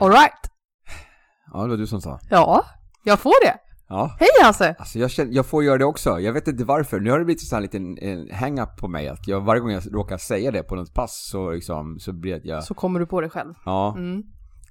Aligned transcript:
Alright. 0.00 0.32
Ja, 1.52 1.62
det 1.62 1.68
var 1.68 1.76
du 1.76 1.86
som 1.86 2.00
sa. 2.00 2.20
Ja, 2.30 2.64
jag 3.04 3.18
får 3.18 3.44
det. 3.46 3.54
Ja. 3.88 4.16
Hej 4.20 4.28
Hasse! 4.42 4.74
Alltså 4.78 4.98
jag, 4.98 5.10
känner, 5.10 5.32
jag 5.32 5.46
får 5.46 5.64
göra 5.64 5.78
det 5.78 5.84
också, 5.84 6.20
jag 6.20 6.32
vet 6.32 6.48
inte 6.48 6.64
varför. 6.64 7.00
Nu 7.00 7.10
har 7.10 7.18
det 7.18 7.24
blivit 7.24 7.48
så 7.48 7.56
här 7.56 7.60
en 7.60 7.62
liten 7.62 7.98
en 7.98 8.30
hang-up 8.34 8.76
på 8.76 8.88
mig 8.88 9.08
att 9.08 9.28
jag, 9.28 9.40
varje 9.40 9.60
gång 9.60 9.70
jag 9.70 9.94
råkar 9.94 10.16
säga 10.18 10.50
det 10.50 10.62
på 10.62 10.74
något 10.74 10.94
pass 10.94 11.28
så 11.30 11.50
liksom, 11.50 11.98
så 11.98 12.12
blir 12.12 12.40
jag, 12.44 12.64
Så 12.64 12.74
kommer 12.74 13.00
du 13.00 13.06
på 13.06 13.20
det 13.20 13.28
själv. 13.30 13.54
ja. 13.64 13.94
Mm. 13.96 14.22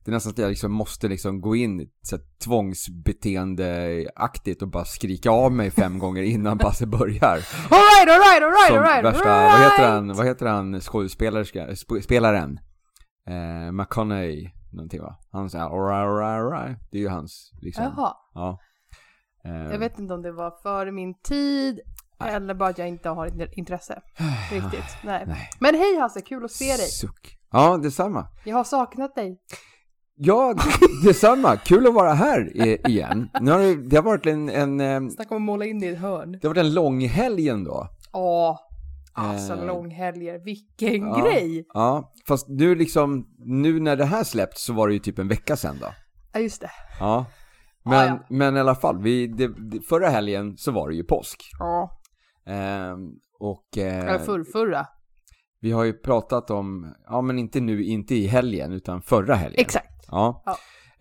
Det 0.06 0.12
är 0.12 0.14
nästan 0.14 0.32
att 0.32 0.38
jag 0.38 0.50
liksom 0.50 0.72
måste 0.72 1.08
liksom 1.08 1.42
gå 1.42 1.56
in 1.56 1.88
så 2.02 2.16
här, 2.16 2.24
tvångsbeteendeaktigt 2.44 4.62
och 4.62 4.68
bara 4.68 4.86
skrika 4.86 5.32
av 5.32 5.52
mig 5.52 5.72
fem 5.72 6.00
gånger 6.00 6.24
innan 6.24 6.58
passet 6.58 6.90
börjar. 6.90 7.40
Alright, 7.70 8.10
alright, 8.10 8.44
alright, 8.44 8.72
alright! 8.72 9.06
värsta, 9.06 9.32
alright. 9.32 9.54
vad 9.54 9.62
heter 9.72 9.88
han, 9.92 10.14
vad 10.14 10.26
heter 10.28 10.46
han 10.46 10.82
skådespelerska, 10.82 11.68
sp- 11.68 12.02
spelaren? 12.02 12.60
Eh, 13.28 13.72
McConaughey, 13.72 14.50
någonting 14.72 15.02
va? 15.02 15.16
Han 15.32 15.50
säger 15.50 15.66
alright, 15.66 16.08
alright, 16.08 16.54
alright. 16.56 16.78
Det 16.92 16.98
är 16.98 17.02
ju 17.02 17.10
hans, 17.10 17.52
liksom. 17.62 17.84
Jaha. 17.84 18.14
Ja. 18.34 18.60
Eh, 19.46 19.52
Jag 19.52 19.80
vet 19.80 20.00
inte 20.00 20.14
om 20.14 20.22
det 20.22 20.32
var 20.32 20.52
före 20.64 20.92
min 20.92 21.14
tid 21.14 21.80
eller 22.26 22.54
bara 22.54 22.70
att 22.70 22.78
jag 22.78 22.88
inte 22.88 23.10
har 23.10 23.28
int- 23.28 23.52
intresse. 23.52 24.02
Riktigt. 24.52 24.98
Nej. 25.04 25.24
Nej. 25.28 25.50
Men 25.60 25.76
hej 25.76 25.98
Hasse, 26.00 26.22
kul 26.22 26.46
att 26.46 26.52
se 26.52 26.66
dig. 26.66 26.78
Suck. 26.88 27.38
Ja, 27.52 27.78
detsamma. 27.78 28.28
Jag 28.46 28.56
har 28.56 28.64
saknat 28.64 29.16
dig. 29.16 29.40
Ja, 30.22 30.56
detsamma. 31.06 31.56
Kul 31.58 31.88
att 31.88 31.94
vara 31.94 32.14
här 32.14 32.58
igen. 32.90 33.30
Nu 33.42 33.52
har 33.52 33.60
det, 33.60 33.76
det 33.76 33.96
har 33.96 34.04
varit 34.04 34.26
en, 34.26 34.50
en, 34.50 34.80
eh, 34.82 35.10
Snacka 35.10 35.36
om 35.36 35.42
att 35.42 35.46
måla 35.46 35.66
in 35.66 35.84
i 35.84 35.88
ett 35.88 36.00
hörn. 36.00 36.32
det 36.32 36.48
har 36.48 36.56
varit 36.56 36.66
en 36.66 36.74
lång 36.74 37.08
helg 37.08 37.50
ändå. 37.50 37.88
Åh, 38.14 38.60
alltså 39.14 39.54
Eh, 39.54 39.66
långhelger. 39.66 40.40
Vilken 40.40 41.02
ja. 41.08 41.22
grej! 41.24 41.66
Ja, 41.74 42.14
fast 42.28 42.48
nu 42.50 42.76
liksom, 42.76 43.28
nu 43.38 43.80
när 43.80 43.96
det 43.96 44.06
här 44.06 44.24
släppts 44.24 44.64
så 44.66 44.74
var 44.74 44.88
det 44.88 44.94
ju 44.94 45.00
typ 45.00 45.20
en 45.20 45.28
vecka 45.28 45.56
sedan 45.56 45.76
då. 45.82 45.88
Ja, 46.34 46.40
just 46.40 46.62
det. 46.62 46.72
Ja. 47.00 47.26
Men, 47.86 47.94
Ja, 47.94 48.06
ja. 48.06 48.26
men 48.30 48.58
i 48.58 48.60
alla 48.60 48.76
fall, 48.76 49.02
vi, 49.02 49.28
det, 49.28 49.50
förra 49.90 50.10
helgen 50.10 50.58
så 50.58 50.72
var 50.72 50.90
det 50.90 50.96
ju 50.96 51.04
påsk. 51.04 51.42
Ja. 51.60 52.02
Ehm, 52.46 53.00
och 53.40 53.78
eh, 53.78 54.00
Eller 54.06 54.20
förrförra. 54.20 54.86
vi 55.60 55.72
har 55.72 55.84
ju 55.84 55.94
pratat 55.94 56.50
om, 56.52 56.94
ja 57.06 57.22
men 57.22 57.40
inte 57.40 57.60
nu, 57.60 57.84
inte 57.84 58.16
i 58.16 58.28
helgen, 58.28 58.72
utan 58.74 59.02
förra 59.02 59.36
helgen. 59.36 59.62
Exakt. 59.62 60.06
Ja. 60.08 60.44
Ja. 60.46 60.58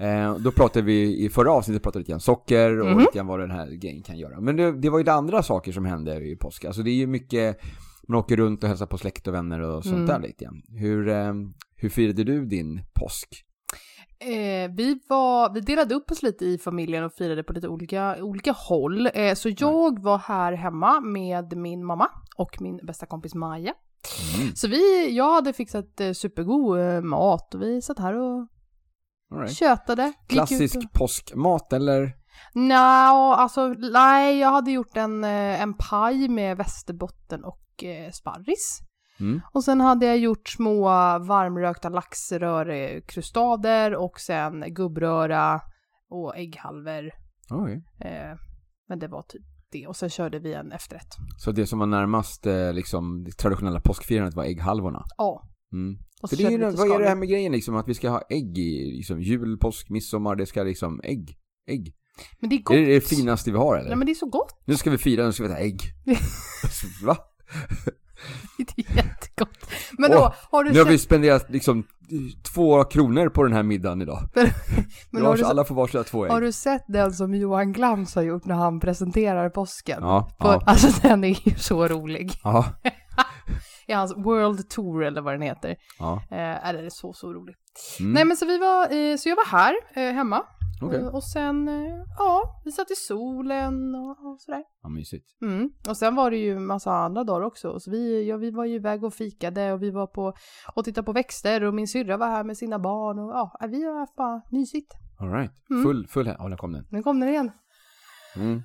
Eh, 0.07 0.37
då 0.37 0.51
pratade 0.53 0.85
vi 0.85 1.25
i 1.25 1.29
förra 1.29 1.53
avsnittet 1.53 1.83
pratade 1.83 1.99
lite 2.01 2.11
grann 2.13 2.21
socker 2.21 2.81
och 2.81 2.87
Mhm. 2.87 2.99
lite 2.99 3.11
grann 3.15 3.27
vad 3.27 3.41
den 3.41 3.51
här 3.51 3.67
grejen 3.71 4.03
kan 4.03 4.19
göra. 4.19 4.41
Men 4.41 4.57
det, 4.57 4.73
det 4.81 4.91
var 4.91 4.99
ju 4.99 5.05
det 5.05 5.13
andra 5.13 5.43
saker 5.43 5.73
som 5.73 5.85
hände 5.85 6.17
i 6.31 6.37
påsk. 6.37 6.65
Alltså 6.65 6.83
det 6.83 6.91
är 6.91 6.95
ju 6.95 7.07
mycket, 7.07 7.59
man 8.09 8.19
åker 8.19 8.37
runt 8.37 8.63
och 8.63 8.69
hälsar 8.69 8.87
på 8.87 8.99
släkt 8.99 9.27
och 9.29 9.35
vänner 9.35 9.61
och 9.61 9.83
sånt 9.85 9.95
Mm. 9.97 10.07
där 10.07 10.21
lite 10.21 10.45
grann. 10.45 10.63
Hur, 10.69 11.09
eh, 11.09 11.33
hur 11.77 11.89
firade 11.89 12.25
du 12.25 12.47
din 12.47 12.81
påsk? 12.95 13.45
Eh, 14.21 14.71
vi, 14.77 15.01
var, 15.09 15.53
vi 15.55 15.61
delade 15.61 15.95
upp 15.95 16.11
oss 16.11 16.23
lite 16.23 16.45
i 16.45 16.59
familjen 16.59 17.05
och 17.05 17.13
firade 17.13 17.43
på 17.43 17.53
lite 17.53 17.69
olika, 17.69 18.17
olika 18.25 18.53
håll. 18.53 19.11
Eh, 19.15 19.35
så 19.35 19.51
jag 19.59 20.03
var 20.03 20.19
här 20.19 20.53
hemma 20.53 21.01
med 21.01 21.57
min 21.57 21.85
mamma 21.85 22.09
och 22.37 22.61
min 22.61 22.77
bästa 22.87 23.07
kompis 23.07 23.35
Maja. 23.35 23.75
Mm. 24.39 24.55
Så 24.57 24.69
vi, 24.69 25.17
jag 25.17 25.35
hade 25.35 25.53
fixat 25.53 26.01
eh, 26.01 26.13
supergod 26.13 26.79
eh, 26.81 27.01
mat 27.01 27.55
och 27.55 27.63
vi 27.63 27.83
satt 27.83 27.99
här 27.99 28.15
och 28.17 28.49
All 29.33 29.39
right. 29.41 29.57
tjötade. 29.57 30.13
Klassisk 30.29 30.77
och- 30.77 30.93
påskmat 30.93 31.73
eller? 31.73 32.13
Nja, 32.55 33.35
alltså 33.35 33.69
nej, 33.69 34.39
jag 34.39 34.49
hade 34.51 34.71
gjort 34.71 34.97
en, 34.97 35.25
en 35.25 35.75
paj 35.75 36.29
med 36.29 36.57
västerbotten 36.57 37.45
och 37.45 37.59
sparris. 38.13 38.81
Mm. 39.21 39.41
Och 39.53 39.65
sen 39.65 39.81
hade 39.81 40.07
jag 40.07 40.19
gjort 40.19 40.49
små 40.49 40.83
varmrökta 41.19 41.89
laxrörekrustader 41.89 43.95
och 43.95 44.21
sen 44.21 44.75
gubbröra 44.75 45.61
och 46.11 46.37
ägghalvor. 46.37 47.11
Oj. 47.51 47.85
Eh, 48.01 48.37
men 48.89 48.99
det 48.99 49.09
var 49.09 49.23
typ 49.23 49.43
det. 49.71 49.87
Och 49.87 49.97
sen 49.97 50.11
körde 50.11 50.39
vi 50.39 50.55
en 50.55 50.73
efterrätt. 50.73 51.17
Så 51.39 51.53
det 51.53 51.67
som 51.67 51.79
var 51.79 51.87
närmast 51.87 52.47
eh, 52.47 52.73
liksom, 52.73 53.25
det 53.25 53.33
traditionella 53.33 53.81
påskfirandet 53.81 54.35
var 54.35 54.45
ägghalvorna? 54.45 55.05
Ja. 55.17 55.49
Mm. 55.73 55.99
Och 56.23 56.31
För 56.31 56.37
det 56.37 56.45
är, 56.45 56.59
vad 56.59 56.91
är 56.91 56.99
det 56.99 57.09
här 57.09 57.17
med 57.17 57.29
grejen 57.29 57.53
liksom, 57.53 57.77
att 57.77 57.89
vi 57.89 57.95
ska 57.95 58.11
ha 58.11 58.23
ägg 58.31 58.59
i 58.59 58.93
liksom, 58.97 59.21
jul, 59.21 59.59
påsk, 59.59 59.91
midsommar, 59.91 60.37
det 60.37 60.47
ska 60.47 60.63
liksom, 60.63 61.01
ägg, 61.05 61.37
ägg. 61.67 61.95
Men 62.41 62.51
det 62.51 62.57
är 62.57 62.63
gott. 62.63 62.77
Är 62.77 62.81
det 62.81 62.95
det 62.95 63.01
finaste 63.01 63.51
vi 63.51 63.57
har 63.57 63.77
eller? 63.77 63.89
Nej 63.89 63.97
men 63.97 64.07
det 64.07 64.13
är 64.13 64.15
så 64.15 64.27
gott. 64.27 64.63
Nu 64.65 64.77
ska 64.77 64.91
vi 64.91 64.99
fira, 64.99 65.27
nu 65.27 65.33
ska 65.33 65.43
vi 65.43 65.49
äta 65.49 65.59
ägg. 65.59 65.81
Va? 67.05 67.17
Det 68.59 68.79
är 68.91 68.97
jättegott. 68.97 69.71
Men 69.99 70.11
då, 70.11 70.19
Åh, 70.19 70.33
har 70.51 70.65
du 70.65 70.73
Nu 70.73 70.79
har 70.79 70.87
vi 70.87 70.99
spenderat 70.99 71.51
liksom 71.51 71.85
två 72.55 72.85
kronor 72.85 73.29
på 73.29 73.43
den 73.43 73.53
här 73.53 73.63
middagen 73.63 74.03
idag. 74.03 74.29
Men 74.35 74.51
Men 75.11 75.25
har, 75.25 75.37
du, 75.37 75.45
alla 75.45 75.65
får 75.65 75.75
varsina 75.75 76.05
två 76.05 76.25
ägg. 76.25 76.33
har 76.33 76.41
du 76.41 76.53
sett 76.53 76.85
den 76.89 77.13
som 77.13 77.35
Johan 77.35 77.73
Glans 77.73 78.15
har 78.15 78.23
gjort 78.23 78.45
när 78.45 78.55
han 78.55 78.81
presenterar 78.81 79.51
påsken? 79.51 79.99
Ja, 80.03 80.31
För, 80.41 80.49
ja, 80.53 80.63
Alltså 80.67 81.09
den 81.09 81.25
är 81.25 81.49
ju 81.49 81.55
så 81.59 81.89
rolig. 81.89 82.33
ja, 82.45 82.65
I 83.87 83.93
hans 83.93 84.17
World 84.17 84.69
Tour 84.71 85.05
eller 85.05 85.21
vad 85.21 85.35
den 85.35 85.43
heter. 85.43 85.77
ja. 85.99 86.23
Eh, 86.31 86.67
är 86.69 86.73
det 86.83 86.91
så, 86.91 87.13
så 87.13 87.33
roligt. 87.33 87.57
Mm. 88.01 88.13
Nej 88.13 88.25
men 88.25 88.37
så 88.37 88.47
vi 88.47 88.59
var, 88.59 88.83
eh, 88.83 89.17
så 89.17 89.29
jag 89.29 89.37
var 89.37 89.47
här 89.47 89.75
eh, 89.95 90.15
hemma. 90.15 90.43
Okej. 90.83 91.01
Eh, 91.01 91.07
och 91.07 91.25
sen, 91.25 91.69
eh, 91.69 92.05
ja, 92.19 92.63
vi 92.65 92.73
satt 92.73 92.91
i 92.91 92.95
solen 92.95 93.95
och, 93.95 94.11
och 94.11 94.41
sådär. 94.41 94.65
Ja, 94.83 94.89
mysigt. 94.89 95.27
Mm. 95.43 95.71
Och 95.89 95.97
sen 95.97 96.15
var 96.15 96.31
det 96.31 96.37
ju 96.37 96.59
massa 96.59 96.93
andra 96.93 97.25
dagar 97.25 97.47
också. 97.47 97.81
Så 97.81 97.91
vi, 97.91 98.29
ja, 98.29 98.37
vi 98.37 98.51
var 98.51 98.65
ju 98.65 98.75
iväg 98.75 99.05
och 99.05 99.15
fikade 99.15 99.73
och 99.73 99.83
vi 99.83 99.91
var 99.91 100.07
på 100.07 100.33
och 100.75 100.85
tittade 100.85 101.05
på 101.05 101.13
växter 101.13 101.65
och 101.65 101.75
min 101.75 101.89
syrra 101.89 102.17
var 102.17 102.27
här 102.27 102.45
med 102.45 102.57
sina 102.57 102.79
barn 102.79 103.19
och 103.19 103.31
ja, 103.31 103.69
vi 103.69 103.85
har 103.85 103.99
haft 103.99 104.17
bara 104.17 104.43
mysigt. 104.51 104.93
All 105.21 105.33
right. 105.33 105.53
Mm. 105.71 105.83
Full, 105.83 106.07
full 106.07 106.27
här. 106.27 106.37
Ja, 106.39 106.49
där 106.49 106.57
kom 106.57 106.73
den. 106.73 106.87
Nu 106.91 107.03
kom 107.03 107.21
den 107.21 107.29
igen. 107.29 107.51
Mm. 108.37 108.63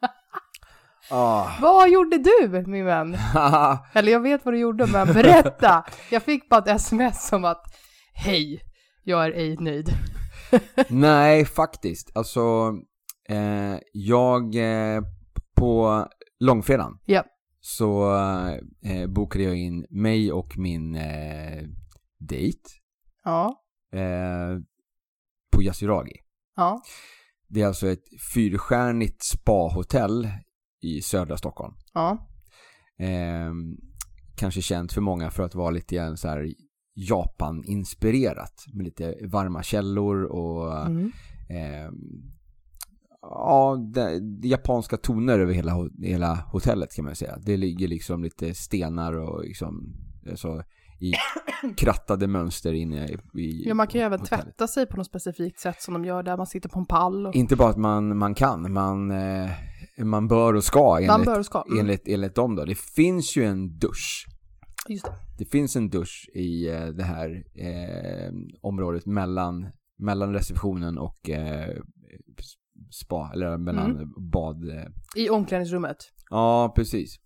ah. 1.10 1.46
Vad 1.60 1.90
gjorde 1.90 2.18
du 2.18 2.64
min 2.66 2.84
vän? 2.84 3.16
Eller 3.92 4.12
jag 4.12 4.20
vet 4.20 4.44
vad 4.44 4.54
du 4.54 4.58
gjorde 4.58 4.86
men 4.86 5.06
berätta! 5.06 5.84
Jag 6.10 6.22
fick 6.22 6.48
bara 6.48 6.60
ett 6.60 6.68
sms 6.80 7.28
som 7.28 7.44
att 7.44 7.64
Hej, 8.14 8.60
jag 9.04 9.26
är 9.26 9.30
ej 9.30 9.56
nöjd. 9.60 9.88
Nej, 10.88 11.44
faktiskt. 11.44 12.10
Alltså, 12.14 12.72
eh, 13.28 13.76
jag 13.92 14.54
eh, 14.54 15.02
på 15.56 16.06
långfredagen 16.40 16.98
Ja. 17.04 17.24
så 17.60 18.14
eh, 18.84 19.06
bokade 19.08 19.44
jag 19.44 19.56
in 19.56 19.86
mig 19.90 20.32
och 20.32 20.58
min 20.58 20.94
eh, 20.94 21.62
dejt 22.18 22.60
Ja, 23.24 23.62
eh, 23.92 24.58
på 25.52 25.62
Yasuragi. 25.62 26.16
ja, 26.56 26.82
Det 27.48 27.62
är 27.62 27.66
alltså 27.66 27.88
ett 27.88 28.04
fyrstjärnigt 28.34 29.22
spahotell 29.22 30.28
i 30.82 31.02
södra 31.02 31.36
Stockholm. 31.36 31.74
ja. 31.94 32.28
Eh, 33.00 33.52
kanske 34.36 34.62
känt 34.62 34.92
för 34.92 35.00
många 35.00 35.30
för 35.30 35.42
att 35.42 35.54
vara 35.54 35.70
lite 35.70 36.16
så 36.16 36.28
här 36.28 36.54
Japan-inspirerat 36.98 38.64
med 38.72 38.84
lite 38.84 39.14
varma 39.26 39.62
källor 39.62 40.22
och 40.24 40.86
Mm. 40.86 41.12
eh, 41.50 41.90
ja, 43.22 43.76
det, 43.94 44.20
det 44.20 44.48
japanska 44.48 44.96
toner 44.96 45.38
över 45.38 45.52
hela, 45.54 45.88
hela 46.02 46.34
hotellet 46.34 46.94
kan 46.94 47.04
man 47.04 47.14
säga. 47.14 47.38
Det 47.42 47.56
ligger 47.56 47.88
liksom 47.88 48.22
lite 48.24 48.54
stenar 48.54 49.12
och 49.12 49.44
liksom 49.44 49.94
så 50.34 50.62
i 51.00 51.12
krattade 51.76 52.26
mönster 52.26 52.72
inne 52.72 53.06
i, 53.08 53.40
i 53.40 53.68
Ja, 53.68 53.74
man 53.74 53.86
kan 53.86 54.00
ju 54.00 54.04
även 54.06 54.20
hotellet. 54.20 54.44
tvätta 54.44 54.66
sig 54.68 54.86
på 54.86 54.96
något 54.96 55.06
specifikt 55.06 55.58
sätt 55.60 55.82
som 55.82 55.94
de 55.94 56.04
gör 56.04 56.22
där 56.22 56.36
man 56.36 56.46
sitter 56.46 56.68
på 56.68 56.78
en 56.78 56.86
pall. 56.86 57.26
Och... 57.26 57.34
Inte 57.34 57.56
bara 57.56 57.68
att 57.70 57.76
man, 57.76 58.18
man 58.18 58.34
kan, 58.34 58.72
man, 58.72 59.10
eh, 59.10 59.50
man 59.98 60.28
bör 60.28 60.54
och 60.54 60.64
ska 60.64 60.96
enligt, 60.96 61.08
Man 61.10 61.24
bör 61.24 61.38
och 61.38 61.46
ska. 61.46 61.62
Mm. 61.68 61.80
enligt, 61.80 62.08
enligt 62.08 62.34
dem 62.34 62.56
då. 62.56 62.64
Det 62.64 62.78
finns 62.78 63.36
ju 63.36 63.44
en 63.44 63.78
dusch. 63.78 64.26
Just 64.88 65.04
det. 65.04 65.12
Det 65.38 65.44
finns 65.44 65.76
en 65.76 65.90
dusch 65.90 66.30
i 66.34 66.68
eh, 66.68 66.86
det 66.86 67.04
här 67.04 67.44
eh, 67.54 68.32
området 68.60 69.06
mellan, 69.06 69.66
mellan 69.98 70.32
receptionen 70.32 70.98
och 70.98 71.30
eh, 71.30 71.76
spa, 72.90 73.30
eller 73.34 73.58
mellan 73.58 73.90
Mm. 73.90 74.08
bad. 74.30 74.68
Eh. 74.68 74.84
I 75.16 75.30
omklädningsrummet. 75.30 75.96
Ja, 76.30 76.72
precis. 76.76 77.18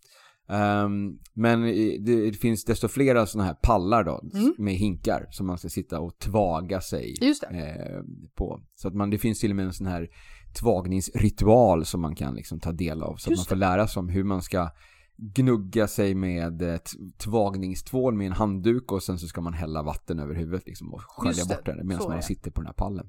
Um, 0.48 1.18
men 1.34 1.62
det, 1.62 2.30
det, 2.30 2.36
finns 2.36 2.64
desto 2.64 2.88
flera 2.88 3.26
sådana 3.26 3.46
här 3.46 3.54
pallar 3.62 4.04
då, 4.04 4.20
mm. 4.34 4.54
med 4.58 4.74
hinkar 4.74 5.26
som 5.30 5.46
man 5.46 5.58
ska 5.58 5.68
sitta 5.68 6.00
och 6.00 6.18
tvaga 6.18 6.80
sig 6.80 7.14
eh, 7.50 8.02
på. 8.34 8.60
Så 8.74 8.88
att 8.88 8.94
man, 8.94 9.10
det 9.10 9.18
finns 9.18 9.40
till 9.40 9.50
och 9.50 9.56
med 9.56 9.66
en 9.66 9.72
sån 9.72 9.86
här 9.86 10.08
tvagningsritual 10.60 11.84
som 11.84 12.00
man 12.00 12.14
kan 12.14 12.34
liksom 12.34 12.60
ta 12.60 12.72
del 12.72 13.02
av. 13.02 13.16
Så 13.16 13.30
Just 13.30 13.42
att 13.42 13.50
man 13.50 13.56
får 13.56 13.56
lära 13.56 13.86
sig 13.86 14.00
om 14.00 14.08
hur 14.08 14.24
man 14.24 14.42
ska 14.42 14.70
gnugga 15.22 15.86
sig 15.86 16.14
med 16.14 16.62
ett 16.62 16.90
tvagningstvål 17.18 18.14
med 18.14 18.26
en 18.26 18.32
handduk 18.32 18.92
och 18.92 19.02
sen 19.02 19.18
så 19.18 19.26
ska 19.26 19.40
man 19.40 19.52
hälla 19.52 19.82
vatten 19.82 20.18
över 20.18 20.34
huvudet 20.34 20.66
liksom 20.66 20.94
och 20.94 21.00
skölja 21.02 21.44
bort 21.44 21.66
det 21.66 21.84
medan 21.84 22.08
man 22.08 22.22
sitter 22.22 22.50
på 22.50 22.60
den 22.60 22.66
här 22.66 22.74
pallen. 22.74 23.06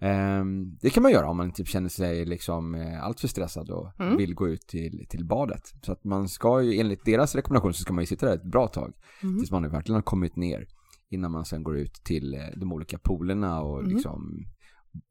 Um, 0.00 0.78
det 0.80 0.90
kan 0.90 1.02
man 1.02 1.12
göra 1.12 1.30
om 1.30 1.36
man 1.36 1.52
typ 1.52 1.68
känner 1.68 1.88
sig 1.88 2.24
liksom 2.24 2.74
eh, 2.74 3.04
alltför 3.04 3.28
stressad 3.28 3.70
och 3.70 4.00
mm. 4.00 4.16
vill 4.16 4.34
gå 4.34 4.48
ut 4.48 4.66
till, 4.66 5.06
till 5.08 5.24
badet. 5.24 5.74
Så 5.82 5.92
att 5.92 6.04
man 6.04 6.28
ska 6.28 6.62
ju 6.62 6.80
enligt 6.80 7.04
deras 7.04 7.34
rekommendation 7.34 7.74
så 7.74 7.82
ska 7.82 7.92
man 7.92 8.02
ju 8.02 8.06
sitta 8.06 8.26
där 8.26 8.34
ett 8.34 8.50
bra 8.50 8.68
tag 8.68 8.94
mm. 9.22 9.38
tills 9.38 9.50
man 9.50 9.70
verkligen 9.70 9.94
har 9.94 10.02
kommit 10.02 10.36
ner 10.36 10.66
innan 11.10 11.32
man 11.32 11.44
sen 11.44 11.62
går 11.62 11.78
ut 11.78 11.94
till 11.94 12.34
eh, 12.34 12.40
de 12.56 12.72
olika 12.72 12.98
poolerna 12.98 13.60
och 13.60 13.78
mm. 13.80 13.92
liksom 13.92 14.46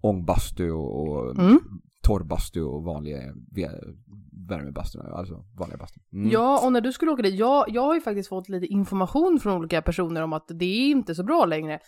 ångbastu 0.01 0.71
och, 0.71 1.07
och 1.07 1.39
mm. 1.39 1.59
torrbastu 2.03 2.61
och 2.61 2.83
vanliga 2.83 3.33
värmebastu, 4.49 4.99
alltså 4.99 5.45
vanliga 5.57 5.77
bastu. 5.77 5.99
Mm. 6.13 6.29
Ja, 6.31 6.65
och 6.65 6.73
när 6.73 6.81
du 6.81 6.93
skulle 6.93 7.11
åka 7.11 7.21
dit, 7.21 7.35
jag, 7.35 7.65
jag 7.67 7.81
har 7.81 7.95
ju 7.95 8.01
faktiskt 8.01 8.29
fått 8.29 8.49
lite 8.49 8.65
information 8.65 9.39
från 9.39 9.57
olika 9.57 9.81
personer 9.81 10.21
om 10.21 10.33
att 10.33 10.47
det 10.47 10.65
är 10.65 10.89
inte 10.89 11.15
så 11.15 11.23
bra 11.23 11.45
längre 11.45 11.79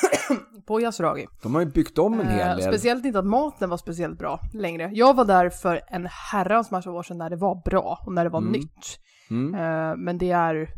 på 0.66 0.80
Yasuragi. 0.80 1.26
De 1.42 1.54
har 1.54 1.62
ju 1.62 1.70
byggt 1.70 1.98
om 1.98 2.20
en 2.20 2.28
hel 2.28 2.56
del. 2.56 2.66
Eh, 2.66 2.72
speciellt 2.72 3.04
inte 3.04 3.18
att 3.18 3.26
maten 3.26 3.70
var 3.70 3.76
speciellt 3.76 4.18
bra 4.18 4.40
längre. 4.52 4.90
Jag 4.94 5.14
var 5.14 5.24
där 5.24 5.50
för 5.50 5.80
en 5.88 6.08
herrans 6.32 6.70
massa 6.70 6.90
år 6.90 7.02
sedan 7.02 7.18
när 7.18 7.30
det 7.30 7.36
var 7.36 7.62
bra 7.64 8.02
och 8.06 8.12
när 8.12 8.24
det 8.24 8.30
var 8.30 8.40
mm. 8.40 8.52
nytt. 8.52 9.00
Mm. 9.30 9.54
Eh, 9.54 9.96
men 9.96 10.18
det 10.18 10.30
är 10.30 10.70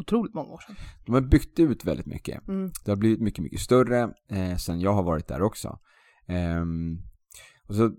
otroligt 0.00 0.34
många 0.34 0.48
år 0.48 0.60
sedan. 0.66 0.76
De 1.06 1.14
har 1.14 1.20
byggt 1.20 1.58
ut 1.58 1.84
väldigt 1.84 2.06
mycket. 2.06 2.48
Mm. 2.48 2.70
Det 2.84 2.90
har 2.90 2.96
blivit 2.96 3.20
mycket, 3.20 3.42
mycket 3.42 3.60
större 3.60 4.00
eh, 4.30 4.56
sen 4.56 4.80
jag 4.80 4.92
har 4.92 5.02
varit 5.02 5.28
där 5.28 5.42
också. 5.42 5.78
Ehm, 6.26 6.98
och 7.68 7.74
så, 7.74 7.90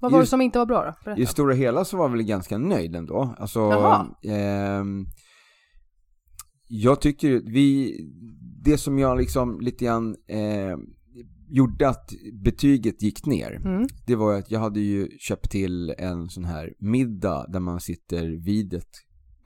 Vad 0.00 0.12
var 0.12 0.20
det 0.20 0.26
som 0.26 0.40
inte 0.40 0.58
var 0.58 0.66
bra 0.66 0.84
då? 0.84 0.94
Berätta. 1.04 1.22
I 1.22 1.26
stora 1.26 1.54
hela 1.54 1.84
så 1.84 1.96
var 1.96 2.04
jag 2.04 2.10
väl 2.10 2.22
ganska 2.22 2.58
nöjd 2.58 2.96
ändå. 2.96 3.34
Alltså, 3.38 3.60
ehm, 4.22 5.06
jag 6.68 7.00
tycker 7.00 7.42
vi, 7.44 7.96
det 8.64 8.78
som 8.78 8.98
jag 8.98 9.18
liksom 9.18 9.60
lite 9.60 9.84
grann 9.84 10.16
eh, 10.28 10.76
gjorde 11.48 11.88
att 11.88 12.10
betyget 12.32 13.02
gick 13.02 13.26
ner, 13.26 13.52
mm. 13.52 13.86
det 14.06 14.16
var 14.16 14.34
att 14.34 14.50
jag 14.50 14.60
hade 14.60 14.80
ju 14.80 15.08
köpt 15.18 15.50
till 15.50 15.94
en 15.98 16.28
sån 16.28 16.44
här 16.44 16.72
middag 16.78 17.46
där 17.48 17.60
man 17.60 17.80
sitter 17.80 18.44
vid 18.44 18.74
ett 18.74 18.90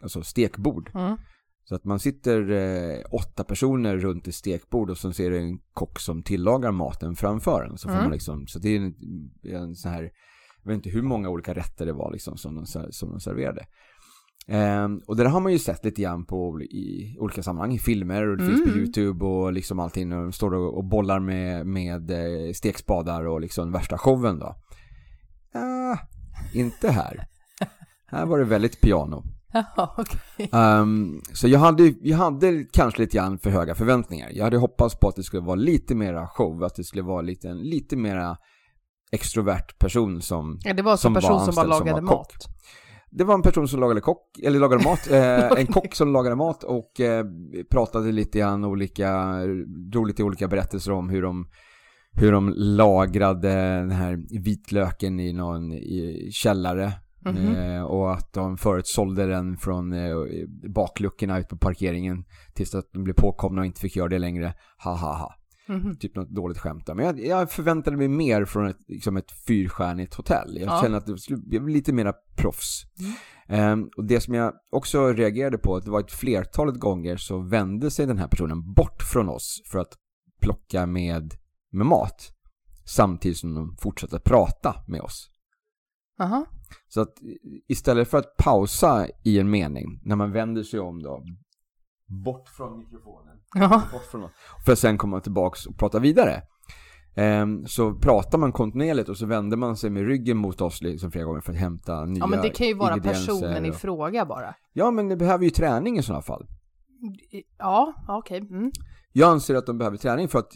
alltså 0.03 0.23
stekbord. 0.23 0.91
Mm. 0.95 1.17
Så 1.65 1.75
att 1.75 1.85
man 1.85 2.01
sitter 2.01 2.51
eh, 2.51 3.05
åtta 3.11 3.45
personer 3.45 3.97
runt 3.97 4.29
ett 4.29 4.35
stekbord 4.35 4.91
och 4.91 4.99
så 4.99 5.13
ser 5.13 5.31
det 5.31 5.39
en 5.39 5.59
kock 5.73 6.01
som 6.01 6.23
tillagar 6.23 6.73
maten 6.73 7.17
framför 7.17 7.63
en. 7.63 7.79
Så, 7.79 7.89
får 7.89 7.95
mm. 7.95 8.05
man 8.05 8.13
liksom, 8.13 8.47
så 8.47 8.59
det 8.59 8.69
är 8.69 8.81
en, 8.81 8.95
en 9.43 9.75
sån 9.75 9.91
här, 9.91 10.11
jag 10.63 10.71
vet 10.71 10.77
inte 10.77 10.91
hur 10.91 11.03
många 11.03 11.29
olika 11.29 11.55
rätter 11.55 11.87
det 11.87 11.93
var 11.93 12.13
liksom 12.13 12.37
som 12.37 12.55
de, 12.55 12.67
som 12.67 13.11
de 13.11 13.21
serverade. 13.21 13.67
Um, 14.49 15.01
och 15.07 15.17
det 15.17 15.23
där 15.23 15.31
har 15.31 15.41
man 15.41 15.53
ju 15.53 15.59
sett 15.59 15.85
lite 15.85 16.03
grann 16.03 16.25
på 16.25 16.61
i 16.61 17.17
olika 17.19 17.43
sammanhang, 17.43 17.73
i 17.73 17.79
filmer 17.79 18.29
och 18.29 18.37
det 18.37 18.45
mm. 18.45 18.57
finns 18.57 18.65
på 18.65 18.73
mm. 18.73 18.81
YouTube 18.81 19.25
och 19.25 19.53
liksom 19.53 19.79
allting. 19.79 20.13
Och 20.13 20.23
de 20.23 20.33
står 20.33 20.55
och, 20.55 20.77
och 20.77 20.85
bollar 20.85 21.21
med, 21.21 21.67
med 21.67 22.11
eh, 22.11 22.53
stekspadar 22.53 23.27
och 23.27 23.41
liksom 23.41 23.73
värsta 23.73 23.99
showen 23.99 24.39
då. 24.39 24.57
Uh, 25.57 25.99
inte 26.55 26.91
här. 26.91 27.27
här 28.07 28.27
var 28.27 28.39
det 28.39 28.45
väldigt 28.45 28.81
piano. 28.81 29.25
okay. 29.99 30.47
um, 30.53 30.61
ehm, 30.61 31.21
så 31.33 31.49
jag 31.49 31.59
hade, 31.59 31.95
jag 32.01 32.17
hade 32.17 32.65
kanske 32.73 33.03
lite 33.03 33.17
grann 33.17 33.39
för 33.39 33.51
höga 33.51 33.75
förväntningar. 33.75 34.31
Jag 34.33 34.45
hade 34.45 34.57
hoppats 34.57 34.99
på 34.99 35.09
att 35.09 35.17
det 35.17 35.23
skulle 35.23 35.43
vara 35.43 35.57
lite 35.57 35.95
mera 35.95 36.27
show, 36.27 36.65
att 36.65 36.75
det 36.75 36.85
skulle 36.85 37.03
vara 37.03 37.23
lite, 37.23 37.55
lite 37.55 37.97
mera 37.97 38.37
extrovert 39.13 39.79
person 39.79 40.23
som 40.23 40.59
Ja, 40.63 40.75
det 40.75 40.83
var 40.83 40.93
alltså 40.93 41.09
en 41.09 41.15
person 41.15 41.41
som 41.41 41.55
bara 41.55 41.67
lagade 41.67 42.01
mat. 42.01 42.49
Det 43.11 43.25
var 43.25 43.35
en 43.35 43.43
person 43.43 43.69
som 43.69 43.81
lagade, 43.81 44.01
kock, 44.01 44.39
eller 44.43 44.61
lagade 44.61 44.85
mat, 44.85 45.07
eh, 45.11 45.61
en 45.61 45.67
kock 45.67 45.95
som 45.95 46.13
lagade 46.13 46.37
mat 46.37 46.65
och 46.65 47.01
eh, 47.01 47.25
pratade 47.71 48.13
lite 48.13 48.39
grann 48.39 48.65
olika, 48.65 49.39
drog 49.67 50.07
lite 50.07 50.23
olika 50.23 50.49
berättelser 50.49 50.93
om 50.93 51.09
hur 51.09 51.23
de, 51.23 51.49
hur 52.13 52.33
de 52.33 52.55
lagrade 52.57 53.49
den 53.79 53.91
här 53.91 54.41
vitlöken 54.41 55.21
i 55.21 55.33
någon 55.33 55.73
i 55.73 56.29
källare. 56.33 56.93
Mm 57.27 57.37
-hmm. 57.37 57.77
eh, 57.77 57.83
och 57.83 58.13
att 58.13 58.33
de 58.33 58.57
förut 58.57 58.87
sålde 58.87 59.27
den 59.27 59.57
från 59.57 59.93
eh, 59.93 60.17
bakluckorna 60.69 61.39
ut 61.39 61.49
på 61.49 61.57
parkeringen 61.57 62.25
tills 62.55 62.75
att 62.75 62.93
de 62.93 63.05
blev 63.05 63.15
påkomna 63.15 63.61
och 63.61 63.67
inte 63.67 63.81
fick 63.81 63.97
göra 63.97 64.09
det 64.09 64.19
längre. 64.19 64.55
Ha 64.85 64.97
ha 64.97 65.15
ha. 65.15 65.35
Mm. 65.71 65.97
Typ 65.97 66.17
något 66.17 66.31
dåligt 66.31 66.59
skämt 66.59 66.87
där. 66.87 66.95
Men 66.95 67.05
jag, 67.05 67.21
jag, 67.21 67.51
förväntade 67.51 67.97
mig 67.97 68.09
mer 68.09 68.45
från 68.45 68.67
ett, 68.67 68.79
liksom 68.89 69.17
ett 69.17 69.33
fyrstjärnigt 69.47 70.15
hotell. 70.15 70.57
Jag 70.61 70.69
ja. 70.69 70.83
känner 70.83 70.99
att 70.99 71.07
det 71.07 71.19
skulle 71.19 71.39
bli 71.39 71.73
lite 71.73 71.93
mera 71.93 72.15
proffs. 72.37 72.83
Mm. 73.49 73.73
Um, 73.73 73.91
och 73.97 74.05
det 74.05 74.21
som 74.21 74.35
jag 74.35 74.55
också 74.71 75.13
reagerade 75.13 75.59
på, 75.59 75.77
att 75.77 75.85
det 75.85 75.91
var 75.91 76.01
ett 76.01 76.13
flertalet 76.13 76.81
gånger 76.81 77.17
så 77.17 77.39
vände 77.39 77.91
sig 77.91 78.07
den 78.07 78.19
här 78.19 78.29
personen 78.29 78.73
bort 78.73 79.03
från 79.13 79.29
oss 79.29 79.63
för 79.67 79.79
att 79.79 79.97
plocka 80.41 80.87
med, 80.87 81.35
med 81.73 81.87
mat. 81.87 82.33
Samtidigt 82.85 83.39
som 83.39 83.55
de 83.55 83.77
fortsatte 83.77 84.21
prata 84.21 84.85
med 84.89 85.01
oss. 85.01 85.31
Aha. 86.21 86.47
Så 86.89 87.01
att 87.01 87.15
istället 87.69 88.09
för 88.09 88.19
att 88.19 88.37
pausa 88.37 89.07
i 89.25 89.39
en 89.39 89.51
mening, 89.51 90.01
när 90.05 90.17
man 90.17 90.33
vänder 90.33 90.63
sig 90.63 90.81
om 90.81 91.03
då, 91.03 91.25
bort 92.11 92.49
från 92.49 92.79
mikrofonen, 92.79 93.37
ja. 93.55 93.83
bort 93.93 94.05
från, 94.11 94.29
för 94.65 94.73
att 94.73 94.79
sen 94.79 94.99
komma 94.99 95.21
tillbaks 95.21 95.67
och 95.67 95.79
prata 95.79 95.99
vidare. 95.99 96.43
Um, 97.17 97.67
så 97.67 97.95
pratar 97.95 98.39
man 98.39 98.53
kontinuerligt 98.53 99.09
och 99.09 99.17
så 99.17 99.27
vänder 99.27 99.57
man 99.57 99.77
sig 99.77 99.91
med 99.91 100.07
ryggen 100.07 100.37
mot 100.37 100.61
oss 100.61 100.83
liksom 100.83 101.11
flera 101.11 101.25
gånger 101.25 101.41
för 101.41 101.53
att 101.53 101.59
hämta 101.59 102.05
nya 102.05 102.19
Ja 102.19 102.27
men 102.27 102.43
det 102.43 102.49
kan 102.49 102.67
ju 102.67 102.75
vara 102.75 102.97
personen 102.97 103.67
i 103.67 103.73
fråga 103.73 104.27
bara. 104.27 104.55
Ja 104.73 104.91
men 104.91 105.09
det 105.09 105.17
behöver 105.17 105.45
ju 105.45 105.51
träning 105.51 105.99
i 105.99 106.03
sådana 106.03 106.23
fall. 106.23 106.47
Ja, 107.59 107.95
okej. 108.09 108.43
Okay. 108.43 108.57
Mm. 108.59 108.71
Jag 109.13 109.31
anser 109.31 109.55
att 109.55 109.67
de 109.67 109.79
behöver 109.79 109.97
träning 109.97 110.29
för 110.29 110.39
att 110.39 110.53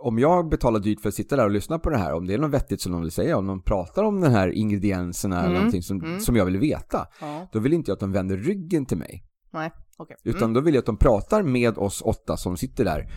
om 0.00 0.18
jag 0.18 0.48
betalar 0.48 0.80
dyrt 0.80 1.00
för 1.00 1.08
att 1.08 1.14
sitta 1.14 1.36
där 1.36 1.44
och 1.44 1.50
lyssna 1.50 1.78
på 1.78 1.90
det 1.90 1.96
här, 1.96 2.12
om 2.12 2.26
det 2.26 2.34
är 2.34 2.38
något 2.38 2.50
vettigt 2.50 2.80
som 2.80 2.92
de 2.92 3.00
vill 3.00 3.10
säga, 3.10 3.38
om 3.38 3.46
de 3.46 3.62
pratar 3.62 4.02
om 4.02 4.20
den 4.20 4.32
här 4.32 4.48
ingredienserna 4.48 5.38
mm. 5.38 5.46
eller 5.46 5.58
någonting 5.58 5.82
som, 5.82 6.00
mm. 6.00 6.20
som 6.20 6.36
jag 6.36 6.44
vill 6.44 6.58
veta, 6.58 7.06
ja. 7.20 7.48
då 7.52 7.58
vill 7.58 7.72
inte 7.72 7.90
jag 7.90 7.94
att 7.94 8.00
de 8.00 8.12
vänder 8.12 8.36
ryggen 8.36 8.86
till 8.86 8.98
mig. 8.98 9.24
Nej, 9.52 9.70
Okay. 9.98 10.16
Mm. 10.24 10.36
Utan 10.36 10.52
då 10.52 10.60
vill 10.60 10.74
jag 10.74 10.80
att 10.82 10.86
de 10.86 10.96
pratar 10.96 11.42
med 11.42 11.78
oss 11.78 12.02
åtta 12.02 12.36
som 12.36 12.56
sitter 12.56 12.84
där, 12.84 13.10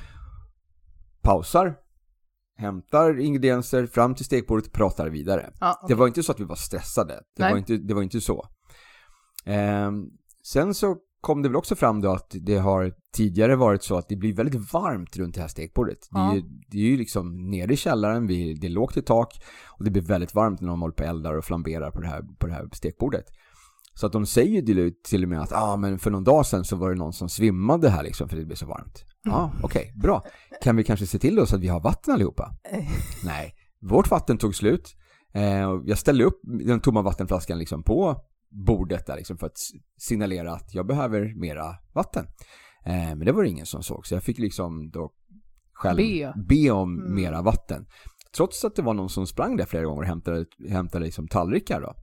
pausar, 1.22 1.76
hämtar 2.58 3.20
ingredienser 3.20 3.86
fram 3.86 4.16
till 4.16 4.26
stekbordet, 4.26 4.72
pratar 4.72 5.10
vidare. 5.10 5.54
Ja, 5.60 5.80
okay. 5.84 5.88
Det 5.88 6.00
var 6.00 6.08
inte 6.08 6.24
så 6.24 6.32
att 6.32 6.40
vi 6.40 6.44
var 6.44 6.56
stressade. 6.56 7.24
Det, 7.36 7.44
var 7.44 7.58
inte, 7.58 7.78
det 7.78 7.94
var 7.94 8.02
inte 8.02 8.22
så. 8.22 8.48
Eh, 9.46 9.92
sen 10.44 10.74
så 10.74 10.98
kom 11.22 11.42
det 11.42 11.50
väl 11.50 11.56
också 11.56 11.76
fram 11.76 12.02
då 12.02 12.12
att 12.12 12.36
det 12.42 12.58
har 12.58 12.94
tidigare 13.14 13.56
varit 13.56 13.84
så 13.84 13.98
att 13.98 14.10
det 14.10 14.16
blir 14.16 14.34
väldigt 14.34 14.74
varmt 14.74 15.18
runt 15.18 15.36
det 15.36 15.42
här 15.42 15.48
stekbordet. 15.48 16.08
Ja. 16.12 16.32
Det, 16.34 16.40
är, 16.40 16.44
det 16.68 16.78
är 16.78 16.92
ju 16.92 16.98
liksom 16.98 17.50
nere 17.50 17.74
i 17.74 17.78
källaren, 17.78 18.28
vi, 18.28 18.54
det 18.54 18.68
är 18.68 18.72
lågt 18.72 18.98
i 18.98 19.02
tak 19.02 19.44
och 19.68 19.84
det 19.84 19.92
blir 19.92 20.02
väldigt 20.02 20.36
varmt 20.36 20.62
när 20.62 20.68
de 20.68 20.82
håller 20.82 20.94
på 20.94 21.04
och 21.04 21.10
eldar 21.10 21.34
och 21.34 21.46
flamberar 21.46 21.92
på 21.92 22.02
det 22.02 22.08
här, 22.08 22.22
på 22.40 22.48
det 22.48 22.54
här 22.54 22.70
stekbordet. 22.74 23.26
Så 24.00 24.06
att 24.06 24.12
de 24.12 24.26
säger 24.26 24.92
till 25.04 25.24
och 25.24 25.30
med 25.30 25.42
att 25.42 25.54
ah, 25.54 25.78
men 25.78 26.00
för 26.00 26.12
någon 26.12 26.24
dag 26.24 26.46
sedan 26.46 26.66
så 26.66 26.76
var 26.76 26.90
det 26.90 26.96
någon 26.96 27.14
som 27.14 27.30
svimmade 27.30 27.90
här 27.90 28.04
liksom 28.04 28.30
för 28.30 28.38
det 28.38 28.46
blev 28.46 28.56
så 28.56 28.66
varmt. 28.66 29.04
Ja, 29.24 29.32
ah, 29.32 29.52
okej, 29.64 29.82
okay, 29.82 30.02
bra. 30.02 30.26
Kan 30.62 30.76
vi 30.76 30.84
kanske 30.84 31.06
se 31.06 31.20
till 31.20 31.40
oss 31.40 31.54
att 31.54 31.60
vi 31.60 31.68
har 31.68 31.80
vatten 31.80 32.14
allihopa? 32.14 32.52
Nej, 33.24 33.56
vårt 33.82 34.12
vatten 34.12 34.38
tog 34.38 34.56
slut. 34.56 34.96
Eh, 35.34 35.82
jag 35.86 35.98
ställde 35.98 36.24
upp 36.24 36.40
den 36.44 36.80
tomma 36.80 37.02
vattenflaskan 37.02 37.60
liksom 37.60 37.84
på 37.84 38.22
bordet 38.50 39.06
där 39.06 39.16
liksom 39.16 39.38
för 39.38 39.46
att 39.46 39.58
signalera 39.98 40.54
att 40.54 40.74
jag 40.74 40.88
behöver 40.88 41.40
mera 41.40 41.76
vatten. 41.94 42.26
Eh, 42.86 42.94
men 42.94 43.20
det 43.20 43.32
var 43.32 43.44
det 43.44 43.50
ingen 43.50 43.66
som 43.66 43.84
såg 43.84 44.08
så 44.08 44.14
jag 44.14 44.24
fick 44.24 44.40
liksom 44.40 44.90
då 44.90 45.12
själv 45.74 45.98
be, 45.98 46.34
be 46.48 46.72
om 46.72 47.00
mm. 47.00 47.16
mera 47.16 47.42
vatten. 47.42 47.86
Trots 48.36 48.66
att 48.66 48.76
det 48.76 48.82
var 48.82 48.94
någon 48.94 49.10
som 49.10 49.28
sprang 49.28 49.58
där 49.58 49.66
flera 49.66 49.86
gånger 49.86 50.02
och 50.02 50.08
hämtade, 50.08 50.46
hämtade 50.70 51.06
liksom 51.06 51.28
tallrikar 51.28 51.82
då. 51.82 51.94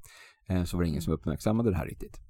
Eh, 0.49 0.65
så 0.65 0.77
var 0.77 0.85
det 0.85 0.89
ingen 0.89 1.03
som 1.03 1.13
uppmärksammade 1.13 1.71
det 1.71 1.77
här 1.77 1.87
riktigt. 1.87 2.21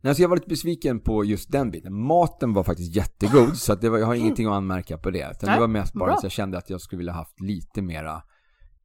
Nej, 0.00 0.14
så 0.14 0.22
jag 0.22 0.28
var 0.28 0.36
lite 0.36 0.48
besviken 0.48 1.00
på 1.00 1.24
just 1.24 1.52
den 1.52 1.70
biten. 1.70 1.94
Maten 1.94 2.52
var 2.52 2.62
faktiskt 2.62 2.96
jättegod 2.96 3.56
så 3.56 3.72
att 3.72 3.80
det 3.80 3.90
var, 3.90 3.98
jag 3.98 4.06
har 4.06 4.14
ingenting 4.14 4.46
att 4.46 4.52
anmärka 4.52 4.98
på 4.98 5.10
det. 5.10 5.30
Utan 5.30 5.54
det 5.54 5.60
var 5.60 5.68
mest 5.68 5.94
bara 5.94 6.14
att 6.14 6.22
jag 6.22 6.32
kände 6.32 6.58
att 6.58 6.70
jag 6.70 6.80
skulle 6.80 6.98
vilja 6.98 7.12
haft 7.12 7.40
lite 7.40 7.82
mera 7.82 8.22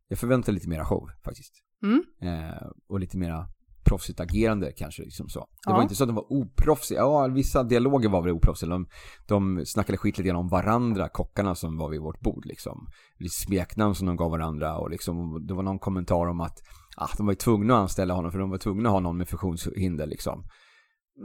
Jag 0.08 0.20
förväntade 0.20 0.56
lite 0.56 0.70
mera 0.70 0.86
show 0.86 1.10
faktiskt. 1.24 1.54
Mm. 1.84 2.04
Eh, 2.22 2.68
och 2.90 3.00
lite 3.00 3.18
mera 3.18 3.48
proffsigt 3.90 4.20
agerande 4.20 4.72
kanske. 4.72 5.04
Liksom 5.04 5.30
så. 5.30 5.40
Det 5.40 5.46
ja. 5.66 5.74
var 5.74 5.82
inte 5.82 5.96
så 5.96 6.04
att 6.04 6.10
de 6.10 6.16
var 6.16 6.34
oproffsiga. 6.34 7.00
Ja, 7.00 7.28
vissa 7.28 7.64
dialoger 7.64 8.10
var 8.10 8.22
väl 8.22 8.32
oproffsiga. 8.32 8.70
De, 8.70 8.88
de 9.28 9.66
snackade 9.66 9.98
skit 9.98 10.18
lite 10.18 10.28
grann 10.28 10.38
om 10.38 10.48
varandra, 10.48 11.10
kockarna 11.10 11.56
som 11.56 11.78
var 11.78 11.90
vid 11.90 12.02
vårt 12.02 12.20
bord. 12.20 12.46
Liksom. 12.46 12.88
Lite 13.18 13.36
smeknamn 13.36 13.96
som 13.96 14.08
de 14.08 14.16
gav 14.16 14.32
varandra. 14.32 14.78
Och 14.78 14.90
liksom, 14.90 15.48
det 15.48 15.54
var 15.54 15.64
någon 15.64 15.80
kommentar 15.80 16.28
om 16.28 16.42
att 16.42 16.58
ah, 17.00 17.10
de 17.18 17.26
var 17.26 17.32
ju 17.34 17.38
tvungna 17.38 17.74
att 17.76 17.82
anställa 17.82 18.14
honom 18.14 18.32
för 18.32 18.40
de 18.40 18.50
var 18.50 18.58
tvungna 18.58 18.90
att 18.90 18.94
ha 18.94 19.00
någon 19.00 19.18
med 19.18 19.30
funktionshinder 19.30 20.06
liksom. 20.08 20.44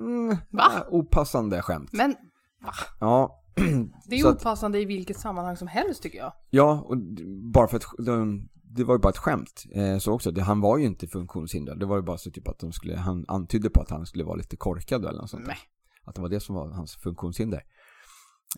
Mm, 0.00 0.28
Va? 0.28 0.36
ja, 0.50 0.86
opassande 0.90 1.62
skämt. 1.62 1.90
Men 1.92 2.14
Ja, 3.00 3.42
det 4.08 4.14
är 4.16 4.20
ju 4.20 4.28
att- 4.28 4.34
opassande 4.36 4.80
i 4.80 4.84
vilket 4.84 5.18
sammanhang 5.18 5.56
som 5.56 5.68
helst 5.68 6.02
tycker 6.02 6.18
jag. 6.18 6.32
ja, 6.50 6.84
och 6.88 6.96
bara 7.52 7.68
för 7.68 7.76
att 7.76 7.84
de, 8.06 8.48
det 8.76 8.84
var 8.84 8.94
ju 8.94 8.98
bara 8.98 9.08
ett 9.08 9.18
skämt. 9.18 9.64
Eh, 9.74 9.98
så 9.98 10.12
också, 10.12 10.30
det, 10.30 10.42
han 10.42 10.60
var 10.60 10.78
ju 10.78 10.84
inte 10.84 11.06
funktionshindrad. 11.06 11.80
Det 11.80 11.86
var 11.86 11.96
ju 11.96 12.02
bara 12.02 12.18
så 12.18 12.30
typ 12.30 12.48
att 12.48 12.58
de 12.58 12.72
skulle, 12.72 12.96
han 12.96 13.24
antydde 13.28 13.70
på 13.70 13.80
att 13.80 13.90
han 13.90 14.06
skulle 14.06 14.24
vara 14.24 14.36
lite 14.36 14.56
korkad 14.56 15.04
eller 15.04 15.20
något 15.20 15.30
sånt. 15.30 15.46
Nej. 15.46 15.56
Att 16.04 16.14
det 16.14 16.20
var 16.22 16.28
det 16.28 16.40
som 16.40 16.54
var 16.54 16.70
hans 16.70 16.96
funktionshinder. 16.96 17.62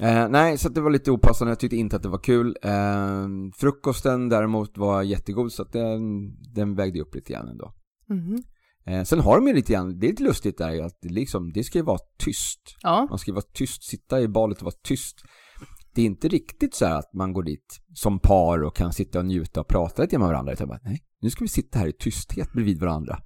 Eh, 0.00 0.28
nej, 0.28 0.58
så 0.58 0.68
det 0.68 0.80
var 0.80 0.90
lite 0.90 1.10
opassande. 1.10 1.50
Jag 1.50 1.60
tyckte 1.60 1.76
inte 1.76 1.96
att 1.96 2.02
det 2.02 2.08
var 2.08 2.18
kul. 2.18 2.56
Eh, 2.62 3.26
frukosten 3.56 4.28
däremot 4.28 4.78
var 4.78 5.02
jättegod 5.02 5.52
så 5.52 5.62
att 5.62 5.72
den, 5.72 6.00
den 6.54 6.74
vägde 6.74 7.00
upp 7.00 7.14
lite 7.14 7.32
grann 7.32 7.48
ändå. 7.48 7.72
Mhm. 8.08 8.42
Eh, 8.86 9.02
sen 9.02 9.20
har 9.20 9.36
de 9.36 9.46
ju 9.46 9.54
lite 9.54 9.72
grann, 9.72 9.98
det 9.98 10.06
är 10.06 10.08
lite 10.08 10.22
lustigt 10.22 10.58
där 10.58 10.82
att 10.82 10.98
det, 11.02 11.08
liksom, 11.08 11.52
det 11.52 11.64
ska 11.64 11.78
ju 11.78 11.84
vara 11.84 11.98
tyst. 12.18 12.76
Ja. 12.82 13.06
Man 13.10 13.18
ska 13.18 13.30
ju 13.30 13.34
vara 13.34 13.44
tyst, 13.54 13.84
sitta 13.84 14.20
i 14.20 14.28
balet 14.28 14.58
och 14.58 14.64
vara 14.64 14.74
tyst. 14.84 15.22
Det 15.94 16.02
är 16.02 16.06
inte 16.06 16.28
riktigt 16.28 16.74
så 16.74 16.86
här 16.86 16.98
att 16.98 17.14
man 17.14 17.32
går 17.32 17.42
dit 17.42 17.80
som 17.94 18.18
par 18.18 18.62
och 18.62 18.76
kan 18.76 18.92
sitta 18.92 19.18
och 19.18 19.26
njuta 19.26 19.60
och 19.60 19.68
prata 19.68 20.02
lite 20.02 20.18
med 20.18 20.28
varandra. 20.28 20.52
Utan 20.52 20.68
bara, 20.68 20.80
nej, 20.84 21.02
nu 21.20 21.30
ska 21.30 21.44
vi 21.44 21.48
sitta 21.48 21.78
här 21.78 21.86
i 21.86 21.92
tysthet 21.92 22.52
bredvid 22.52 22.80
varandra. 22.80 23.18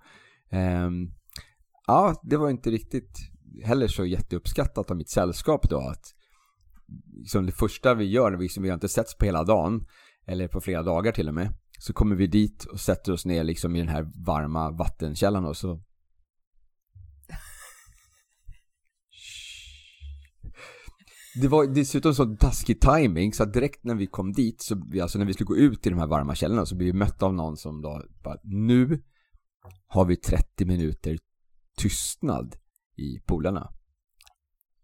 Ehm, 0.51 1.11
ja, 1.87 2.21
det 2.23 2.37
var 2.37 2.51
inte 2.51 2.71
riktigt 2.71 3.19
heller 3.65 3.89
så 3.89 4.05
jätteuppskattat 4.05 4.91
av 4.91 4.97
mitt 4.97 5.11
sällskap 5.11 5.71
då 5.71 5.79
att 5.79 6.05
liksom 7.17 7.47
det 7.47 7.53
första 7.53 7.95
vi 7.95 8.05
gör, 8.05 8.33
vi, 8.33 8.43
liksom, 8.43 8.63
vi 8.63 8.69
har 8.69 8.75
inte 8.75 8.89
setts 8.89 9.17
på 9.17 9.25
hela 9.25 9.45
dagen, 9.45 9.87
eller 10.27 10.49
på 10.49 10.61
flera 10.61 10.83
dagar 10.83 11.13
till 11.13 11.29
och 11.29 11.35
med, 11.35 11.53
så 11.79 11.93
kommer 11.93 12.17
vi 12.17 12.27
dit 12.27 12.65
och 12.65 12.81
sätter 12.81 13.13
oss 13.13 13.27
ner 13.27 13.45
liksom 13.45 13.77
i 13.77 13.79
den 13.79 13.89
här 13.89 14.11
varma 14.27 14.71
vattenkällan 14.71 15.45
och 15.45 15.57
så 15.57 15.81
Det 21.35 21.49
var 21.49 21.67
dessutom 21.67 22.15
så 22.15 22.37
taskig 22.37 22.81
timing 22.81 23.33
så 23.33 23.43
att 23.43 23.53
direkt 23.53 23.85
när 23.85 23.95
vi 23.95 24.07
kom 24.07 24.33
dit, 24.33 24.63
så 24.63 24.83
vi, 24.91 25.01
alltså 25.01 25.19
när 25.19 25.27
vi 25.27 25.33
skulle 25.33 25.47
gå 25.47 25.57
ut 25.57 25.87
i 25.87 25.91
de 25.91 25.99
här 25.99 26.07
varma 26.07 26.35
källorna 26.35 26.67
så 26.67 26.77
blev 26.77 26.87
vi 26.87 26.99
mötta 26.99 27.27
av 27.27 27.35
någon 27.35 27.57
som 27.57 27.83
då 27.83 28.03
bara, 28.23 28.37
nu 28.43 29.03
har 29.87 30.05
vi 30.05 30.17
30 30.17 30.65
minuter 30.65 31.19
tystnad 31.77 32.57
i 32.97 33.21
polarna. 33.27 33.73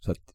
Så 0.01 0.11
att, 0.11 0.35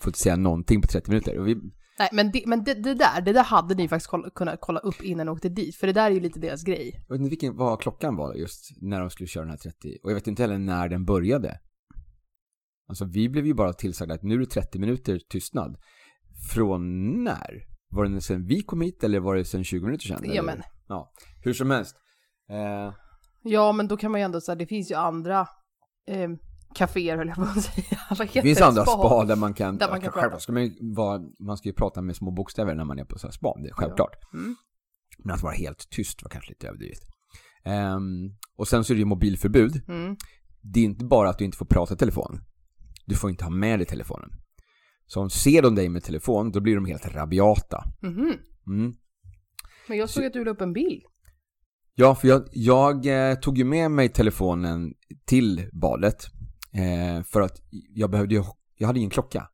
får 0.00 0.08
inte 0.10 0.18
säga 0.18 0.36
någonting 0.36 0.80
på 0.80 0.86
30 0.86 1.10
minuter. 1.10 1.38
Vi, 1.38 1.54
Nej, 1.98 2.08
men, 2.12 2.30
det, 2.30 2.42
men 2.46 2.64
det, 2.64 2.74
det 2.74 2.94
där, 2.94 3.20
det 3.20 3.32
där 3.32 3.44
hade 3.44 3.74
ni 3.74 3.88
faktiskt 3.88 4.10
kolla, 4.10 4.30
kunnat 4.30 4.58
kolla 4.60 4.80
upp 4.80 5.02
innan 5.02 5.26
ni 5.26 5.32
åkte 5.32 5.48
dit. 5.48 5.76
För 5.76 5.86
det 5.86 5.92
där 5.92 6.10
är 6.10 6.14
ju 6.14 6.20
lite 6.20 6.40
deras 6.40 6.64
grej. 6.64 7.04
jag 7.08 7.14
vet 7.14 7.20
inte 7.20 7.30
vilken, 7.30 7.56
vad 7.56 7.80
klockan 7.80 8.16
var 8.16 8.34
just 8.34 8.70
när 8.80 9.00
de 9.00 9.10
skulle 9.10 9.26
köra 9.26 9.44
den 9.44 9.50
här 9.50 9.58
30, 9.58 9.98
och 10.02 10.10
jag 10.10 10.14
vet 10.14 10.26
inte 10.26 10.42
heller 10.42 10.58
när 10.58 10.88
den 10.88 11.04
började. 11.04 11.58
Alltså 12.88 13.04
vi 13.04 13.28
blev 13.28 13.46
ju 13.46 13.54
bara 13.54 13.72
tillsagda 13.72 14.14
att 14.14 14.22
nu 14.22 14.34
är 14.34 14.38
det 14.38 14.46
30 14.46 14.78
minuter 14.78 15.20
tystnad. 15.28 15.76
Från 16.50 16.84
när? 17.24 17.64
Var 17.90 18.04
det 18.04 18.20
sen 18.20 18.46
vi 18.46 18.62
kom 18.62 18.80
hit 18.80 19.04
eller 19.04 19.20
var 19.20 19.36
det 19.36 19.44
sen 19.44 19.64
20 19.64 19.84
minuter 19.86 20.06
sedan? 20.06 20.22
Ja, 20.24 20.42
men. 20.42 20.62
Ja, 20.88 21.12
hur 21.42 21.52
som 21.52 21.70
helst. 21.70 21.96
Eh, 22.50 22.94
Ja, 23.42 23.72
men 23.72 23.88
då 23.88 23.96
kan 23.96 24.10
man 24.10 24.20
ju 24.20 24.24
ändå 24.24 24.40
säga, 24.40 24.56
det 24.56 24.66
finns 24.66 24.90
ju 24.90 24.94
andra 24.94 25.40
eh, 26.08 26.28
kaféer 26.74 27.16
höll 27.16 27.28
jag 27.28 27.36
på 27.36 27.42
att 27.42 27.62
säga. 27.62 27.86
Det 28.32 28.42
finns 28.42 28.60
andra 28.60 28.84
spa 28.86 29.24
där 29.24 29.36
man 29.36 29.54
kan... 29.54 29.78
Där 29.78 29.88
man 29.90 30.00
kan 30.00 30.12
självklart 30.12 30.42
ska 30.42 30.52
man, 30.52 30.76
vara, 30.80 31.20
man 31.38 31.56
ska 31.56 31.68
ju 31.68 31.72
prata 31.72 32.02
med 32.02 32.16
små 32.16 32.30
bokstäver 32.30 32.74
när 32.74 32.84
man 32.84 32.98
är 32.98 33.04
på 33.04 33.18
så 33.18 33.26
här 33.26 33.32
spa, 33.32 33.54
det 33.62 33.68
är 33.68 33.72
självklart. 33.72 34.16
Mm. 34.34 34.56
Men 35.18 35.34
att 35.34 35.42
vara 35.42 35.54
helt 35.54 35.90
tyst 35.90 36.22
var 36.22 36.30
kanske 36.30 36.50
lite 36.50 36.68
överdrivet. 36.68 37.00
Ehm, 37.64 38.30
och 38.56 38.68
sen 38.68 38.84
så 38.84 38.92
är 38.92 38.94
det 38.94 38.98
ju 38.98 39.04
mobilförbud. 39.04 39.82
Mm. 39.88 40.16
det 40.62 40.80
är 40.80 40.84
inte 40.84 41.04
bara 41.04 41.30
att 41.30 41.38
du 41.38 41.44
inte 41.44 41.58
får 41.58 41.66
prata 41.66 41.94
i 41.94 41.96
telefon. 41.96 42.40
Du 43.06 43.14
får 43.14 43.30
inte 43.30 43.44
ha 43.44 43.50
med 43.50 43.78
dig 43.78 43.86
telefonen. 43.86 44.30
Så 45.06 45.20
om 45.20 45.30
ser 45.30 45.62
de 45.62 45.74
dig 45.74 45.88
med 45.88 46.02
telefon, 46.02 46.50
då 46.50 46.60
blir 46.60 46.74
de 46.74 46.84
helt 46.84 47.14
rabiata. 47.14 47.84
Mhm. 48.02 48.34
Mm. 48.66 48.92
Men 49.88 49.98
jag 49.98 50.08
såg 50.08 50.24
att 50.24 50.32
du 50.32 50.44
la 50.44 50.50
upp 50.50 50.60
en 50.60 50.72
bild. 50.72 51.02
Ja, 51.94 52.14
för 52.14 52.28
jag, 52.28 52.48
jag 52.52 53.06
eh, 53.06 53.34
tog 53.34 53.58
ju 53.58 53.64
med 53.64 53.90
mig 53.90 54.08
telefonen 54.08 54.94
till 55.24 55.68
badet. 55.72 56.26
Eh, 56.72 57.22
för 57.22 57.40
att 57.40 57.62
jag 57.94 58.10
behövde 58.10 58.34
ju, 58.34 58.44
jag 58.76 58.86
hade 58.86 58.98
ingen 58.98 59.10
klocka. 59.10 59.48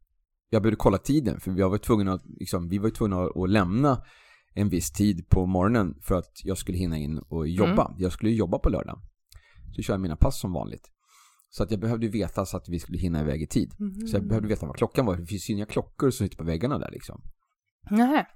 Jag 0.50 0.62
behövde 0.62 0.76
kolla 0.76 0.98
tiden, 0.98 1.40
för 1.40 1.58
jag 1.58 1.70
var 1.70 1.78
tvungen 1.78 2.08
att, 2.08 2.22
liksom, 2.26 2.68
vi 2.68 2.78
var 2.78 2.90
tvungna 2.90 3.22
att, 3.24 3.50
lämna 3.50 4.02
en 4.54 4.68
viss 4.68 4.92
tid 4.92 5.28
på 5.28 5.46
morgonen 5.46 5.94
för 6.02 6.14
att 6.14 6.40
jag 6.44 6.58
skulle 6.58 6.78
hinna 6.78 6.98
in 6.98 7.18
och 7.18 7.48
jobba. 7.48 7.94
Jag 7.98 8.12
skulle 8.12 8.30
ju 8.30 8.36
jobba 8.36 8.58
på 8.58 8.68
lördag. 8.68 9.00
Så 9.76 9.82
kör 9.82 9.94
jag 9.94 10.00
mina 10.00 10.16
pass 10.16 10.40
som 10.40 10.52
vanligt. 10.52 10.90
Så 11.48 11.62
att 11.62 11.70
jag 11.70 11.80
behövde 11.80 12.08
veta 12.08 12.46
så 12.46 12.56
att 12.56 12.68
vi 12.68 12.78
skulle 12.78 12.98
hinna 12.98 13.20
iväg 13.20 13.42
i 13.42 13.46
tid. 13.46 13.74
Mhm. 13.78 14.06
Så 14.06 14.16
jag 14.16 14.26
behövde 14.28 14.48
veta 14.48 14.66
vad 14.66 14.76
klockan 14.76 15.06
var. 15.06 15.16
Det 15.16 15.26
finns 15.26 15.50
ju 15.50 15.54
inga 15.54 15.66
klockor 15.66 16.10
som 16.10 16.26
sitter 16.26 16.36
på 16.36 16.44
väggarna 16.44 16.78
där 16.78 16.90
liksom. 16.90 17.22
Nähä. 17.90 18.26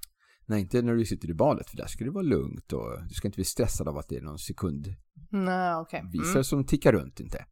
Nej, 0.46 0.60
inte 0.60 0.82
när 0.82 0.94
du 0.94 1.04
sitter 1.04 1.30
i 1.30 1.34
badet, 1.34 1.70
för 1.70 1.76
där 1.76 1.87
ska 1.87 2.04
det 2.04 2.10
vara 2.10 2.22
lugnt 2.22 2.72
och 2.72 3.02
du 3.08 3.14
ska 3.14 3.28
inte 3.28 3.37
bli 3.37 3.44
stressad 3.44 3.88
av 3.88 3.99
att 3.99 4.08
det 4.08 4.16
är 4.16 4.20
någon 4.20 4.38
sekundvisare 4.38 4.96
Nej, 5.30 5.75
okej. 5.75 6.00
Mm. 6.00 6.44
som 6.44 6.64
tickar 6.64 6.92
runt 6.92 7.20
inte. 7.20 7.44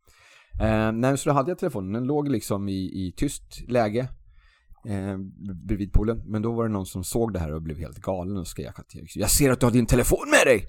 Eh, 0.61 0.93
nej, 0.93 1.19
så 1.19 1.29
då 1.29 1.35
hade 1.35 1.51
jag 1.51 1.59
telefonen, 1.59 1.93
den 1.93 2.05
låg 2.05 2.29
liksom 2.29 2.69
i, 2.69 2.73
i 2.73 3.15
tyst 3.17 3.69
läge 3.69 4.09
eh, 4.89 5.19
bredvid 5.67 5.93
poolen. 5.93 6.23
Men 6.27 6.43
då 6.43 6.53
var 6.53 6.65
det 6.65 6.73
någon 6.73 6.87
som 6.87 7.05
såg 7.05 7.33
det 7.33 7.39
här 7.39 7.55
och 7.55 7.63
blev 7.63 7.79
helt 7.79 7.99
galen 7.99 8.37
och 8.37 8.47
skrek 8.47 8.79
att 8.79 8.95
jag 9.15 9.31
ser 9.31 9.51
att 9.51 9.61
du 9.61 9.67
har 9.67 9.71
din 9.71 9.87
telefon 9.87 10.31
med 10.31 10.55
dig! 10.55 10.67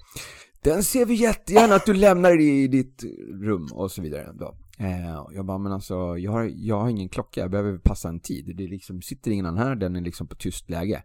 Den 0.62 0.82
ser 0.82 1.06
vi 1.06 1.14
jättegärna 1.14 1.74
att 1.74 1.86
du 1.86 1.94
lämnar 1.94 2.40
i 2.40 2.68
ditt 2.68 3.04
rum 3.42 3.68
och 3.72 3.90
så 3.90 4.02
vidare. 4.02 4.32
Då. 4.32 4.54
Eh, 4.78 5.26
jag 5.34 5.46
bara, 5.46 5.58
men 5.58 5.72
alltså 5.72 6.18
jag 6.18 6.32
har, 6.32 6.50
jag 6.54 6.80
har 6.80 6.88
ingen 6.88 7.08
klocka, 7.08 7.40
jag 7.40 7.50
behöver 7.50 7.78
passa 7.78 8.08
en 8.08 8.20
tid. 8.20 8.56
Det 8.56 8.66
liksom, 8.66 9.02
sitter 9.02 9.30
ingen 9.30 9.46
annan 9.46 9.66
här, 9.66 9.76
den 9.76 9.96
är 9.96 10.00
liksom 10.00 10.26
på 10.26 10.34
tyst 10.34 10.70
läge. 10.70 11.02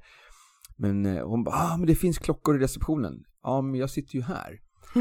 Men 0.78 1.06
eh, 1.06 1.28
hon 1.28 1.44
bara, 1.44 1.56
ah 1.56 1.78
men 1.78 1.88
det 1.88 1.96
finns 1.96 2.18
klockor 2.18 2.56
i 2.56 2.60
receptionen. 2.60 3.24
Ja 3.44 3.62
men 3.62 3.80
jag 3.80 3.90
sitter 3.90 4.16
ju 4.16 4.22
här. 4.22 4.60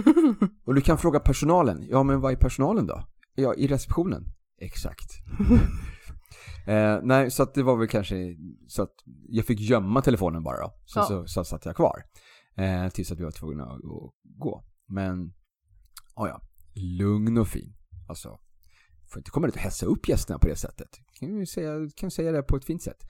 och 0.65 0.75
du 0.75 0.81
kan 0.81 0.99
fråga 0.99 1.21
personalen. 1.21 1.87
Ja 1.89 2.03
men 2.03 2.21
vad 2.21 2.33
är 2.33 2.37
personalen 2.37 2.87
då? 2.87 3.05
Ja, 3.35 3.55
i 3.55 3.67
receptionen. 3.67 4.25
Exakt. 4.61 5.11
eh, 6.67 6.99
nej, 7.03 7.31
så 7.31 7.43
att 7.43 7.55
det 7.55 7.63
var 7.63 7.77
väl 7.77 7.89
kanske 7.89 8.37
så 8.69 8.83
att 8.83 8.95
jag 9.29 9.45
fick 9.47 9.61
gömma 9.61 10.03
telefonen 10.03 10.43
bara 10.43 10.61
då. 10.61 10.73
Så, 10.85 10.99
Ja. 10.99 11.05
så, 11.05 11.27
så 11.27 11.45
satt 11.45 11.65
jag 11.67 11.77
kvar. 11.77 12.03
Eh, 12.57 12.89
tills 12.89 13.13
att 13.13 13.19
vi 13.21 13.25
var 13.25 13.31
tvungna 13.31 13.65
att, 13.65 13.71
att 13.71 14.13
gå. 14.23 14.65
Men, 14.89 15.33
ja 16.17 16.29
ja, 16.29 16.41
lugn 16.75 17.39
och 17.39 17.49
fin. 17.49 17.75
Alltså, 18.09 18.39
får 19.13 19.21
inte 19.21 19.31
komma 19.31 19.47
dit 19.47 19.57
och 19.57 19.63
hetsa 19.63 19.87
upp 19.87 20.09
gästerna 20.09 20.39
på 20.39 20.49
det 20.49 20.57
sättet. 20.57 20.89
Kan 21.21 21.39
ju 21.39 21.47
säga, 21.47 21.75
kan 21.97 22.11
säga 22.11 22.33
det 22.33 22.43
på 22.43 22.57
ett 22.57 22.65
fint 22.65 22.83
sätt. 22.83 23.03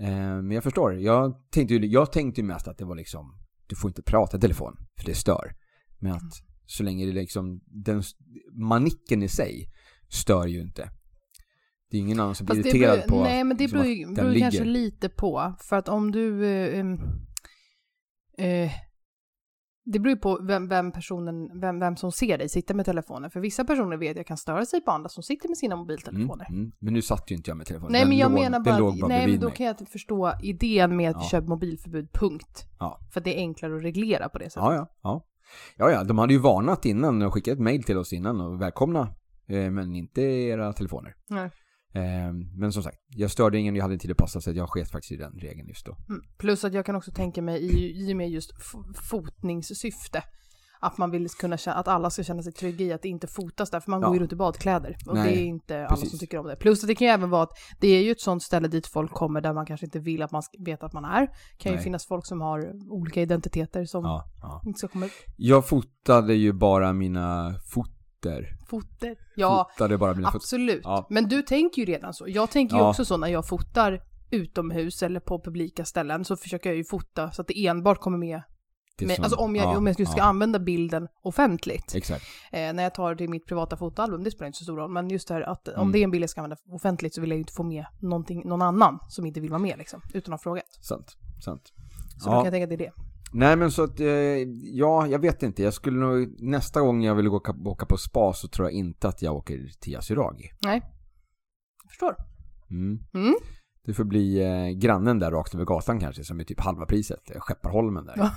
Eh, 0.00 0.08
men 0.42 0.50
jag 0.50 0.62
förstår. 0.64 0.94
Jag 0.94 1.34
tänkte 1.50 1.74
ju 1.74 1.86
jag 1.86 2.12
tänkte 2.12 2.40
ju 2.40 2.46
mest 2.46 2.68
att 2.68 2.78
det 2.78 2.84
var 2.84 2.96
liksom, 2.96 3.38
du 3.66 3.76
får 3.76 3.90
inte 3.90 4.02
prata 4.02 4.36
i 4.36 4.40
telefon, 4.40 4.76
för 4.98 5.06
det 5.06 5.14
stör. 5.14 5.54
Men 5.98 6.12
att 6.12 6.32
så 6.66 6.82
länge 6.82 7.06
det 7.06 7.12
liksom, 7.12 7.60
den 7.66 8.02
manicken 8.52 9.22
i 9.22 9.28
sig 9.28 9.68
stör 10.08 10.46
ju 10.46 10.60
inte. 10.60 10.90
Det 11.90 11.96
är 11.96 12.00
ingen 12.00 12.20
annan 12.20 12.34
som 12.34 12.46
blir 12.46 12.56
Fast 12.56 12.66
irriterad 12.66 12.98
beror, 12.98 13.08
på 13.08 13.22
nej, 13.24 13.44
men 13.44 13.56
det 13.56 13.62
liksom, 13.64 13.80
beror, 13.80 13.92
ju- 13.92 14.14
beror 14.14 14.38
kanske 14.38 14.64
lite 14.64 15.08
på. 15.08 15.54
För 15.60 15.76
att 15.76 15.88
om 15.88 16.10
du... 16.12 16.46
Eh, 16.46 16.78
eh, 18.38 18.70
det 19.88 19.98
beror 19.98 20.10
ju 20.10 20.16
på 20.16 20.38
vem, 20.42 20.68
vem 20.68 20.92
personen, 20.92 21.60
vem, 21.60 21.80
vem 21.80 21.96
som 21.96 22.12
ser 22.12 22.38
dig 22.38 22.48
sitta 22.48 22.74
med 22.74 22.84
telefonen. 22.86 23.30
För 23.30 23.40
vissa 23.40 23.64
personer 23.64 23.96
vet 23.96 24.16
jag 24.16 24.26
kan 24.26 24.36
störa 24.36 24.66
sig 24.66 24.80
på 24.80 24.90
andra 24.90 25.08
som 25.08 25.22
sitter 25.22 25.48
med 25.48 25.58
sina 25.58 25.74
Mm, 25.74 25.78
mobiltelefoner. 25.82 26.46
mm. 26.50 26.72
Men 26.78 26.94
nu 26.94 27.02
satt 27.02 27.30
ju 27.30 27.34
inte 27.36 27.50
jag 27.50 27.56
med 27.56 27.66
telefonen. 27.66 27.92
Nej 27.92 28.00
Den 28.00 28.08
men 28.08 28.18
jag 28.18 28.30
låg, 28.32 28.40
menar 28.40 28.60
bara, 28.60 28.80
bara 28.80 29.08
nej 29.08 29.26
men 29.28 29.40
då 29.40 29.46
mig. 29.48 29.56
kan 29.56 29.66
jag 29.66 29.72
inte 29.72 29.86
förstå 29.86 30.32
idén 30.42 30.96
med 30.96 31.10
att 31.10 31.16
vi 31.16 31.20
Ja. 31.22 31.28
kör 31.28 31.40
mobilförbud, 31.40 32.08
punkt. 32.12 32.64
Ja. 32.78 33.00
För 33.12 33.20
det 33.20 33.34
är 33.36 33.38
enklare 33.38 33.76
att 33.76 33.82
reglera 33.82 34.28
på 34.28 34.38
det 34.38 34.44
sättet. 34.44 34.62
Ja, 34.62 34.74
ja, 34.74 34.86
ja. 35.02 35.26
Ja, 35.76 35.90
ja, 35.90 36.04
de 36.04 36.18
hade 36.18 36.32
ju 36.32 36.38
varnat 36.38 36.84
innan 36.84 37.22
och 37.22 37.34
skickat 37.34 37.52
ett 37.52 37.60
mail 37.60 37.82
till 37.82 37.98
oss 37.98 38.12
innan 38.12 38.40
och 38.40 38.60
välkomna. 38.60 39.14
Eh, 39.48 39.70
men 39.70 39.94
inte 39.94 40.22
era 40.22 40.72
telefoner. 40.72 41.14
Nej. 41.28 41.50
Eh, 41.94 42.32
men 42.58 42.72
som 42.72 42.82
sagt, 42.82 42.98
jag 43.08 43.30
störde 43.30 43.58
ingen, 43.58 43.76
jag 43.76 43.82
hade 43.82 43.98
tid 43.98 44.10
att 44.10 44.16
passa 44.16 44.40
så 44.40 44.50
jag 44.50 44.70
sket 44.70 44.90
faktiskt 44.90 45.12
i 45.12 45.16
den 45.16 45.32
regeln 45.32 45.68
just 45.68 45.86
då. 45.86 45.96
Mm. 46.08 46.22
Plus 46.38 46.64
att 46.64 46.74
jag 46.74 46.86
kan 46.86 46.96
också 46.96 47.10
tänka 47.10 47.42
mig 47.42 47.62
i, 47.62 48.02
i 48.08 48.12
och 48.12 48.16
med 48.16 48.30
just 48.30 48.52
fotningssyfte. 49.10 50.22
Att 50.80 50.98
man 50.98 51.10
vill 51.10 51.28
kunna 51.28 51.56
känna, 51.56 51.76
att 51.76 51.88
alla 51.88 52.10
ska 52.10 52.22
känna 52.22 52.42
sig 52.42 52.52
trygga 52.52 52.84
i 52.86 52.92
att 52.92 53.02
det 53.02 53.08
inte 53.08 53.26
fotas 53.26 53.70
där, 53.70 53.80
för 53.80 53.90
man 53.90 54.00
Ja. 54.00 54.06
går 54.06 54.16
ju 54.16 54.20
runt 54.22 54.32
i 54.32 54.36
badkläder. 54.36 54.96
Och 55.08 55.14
Nej, 55.14 55.34
det 55.34 55.40
är 55.40 55.44
inte 55.44 55.78
alla 55.78 55.88
precis. 55.88 56.10
som 56.10 56.18
tycker 56.18 56.38
om 56.38 56.46
det. 56.46 56.56
Plus 56.56 56.82
att 56.84 56.88
det 56.88 56.94
kan 56.94 57.06
ju 57.06 57.12
även 57.12 57.30
vara 57.30 57.42
att 57.42 57.50
det 57.80 57.88
är 57.88 58.02
ju 58.02 58.10
ett 58.10 58.20
sånt 58.20 58.42
ställe 58.42 58.68
dit 58.68 58.86
folk 58.86 59.10
kommer 59.12 59.40
där 59.40 59.52
man 59.52 59.66
kanske 59.66 59.86
inte 59.86 59.98
vill 59.98 60.22
att 60.22 60.32
man 60.32 60.42
ska 60.42 60.56
veta 60.64 60.86
att 60.86 60.92
man 60.92 61.04
är. 61.04 61.26
kan 61.58 61.72
ju 61.72 61.76
Nej. 61.76 61.84
finnas 61.84 62.06
folk 62.06 62.26
som 62.26 62.40
har 62.40 62.72
olika 62.90 63.22
identiteter 63.22 63.84
som 63.84 64.04
Ja, 64.04 64.24
ja. 64.42 64.62
inte 64.66 64.78
ska 64.78 64.88
komma 64.88 65.06
ut. 65.06 65.12
Jag 65.36 65.68
fotade 65.68 66.34
ju 66.34 66.52
bara 66.52 66.92
mina 66.92 67.54
foter. 67.74 67.96
Foter. 68.70 69.16
Ja, 69.36 69.70
Fotade 69.76 69.98
bara 69.98 70.14
mina 70.14 70.28
absolut. 70.34 70.80
Ja. 70.84 71.06
Men 71.10 71.28
du 71.28 71.42
tänker 71.42 71.82
ju 71.82 71.86
redan 71.92 72.14
så. 72.14 72.24
Jag 72.28 72.50
tänker 72.50 72.76
ju 72.76 72.82
Ja. 72.82 72.88
också 72.88 73.04
så 73.04 73.16
när 73.16 73.28
jag 73.28 73.48
fotar 73.48 74.00
utomhus 74.30 75.02
eller 75.02 75.20
på 75.20 75.40
publika 75.44 75.84
ställen 75.84 76.24
så 76.24 76.36
försöker 76.36 76.70
jag 76.70 76.76
ju 76.76 76.84
fota 76.84 77.30
så 77.30 77.42
att 77.42 77.48
det 77.48 77.66
enbart 77.66 77.98
kommer 78.00 78.18
med 78.18 78.42
Det 78.98 79.06
Men, 79.06 79.16
som- 79.16 79.24
alltså 79.24 79.38
om 79.38 79.56
jag, 79.56 79.64
ja, 79.64 79.76
om 79.78 79.86
jag 79.86 79.94
ska 80.08 80.18
ja, 80.18 80.24
använda 80.24 80.58
bilden 80.58 81.08
offentligt. 81.22 81.94
Exakt. 81.94 82.24
Eh, 82.52 82.72
när 82.72 82.82
jag 82.82 82.94
tar 82.94 83.10
det 83.10 83.16
till 83.18 83.30
mitt 83.30 83.46
privata 83.46 83.76
fotoalbum, 83.76 84.24
det 84.24 84.30
spelar 84.30 84.46
inte 84.46 84.58
så 84.58 84.64
stor 84.64 84.76
roll. 84.76 84.90
Men 84.90 85.10
just 85.10 85.28
det 85.28 85.34
här 85.34 85.40
att 85.42 85.68
Mm. 85.68 85.80
om 85.80 85.92
det 85.92 85.98
är 85.98 86.04
en 86.04 86.10
bild 86.10 86.22
jag 86.22 86.30
ska 86.30 86.40
använda 86.40 86.56
offentligt 86.70 87.14
så 87.14 87.20
vill 87.20 87.30
jag 87.30 87.36
ju 87.36 87.40
inte 87.40 87.52
få 87.52 87.62
med 87.62 87.86
någon 88.44 88.62
annan 88.62 88.98
som 89.08 89.26
inte 89.26 89.40
vill 89.40 89.50
vara 89.50 89.58
med 89.58 89.78
liksom. 89.78 90.00
Utan 90.14 90.34
att 90.34 90.40
ha 90.40 90.42
frågat. 90.42 90.64
Sant. 90.80 91.16
Sant. 91.44 91.72
Så 92.18 92.30
Ja. 92.30 92.34
då 92.34 92.36
kan 92.36 92.44
jag 92.44 92.52
tänka 92.52 92.64
att 92.64 92.68
det 92.78 92.84
är 92.84 92.90
det. 92.90 92.92
Nej 93.32 93.56
men 93.56 93.70
så 93.70 93.82
att, 93.84 94.00
eh, 94.00 94.06
ja, 94.72 95.06
jag 95.06 95.18
vet 95.18 95.42
inte. 95.42 95.62
Jag 95.62 95.74
skulle 95.74 95.98
nog, 95.98 96.36
nästa 96.42 96.80
gång 96.80 97.04
jag 97.04 97.14
vill 97.14 97.28
åka, 97.28 97.54
åka 97.64 97.86
på 97.86 97.96
spa 97.96 98.32
så 98.32 98.48
tror 98.48 98.68
jag 98.68 98.72
inte 98.78 99.08
att 99.08 99.22
jag 99.22 99.36
åker 99.36 99.68
till 99.80 99.92
Yasuragi. 99.92 100.50
Nej. 100.62 100.80
Jag 101.82 101.90
förstår. 101.90 102.16
Mm. 102.70 102.98
Mm. 103.14 103.34
Det 103.84 103.94
får 103.94 104.04
bli 104.04 104.42
eh, 104.42 104.68
grannen 104.78 105.18
där 105.18 105.30
rakt 105.30 105.54
över 105.54 105.64
gatan 105.64 106.00
kanske, 106.00 106.24
som 106.24 106.40
är 106.40 106.44
typ 106.44 106.60
halva 106.60 106.86
priset. 106.86 107.30
eh, 107.34 107.40
Skepparholmen 107.40 108.04
där. 108.06 108.30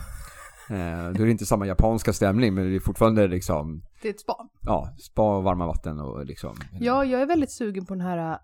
Eh, 0.70 1.10
då 1.14 1.22
är 1.22 1.26
det 1.26 1.32
inte 1.32 1.46
samma 1.46 1.66
japanska 1.66 2.14
stämning, 2.14 2.54
men 2.54 2.70
det 2.70 2.76
är 2.76 2.80
fortfarande 2.80 3.28
liksom, 3.28 3.84
Det 4.02 4.08
är 4.08 4.14
ett 4.14 4.20
spa. 4.20 4.36
ja, 4.62 4.96
spa 5.00 5.38
och 5.38 5.44
varma 5.44 5.66
vatten 5.68 6.00
och 6.00 6.26
liksom. 6.26 6.56
Ja, 6.80 7.06
jag 7.06 7.22
är 7.22 7.26
väldigt 7.26 7.52
sugen 7.52 7.86
på 7.86 7.94
den 7.94 8.02
här, 8.02 8.40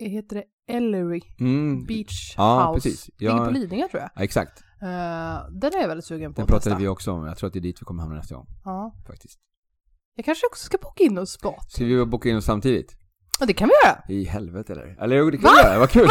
äh, 0.00 0.08
heter 0.08 0.36
det 0.36 0.44
Ellery 0.76 1.20
Mm. 1.40 1.84
Beach 1.86 2.34
Ja, 2.36 2.72
House? 2.72 2.88
precis. 2.88 3.10
Ligger 3.18 3.36
Ja. 3.36 3.44
på 3.44 3.50
Lidingö 3.50 3.88
tror 3.88 4.00
jag. 4.02 4.10
Ja, 4.14 4.22
exakt. 4.22 4.62
Eh, 4.82 4.88
den 5.60 5.74
är 5.74 5.80
jag 5.80 5.88
väldigt 5.88 6.04
sugen 6.04 6.34
på 6.34 6.40
Den 6.40 6.46
pratade 6.46 6.76
vi 6.76 6.88
också 6.88 7.12
om. 7.12 7.26
Jag 7.26 7.36
tror 7.38 7.46
att 7.46 7.52
det 7.52 7.58
är 7.58 7.60
dit 7.60 7.82
vi 7.82 7.84
kommer 7.84 8.02
hamna 8.02 8.16
nästa 8.16 8.34
gång, 8.34 8.46
Ja. 8.64 8.94
faktiskt. 9.06 9.38
Jag 10.14 10.24
kanske 10.24 10.46
också 10.46 10.64
ska 10.64 10.78
boka 10.82 11.04
in 11.04 11.18
hos 11.18 11.30
spa. 11.30 11.54
Ska 11.68 11.84
vi 11.84 12.04
boka 12.06 12.28
in 12.28 12.36
oss 12.36 12.44
samtidigt? 12.44 12.96
Ja, 13.40 13.46
det 13.46 13.52
kan 13.52 13.68
vi 13.68 13.74
göra. 13.88 14.02
I 14.08 14.24
helvete 14.24 14.72
eller? 14.72 14.96
Eller 15.02 15.16
jo, 15.16 15.30
det 15.30 15.36
kan 15.36 15.44
Va? 15.44 15.50
vi 15.56 15.68
göra, 15.68 15.78
vad 15.78 15.90
kul! 15.90 16.08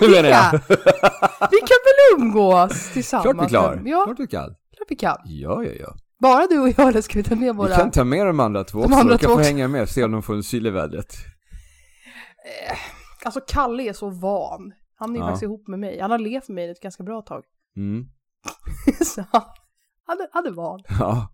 det? 0.00 0.10
menar 0.10 0.28
jag. 0.28 0.52
Vi 1.50 1.58
kan 1.58 1.78
väl 1.86 2.18
umgås 2.20 2.92
tillsammans? 2.92 3.24
Klart 3.32 3.44
vi 3.44 3.48
klar. 3.48 3.82
Ja, 3.84 4.04
Klart 4.04 4.20
vi 4.20 4.26
kan. 4.26 4.54
Kan. 4.98 5.16
Ja, 5.24 5.64
ja, 5.64 5.70
ja. 5.80 5.94
Bara 6.20 6.46
du 6.46 6.58
och 6.60 6.68
jag, 6.68 6.88
eller 6.88 7.00
ska 7.00 7.14
vi 7.18 7.22
ta 7.22 7.34
med 7.34 7.56
våra... 7.56 7.68
Vi 7.68 7.74
kan 7.74 7.90
ta 7.90 8.04
med 8.04 8.26
de 8.26 8.40
andra 8.40 8.64
två 8.64 8.78
De 8.78 8.84
också. 8.84 8.98
andra 8.98 9.14
De 9.14 9.18
kan 9.18 9.28
två 9.28 9.34
få 9.34 9.40
också. 9.40 9.50
hänga 9.50 9.68
med, 9.68 9.88
se 9.88 10.04
om 10.04 10.12
de 10.12 10.22
får 10.22 10.34
en 10.34 10.42
syl 10.42 10.66
i 10.66 10.70
vädret. 10.70 11.14
Alltså 13.24 13.40
Kalle 13.48 13.82
är 13.82 13.92
så 13.92 14.10
van. 14.10 14.72
Han 14.94 15.10
är 15.10 15.14
ju 15.14 15.20
Ja. 15.20 15.26
faktiskt 15.26 15.42
ihop 15.42 15.68
med 15.68 15.78
mig. 15.78 16.00
Han 16.00 16.10
har 16.10 16.18
levt 16.18 16.48
med 16.48 16.54
mig 16.54 16.70
ett 16.70 16.80
ganska 16.80 17.02
bra 17.02 17.22
tag. 17.22 17.44
Mm. 17.76 18.04
så 19.04 19.24
han, 19.32 19.42
han, 20.32 20.46
är, 20.46 20.50
van. 20.50 20.80
Ja. 21.00 21.28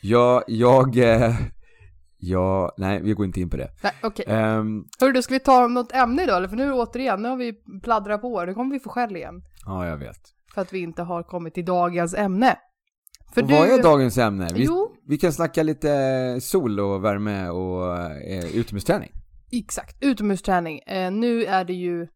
ja, 0.00 0.42
jag... 0.46 0.96
Eh, 0.98 1.34
ja, 2.16 2.72
nej, 2.76 3.02
vi 3.02 3.12
går 3.12 3.26
inte 3.26 3.40
in 3.40 3.50
på 3.50 3.56
det. 3.56 3.70
Nej, 3.82 3.92
okej. 4.02 4.24
Ehm, 4.28 4.84
Hörru 5.00 5.12
du, 5.12 5.22
ska 5.22 5.34
vi 5.34 5.40
ta 5.40 5.66
något 5.68 5.92
ämne 5.92 6.22
idag? 6.22 6.36
Eller 6.36 6.48
för 6.48 6.56
nu 6.56 6.72
återigen, 6.72 7.22
nu 7.22 7.28
har 7.28 7.36
vi 7.36 7.52
pladdrat 7.82 8.20
på. 8.20 8.44
Nu 8.44 8.54
kommer 8.54 8.72
vi 8.74 8.80
få 8.80 8.90
skäll 8.90 9.16
igen. 9.16 9.42
ja, 9.66 9.86
jag 9.86 9.96
vet. 9.96 10.33
För 10.54 10.62
att 10.62 10.72
vi 10.72 10.78
inte 10.78 11.02
har 11.02 11.22
kommit 11.22 11.54
till 11.54 11.64
dagens 11.64 12.14
ämne. 12.14 12.56
För 13.34 13.42
och 13.42 13.50
vad 13.50 13.68
är 13.68 13.82
dagens 13.82 14.18
ämne? 14.18 14.48
Vi, 14.54 14.68
vi 15.08 15.18
kan 15.18 15.32
snacka 15.32 15.62
lite 15.62 16.38
sol 16.40 16.80
och 16.80 17.04
värme 17.04 17.48
och 17.48 17.96
eh, 18.00 18.56
utomhusträning. 18.56 19.12
Exakt, 19.52 19.96
utomhusträning. 20.00 20.78
Eh, 20.86 21.12
nu 21.12 21.44
är 21.44 21.64
det 21.64 21.72
ju 21.72 22.02
eh, 22.02 22.08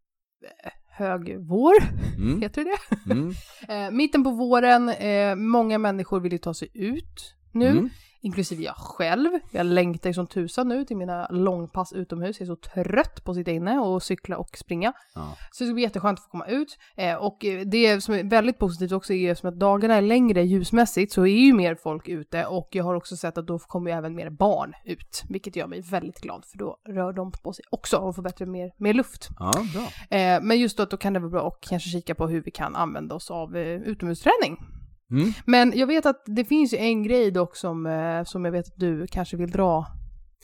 hög 0.91 1.37
vår, 1.39 1.75
Mm. 2.19 2.41
heter 2.43 2.65
det 2.65 2.71
det? 3.05 3.13
Mm. 3.13 3.33
Eh, 3.69 3.91
mitten 3.91 4.25
på 4.25 4.31
våren, 4.31 4.89
eh, 4.89 5.35
många 5.35 5.79
människor 5.79 6.21
vill 6.21 6.33
ju 6.33 6.39
ta 6.39 6.55
sig 6.55 6.69
ut 6.75 7.35
nu. 7.53 7.67
Mm. 7.67 7.91
Inklusive 8.21 8.63
jag 8.63 8.77
själv. 8.77 9.31
Jag 9.51 9.67
längtar 9.67 10.11
ju 10.11 10.15
som 10.15 10.27
tusan 10.27 10.69
nu 10.69 10.85
till 10.85 10.97
mina 10.97 11.29
långpass 11.31 11.93
utomhus. 11.93 12.41
Jag 12.41 12.49
är 12.49 12.55
så 12.55 12.57
trött 12.57 13.25
på 13.25 13.31
att 13.31 13.37
sitta 13.37 13.51
inne 13.51 13.79
och 13.79 14.03
cykla 14.03 14.37
och 14.37 14.57
springa. 14.57 14.93
Ja. 15.15 15.37
Så 15.53 15.65
det 15.65 15.69
ska 15.69 15.75
bli 15.75 15.83
jätteskönt 15.83 16.19
att 16.19 16.25
få 16.25 16.31
komma 16.31 16.47
ut. 16.47 16.79
Eh, 16.97 17.15
och 17.15 17.45
det 17.67 18.01
som 18.01 18.15
är 18.15 18.25
väldigt 18.25 18.59
positivt 18.59 18.93
också 18.93 19.13
är 19.13 19.35
som 19.35 19.49
att 19.49 19.59
dagarna 19.59 19.95
är 19.95 20.03
längre 20.03 20.43
ljusmässigt 20.43 21.13
så 21.13 21.23
är 21.23 21.41
ju 21.41 21.53
mer 21.53 21.75
folk 21.75 22.09
ute 22.09 22.47
och 22.47 22.69
jag 22.73 22.85
har 22.85 22.95
också 22.95 23.17
sett 23.17 23.39
att 23.39 23.47
då 23.47 23.59
kommer 23.59 23.91
ju 23.91 23.97
även 23.97 24.15
mer 24.15 24.31
barn 24.31 24.73
ut. 24.85 25.23
Vilket 25.29 25.57
gör 25.57 25.67
mig 25.67 25.81
väldigt 25.81 26.21
glad 26.21 26.45
för 26.45 26.59
då 26.59 26.77
rör 26.89 27.13
de 27.13 27.33
på 27.33 27.53
sig 27.53 27.65
också 27.71 27.97
och 27.97 28.15
får 28.15 28.23
bättre 28.23 28.47
mer, 28.47 28.71
mer 28.77 28.95
luft. 28.95 29.29
ja, 29.39 29.53
bra. 29.75 30.19
Eh, 30.19 30.43
men 30.43 30.59
just 30.59 30.77
då, 30.77 30.85
då 30.85 30.97
kan 30.97 31.13
det 31.13 31.21
vara 31.21 31.31
bra 31.31 31.49
att 31.49 31.61
kanske 31.61 31.91
kika 31.91 32.15
på 32.15 32.29
hur 32.29 32.43
vi 32.43 32.51
kan 32.51 32.77
använda 32.77 33.15
oss 33.15 33.31
av 33.31 33.57
eh, 33.57 33.83
utomhusträning. 33.83 34.78
Mm. 35.11 35.33
Men 35.47 35.73
jag 35.77 35.87
vet 35.87 36.07
att 36.07 36.23
det 36.27 36.45
finns 36.45 36.75
ju 36.75 36.79
en 36.79 37.03
grej 37.03 37.31
dock 37.31 37.57
som, 37.57 37.87
eh, 37.87 38.25
som 38.25 38.45
jag 38.45 38.53
vet 38.53 38.67
att 38.67 38.77
du 38.77 39.07
kanske 39.07 39.37
vill 39.37 39.51
dra 39.51 39.87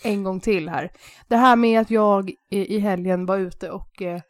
en 0.02 0.24
gång 0.24 0.40
till 0.40 0.68
här. 0.68 0.90
Det 1.28 1.36
här 1.36 1.56
med 1.56 1.80
att 1.80 1.90
jag 1.90 2.30
i, 2.50 2.78
helgen 2.78 3.26
var 3.26 3.38
ute 3.38 3.70
och 3.70 4.02
eh, 4.02 4.20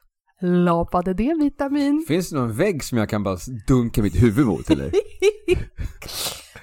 lapade 0.41 1.15
D-vitamin. 1.15 2.05
Finns 2.09 2.31
det 2.31 2.37
någon 2.37 2.53
vägg 2.53 2.85
som 2.85 2.99
jag 2.99 3.09
kan 3.09 3.23
bara 3.23 3.39
dunka 3.67 4.03
mitt 4.03 4.23
huvud 4.23 4.47
mot 4.47 4.71
eller? 4.71 4.91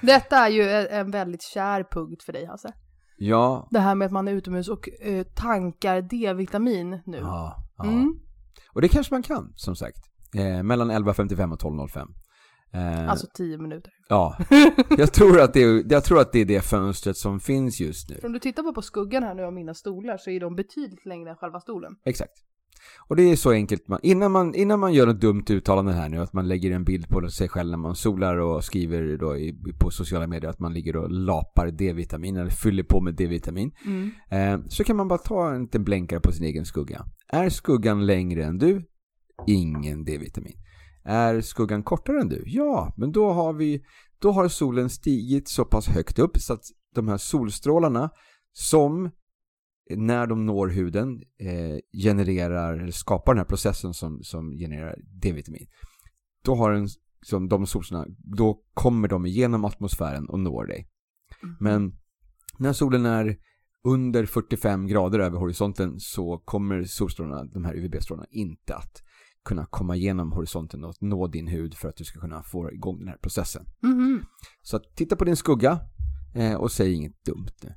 Detta 0.06 0.36
är 0.36 0.50
ju 0.50 0.62
en, 0.62 0.86
en 0.86 1.10
väldigt 1.10 1.42
kär 1.42 1.84
punkt 1.90 2.22
för 2.22 2.32
dig 2.32 2.46
Hasse. 2.46 2.72
Ja. 3.16 3.68
Det 3.70 3.80
här 3.80 3.94
med 3.94 4.06
att 4.06 4.12
man 4.12 4.28
är 4.28 4.32
utomhus 4.32 4.68
och 4.68 4.88
eh, 5.02 5.22
tankar 5.22 6.02
D-vitamin 6.02 7.02
nu. 7.06 7.16
Ja. 7.16 7.64
ja. 7.76 7.84
Mm. 7.84 8.14
Och 8.72 8.80
det 8.80 8.88
kanske 8.88 9.14
man 9.14 9.22
kan, 9.22 9.52
som 9.56 9.76
sagt. 9.76 9.98
Eh, 10.36 10.62
mellan 10.62 10.90
11.55 10.90 11.52
och 11.52 11.60
12.05. 11.60 12.08
Eh, 12.74 13.10
Alltså 13.10 13.26
tio 13.34 13.58
minuter. 13.58 13.92
Ja, 14.08 14.36
jag 14.98 15.12
tror, 15.12 15.40
att 15.40 15.52
det 15.52 15.62
är, 15.62 15.92
jag 15.92 16.04
tror 16.04 16.20
att 16.20 16.32
det 16.32 16.40
är 16.40 16.44
det 16.44 16.60
fönstret 16.60 17.16
som 17.16 17.40
finns 17.40 17.80
just 17.80 18.08
nu. 18.10 18.16
För 18.20 18.26
om 18.26 18.32
du 18.32 18.38
tittar 18.38 18.62
på, 18.62 18.74
på 18.74 18.82
skuggan 18.82 19.22
här 19.22 19.34
nu 19.34 19.42
av 19.42 19.52
mina 19.52 19.74
stolar 19.74 20.16
så 20.16 20.30
är 20.30 20.40
de 20.40 20.56
betydligt 20.56 21.06
längre 21.06 21.30
än 21.30 21.36
själva 21.36 21.60
stolen. 21.60 21.92
Exakt. 22.04 22.32
Och 23.08 23.16
det 23.16 23.22
är 23.22 23.36
så 23.36 23.50
enkelt, 23.50 23.88
man, 23.88 24.00
innan, 24.02 24.32
man, 24.32 24.54
innan 24.54 24.80
man 24.80 24.92
gör 24.94 25.06
något 25.06 25.20
dumt 25.20 25.44
uttalande 25.50 25.92
här 25.92 26.08
nu, 26.08 26.18
att 26.18 26.32
man 26.32 26.48
lägger 26.48 26.70
en 26.70 26.84
bild 26.84 27.08
på 27.08 27.28
sig 27.28 27.48
själv 27.48 27.70
när 27.70 27.76
man 27.78 27.94
solar 27.94 28.36
och 28.36 28.64
skriver 28.64 29.16
då 29.16 29.36
i, 29.36 29.54
på 29.80 29.90
sociala 29.90 30.26
medier 30.26 30.50
att 30.50 30.58
man 30.58 30.72
ligger 30.72 30.96
och 30.96 31.10
lapar 31.10 31.70
D-vitamin 31.70 32.36
eller 32.36 32.50
fyller 32.50 32.82
på 32.82 33.00
med 33.00 33.14
D-vitamin. 33.14 33.72
Mm. 33.86 34.10
Eh, 34.30 34.66
så 34.68 34.84
kan 34.84 34.96
man 34.96 35.08
bara 35.08 35.18
ta 35.18 35.54
en 35.54 35.62
liten 35.62 35.84
blänkare 35.84 36.20
på 36.20 36.32
sin 36.32 36.44
egen 36.44 36.64
skugga. 36.64 37.04
Är 37.28 37.48
skuggan 37.48 38.06
längre 38.06 38.44
än 38.44 38.58
du? 38.58 38.82
Ingen 39.46 40.04
D-vitamin. 40.04 40.56
Är 41.04 41.40
skuggan 41.40 41.82
kortare 41.82 42.20
än 42.20 42.28
du? 42.28 42.42
Ja, 42.46 42.94
men 42.96 43.12
då 43.12 43.32
har 43.32 43.52
vi 43.52 43.84
då 44.18 44.32
har 44.32 44.48
solen 44.48 44.90
stigit 44.90 45.48
så 45.48 45.64
pass 45.64 45.88
högt 45.88 46.18
upp 46.18 46.36
så 46.38 46.52
att 46.52 46.64
de 46.94 47.08
här 47.08 47.16
solstrålarna 47.16 48.10
som 48.52 49.10
när 49.90 50.26
de 50.26 50.46
når 50.46 50.68
huden 50.68 51.22
eh, 51.40 52.02
genererar, 52.02 52.78
eller 52.78 52.92
skapar 52.92 53.34
den 53.34 53.38
här 53.38 53.44
processen 53.44 53.94
som, 53.94 54.22
som 54.22 54.50
genererar 54.50 54.98
D-vitamin. 55.22 55.66
Då 56.44 56.54
har 56.54 56.72
en, 56.72 56.88
som 57.26 57.48
de 57.48 57.66
solstrålarna, 57.66 58.14
då 58.18 58.62
kommer 58.74 59.08
de 59.08 59.26
igenom 59.26 59.64
atmosfären 59.64 60.28
och 60.28 60.40
når 60.40 60.66
dig. 60.66 60.88
Men 61.60 61.96
när 62.58 62.72
solen 62.72 63.06
är 63.06 63.36
under 63.84 64.26
45 64.26 64.86
grader 64.86 65.18
över 65.18 65.38
horisonten 65.38 66.00
så 66.00 66.38
kommer 66.38 66.84
solstrålarna, 66.84 67.44
de 67.44 67.64
här 67.64 67.74
UVB-strålarna, 67.74 68.26
inte 68.30 68.74
att 68.74 69.02
kunna 69.44 69.66
komma 69.66 69.96
igenom 69.96 70.32
horisonten 70.32 70.84
och 70.84 70.94
nå 71.00 71.26
din 71.26 71.46
hud 71.46 71.74
för 71.74 71.88
att 71.88 71.96
du 71.96 72.04
ska 72.04 72.20
kunna 72.20 72.42
få 72.42 72.72
igång 72.72 72.98
den 72.98 73.08
här 73.08 73.16
processen. 73.16 73.66
Mhm. 73.82 74.24
Så 74.62 74.78
titta 74.78 75.16
på 75.16 75.24
din 75.24 75.36
skugga 75.36 75.78
eh, 76.34 76.54
och 76.54 76.72
säg 76.72 76.92
inget 76.92 77.24
dumt 77.24 77.50
nu. 77.62 77.74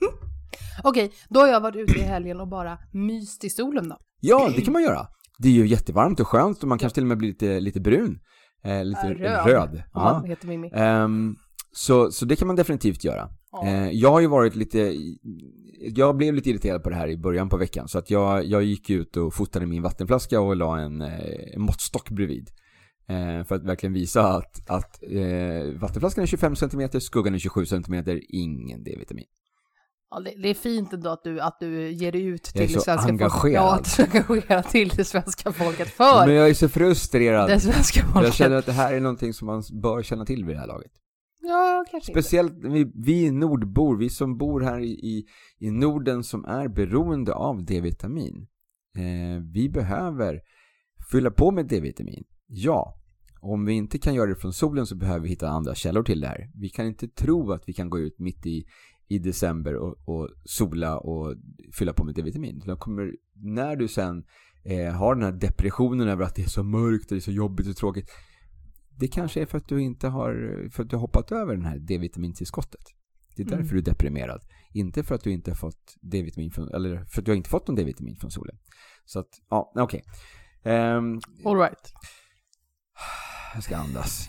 Okej, 0.84 1.12
då 1.28 1.40
har 1.40 1.46
jag 1.46 1.60
varit 1.60 1.76
ute 1.76 1.98
i 1.98 2.02
helgen 2.02 2.40
och 2.40 2.48
bara 2.48 2.78
myst 2.92 3.44
i 3.44 3.50
solen 3.50 3.88
då. 3.88 3.98
Ja, 4.20 4.50
det 4.56 4.62
kan 4.62 4.72
man 4.72 4.82
göra. 4.82 5.06
Det 5.38 5.48
är 5.48 5.52
ju 5.52 5.66
jättevarmt 5.66 6.20
och 6.20 6.28
skönt 6.28 6.62
och 6.62 6.68
man 6.68 6.78
kanske 6.78 6.94
till 6.94 7.04
och 7.04 7.08
med 7.08 7.18
blir 7.18 7.28
lite, 7.28 7.60
lite 7.60 7.80
brun. 7.80 8.20
Eh, 8.64 8.84
lite 8.84 9.14
röd. 9.14 9.46
röd. 9.46 9.82
Ja, 9.94 10.22
heter 10.26 10.48
Mimmi. 10.48 10.70
Ehm, 10.74 11.36
så, 11.72 12.10
så 12.10 12.24
det 12.24 12.36
kan 12.36 12.46
man 12.46 12.56
definitivt 12.56 13.04
göra. 13.04 13.28
Ja. 13.52 13.66
Eh, 13.66 13.90
jag 13.90 14.10
har 14.10 14.20
ju 14.20 14.26
varit 14.26 14.56
lite, 14.56 14.78
jag 15.80 16.16
blev 16.16 16.34
lite 16.34 16.50
irriterad 16.50 16.82
på 16.82 16.90
det 16.90 16.96
här 16.96 17.08
i 17.08 17.16
början 17.16 17.48
på 17.48 17.56
veckan 17.56 17.88
så 17.88 17.98
att 17.98 18.10
jag, 18.10 18.44
jag 18.44 18.62
gick 18.62 18.90
ut 18.90 19.16
och 19.16 19.34
fotade 19.34 19.66
min 19.66 19.82
vattenflaska 19.82 20.40
och 20.40 20.56
la 20.56 20.78
en, 20.78 21.02
eh, 21.02 21.54
en 21.54 21.62
måttstock 21.62 22.10
bredvid. 22.10 22.50
Eh, 23.08 23.44
för 23.44 23.54
att 23.54 23.64
verkligen 23.64 23.92
visa 23.92 24.28
att, 24.28 24.70
att 24.70 25.02
eh, 25.02 25.80
vattenflaskan 25.80 26.22
är 26.22 26.26
25 26.26 26.56
cm, 26.56 27.00
skuggan 27.00 27.34
är 27.34 27.38
27 27.38 27.66
cm, 27.66 28.04
ingen 28.28 28.84
D-vitamin. 28.84 29.24
Ja, 30.10 30.20
det, 30.20 30.34
det 30.42 30.48
är 30.48 30.54
fint 30.54 30.92
ändå 30.92 31.10
att 31.10 31.24
du, 31.24 31.40
att 31.40 31.56
du 31.60 31.90
ger 31.90 32.16
ut 32.16 32.42
till 32.42 32.60
det 32.60 32.68
svenska 32.68 32.92
folket. 32.94 33.10
engagerad. 33.10 33.64
Ja, 33.64 33.74
att 33.74 33.96
du 33.96 34.02
är 34.02 34.06
engagerad 34.06 34.64
till 34.64 34.88
det 34.88 35.04
svenska 35.04 35.52
folket 35.52 35.88
för 35.88 36.26
Men 36.26 36.34
jag 36.34 36.48
är 36.48 36.54
så 36.54 36.68
frustrerad. 36.68 37.48
det 37.48 37.60
svenska 37.60 38.00
folket. 38.00 38.24
Jag 38.24 38.34
känner 38.34 38.56
att 38.56 38.66
det 38.66 38.72
här 38.72 38.94
är 38.94 39.00
någonting 39.00 39.34
som 39.34 39.46
man 39.46 39.62
bör 39.72 40.02
känna 40.02 40.24
till 40.24 40.44
vid 40.44 40.56
det 40.56 40.60
här 40.60 40.66
laget. 40.66 40.92
Ja, 41.40 41.84
kanske 41.90 42.10
inte. 42.10 42.22
Speciellt 42.22 42.52
vi, 42.64 42.92
vi 42.94 43.30
nordbor, 43.30 43.96
vi 43.96 44.10
som 44.10 44.38
bor 44.38 44.60
här 44.60 44.80
i, 44.80 45.26
i, 45.58 45.70
Norden 45.70 46.24
som 46.24 46.44
är 46.44 46.68
beroende 46.68 47.34
av 47.34 47.64
D-vitamin. 47.64 48.46
Eh, 48.96 49.42
vi 49.52 49.68
behöver 49.68 50.40
fylla 51.10 51.30
på 51.30 51.50
med 51.50 51.66
D-vitamin. 51.66 52.24
Ja, 52.46 52.94
om 53.40 53.64
vi 53.64 53.72
inte 53.72 53.98
kan 53.98 54.14
göra 54.14 54.26
det 54.26 54.36
från 54.36 54.52
solen 54.52 54.86
så 54.86 54.96
behöver 54.96 55.20
vi 55.20 55.28
hitta 55.28 55.48
andra 55.48 55.74
källor 55.74 56.02
till 56.02 56.20
det 56.20 56.26
här. 56.26 56.50
Vi 56.54 56.68
kan 56.68 56.86
inte 56.86 57.08
tro 57.08 57.52
att 57.52 57.62
vi 57.66 57.72
kan 57.72 57.90
gå 57.90 57.98
ut 57.98 58.18
mitt 58.18 58.46
i, 58.46 58.64
i 59.08 59.18
december 59.18 59.76
och, 59.76 59.96
och 60.04 60.28
sola 60.44 60.98
och 60.98 61.34
fylla 61.72 61.92
på 61.92 62.04
med 62.04 62.14
D-vitamin. 62.14 62.62
När 63.34 63.76
du 63.76 63.88
sen 63.88 64.24
eh, 64.64 64.92
har 64.92 65.14
den 65.14 65.24
här 65.24 65.32
depressionen 65.32 66.08
över 66.08 66.24
att 66.24 66.34
det 66.34 66.42
är 66.42 66.48
så 66.48 66.62
mörkt 66.62 67.04
och 67.04 67.14
det 67.14 67.18
är 67.18 67.20
så 67.20 67.32
jobbigt 67.32 67.68
och 67.68 67.76
tråkigt 67.76 68.10
det 68.98 69.08
kanske 69.08 69.42
är 69.42 69.46
för 69.46 69.58
att 69.58 69.68
du 69.68 69.82
inte 69.82 70.08
har, 70.08 70.32
för 70.72 70.82
att 70.82 70.90
du 70.90 70.96
har 70.96 71.00
hoppat 71.00 71.32
över 71.32 71.54
den 71.54 71.64
här 71.64 71.78
D-vitamintillskottet. 71.78 72.80
Det 73.36 73.42
är 73.42 73.46
därför 73.46 73.62
Mm. 73.62 73.72
du 73.74 73.78
är 73.78 73.82
deprimerad. 73.82 74.40
Inte 74.74 75.02
för 75.02 75.14
att 75.14 75.22
du 75.24 75.30
inte 75.32 75.50
har 75.50 75.56
fått 75.56 75.94
D-vitamin 76.00 76.50
från, 76.50 76.74
eller 76.74 77.04
för 77.04 77.20
att 77.20 77.24
du 77.24 77.30
har 77.30 77.36
inte 77.36 77.50
fått 77.50 77.68
någon 77.68 77.76
D-vitamin 77.76 78.16
från 78.16 78.30
solen. 78.30 78.58
Så 79.04 79.18
att, 79.18 79.28
ja, 79.50 79.72
okej. 79.76 80.04
Ehm, 80.64 81.20
All 81.44 81.56
right. 81.58 81.92
jag 83.54 83.62
ska 83.62 83.76
andas. 83.76 84.28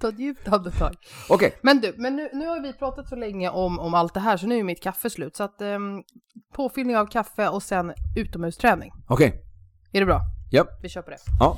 Ta 0.00 0.08
ett 0.08 0.18
djupt 0.18 0.48
andetag. 0.48 0.94
Okej, 1.28 1.58
Men 1.62 1.80
du, 1.80 1.94
men 1.98 2.16
nu, 2.16 2.28
nu 2.32 2.46
har 2.46 2.60
vi 2.62 2.72
pratat 2.72 3.08
så 3.08 3.16
länge 3.16 3.48
om, 3.50 3.78
om 3.78 3.94
allt 3.94 4.14
det 4.14 4.20
här 4.20 4.36
så 4.36 4.46
nu 4.46 4.58
är 4.58 4.64
mitt 4.64 4.82
kaffe 4.82 5.10
slut. 5.10 5.36
Så 5.36 5.44
att 5.44 5.60
um, 5.60 6.02
påfyllning 6.54 6.96
av 6.96 7.06
kaffe 7.06 7.48
och 7.48 7.62
sen 7.62 7.92
utomhusträning. 8.16 8.92
okej. 9.08 9.44
Är 9.92 10.00
det 10.00 10.06
bra? 10.06 10.20
Japp. 10.52 10.68
Vi 10.82 10.88
kör 10.88 11.02
på 11.02 11.10
det. 11.10 11.18
Ja. 11.40 11.56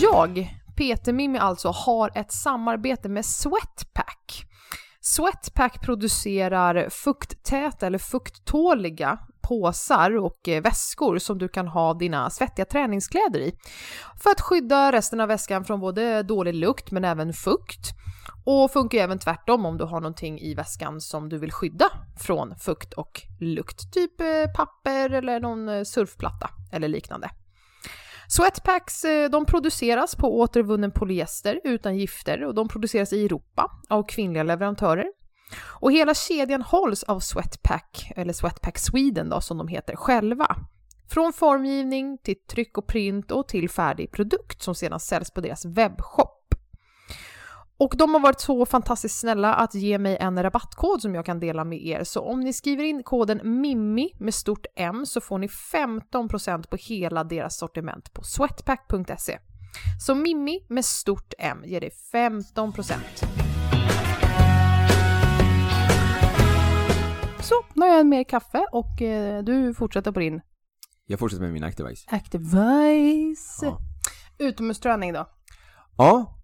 Jag, 0.00 0.54
Peter 0.76 1.12
Mimmi 1.12 1.38
alltså, 1.38 1.68
har 1.68 2.10
ett 2.14 2.32
samarbete 2.32 3.08
med 3.08 3.24
Sweatpack. 3.24 4.44
Sweatpack 5.00 5.82
producerar 5.82 6.88
fukttäta 6.90 7.86
eller 7.86 7.98
fukttåliga 7.98 9.18
påsar 9.48 10.16
och 10.16 10.48
eh, 10.48 10.62
väskor 10.62 11.18
som 11.18 11.38
du 11.38 11.48
kan 11.48 11.68
ha 11.68 11.94
dina 11.94 12.30
svettiga 12.30 12.64
träningskläder 12.64 13.40
i. 13.40 13.52
För 14.22 14.30
att 14.30 14.40
skydda 14.40 14.92
resten 14.92 15.20
av 15.20 15.28
väskan 15.28 15.64
från 15.64 15.80
både 15.80 16.22
dålig 16.22 16.54
lukt 16.54 16.90
men 16.90 17.04
även 17.04 17.32
fukt. 17.32 17.90
Och 18.44 18.72
funkar 18.72 18.98
ju 18.98 19.04
även 19.04 19.18
tvärtom 19.18 19.66
om 19.66 19.78
du 19.78 19.84
har 19.84 20.00
någonting 20.00 20.40
i 20.40 20.54
väskan 20.54 21.00
som 21.00 21.28
du 21.28 21.38
vill 21.38 21.52
skydda 21.52 21.86
från 22.20 22.56
fukt 22.56 22.92
och 22.92 23.22
lukt. 23.40 23.92
Typ 23.92 24.20
eh, 24.20 24.52
papper 24.56 25.10
eller 25.10 25.40
någon 25.40 25.68
eh, 25.68 25.82
surfplatta 25.82 26.50
eller 26.72 26.88
liknande. 26.88 27.30
Sweatpacks 28.28 29.04
eh, 29.04 29.30
de 29.30 29.46
produceras 29.46 30.16
på 30.16 30.38
återvunnen 30.38 30.90
polyester 30.90 31.60
utan 31.64 31.96
gifter 31.96 32.44
och 32.44 32.54
de 32.54 32.68
produceras 32.68 33.12
i 33.12 33.24
Europa 33.24 33.70
av 33.88 34.02
kvinnliga 34.02 34.42
leverantörer. 34.42 35.06
Och 35.80 35.92
hela 35.92 36.14
kedjan 36.14 36.62
hålls 36.62 37.02
av 37.02 37.20
Sweatpack, 37.20 38.12
eller 38.16 38.32
Sweatpack 38.32 38.78
Sweden 38.78 39.28
då 39.28 39.40
som 39.40 39.58
de 39.58 39.68
heter, 39.68 39.96
själva. 39.96 40.56
Från 41.08 41.32
formgivning 41.32 42.18
till 42.18 42.36
tryck 42.50 42.78
och 42.78 42.86
print 42.86 43.30
och 43.30 43.48
till 43.48 43.70
färdig 43.70 44.12
produkt 44.12 44.62
som 44.62 44.74
sedan 44.74 45.00
säljs 45.00 45.30
på 45.30 45.40
deras 45.40 45.64
webbshop. 45.64 46.35
Och 47.78 47.94
de 47.96 48.14
har 48.14 48.20
varit 48.20 48.40
så 48.40 48.66
fantastiskt 48.66 49.18
snälla 49.18 49.54
att 49.54 49.74
ge 49.74 49.98
mig 49.98 50.16
en 50.16 50.42
rabattkod 50.42 51.02
som 51.02 51.14
jag 51.14 51.26
kan 51.26 51.40
dela 51.40 51.64
med 51.64 51.86
er. 51.86 52.04
Så 52.04 52.20
om 52.20 52.40
ni 52.40 52.52
skriver 52.52 52.84
in 52.84 53.02
koden 53.02 53.60
MIMMI 53.60 54.12
med 54.18 54.34
stort 54.34 54.66
M 54.76 55.06
så 55.06 55.20
får 55.20 55.38
ni 55.38 55.46
15% 55.46 56.68
på 56.68 56.76
hela 56.76 57.24
deras 57.24 57.58
sortiment 57.58 58.12
på 58.12 58.22
sweatpack.se. 58.22 59.38
Så 59.98 60.14
Mimmi 60.14 60.60
med 60.68 60.84
stort 60.84 61.34
M 61.38 61.62
ger 61.64 61.80
dig 61.80 61.90
15%. 62.12 62.92
Så, 67.42 67.54
nu 67.74 67.86
har 67.86 67.96
jag 67.96 68.06
mer 68.06 68.24
kaffe 68.24 68.66
och 68.72 69.02
eh, 69.02 69.42
du 69.42 69.74
fortsätter 69.74 70.12
på 70.12 70.20
din 70.20 70.40
Jag 71.06 71.18
fortsätter 71.18 71.44
med 71.44 71.52
min 71.52 71.64
Activise. 71.64 72.06
Activize. 72.10 73.66
Ja. 73.66 73.78
Utomhusträning 74.38 75.12
då? 75.12 75.28
Ja, 75.96 76.35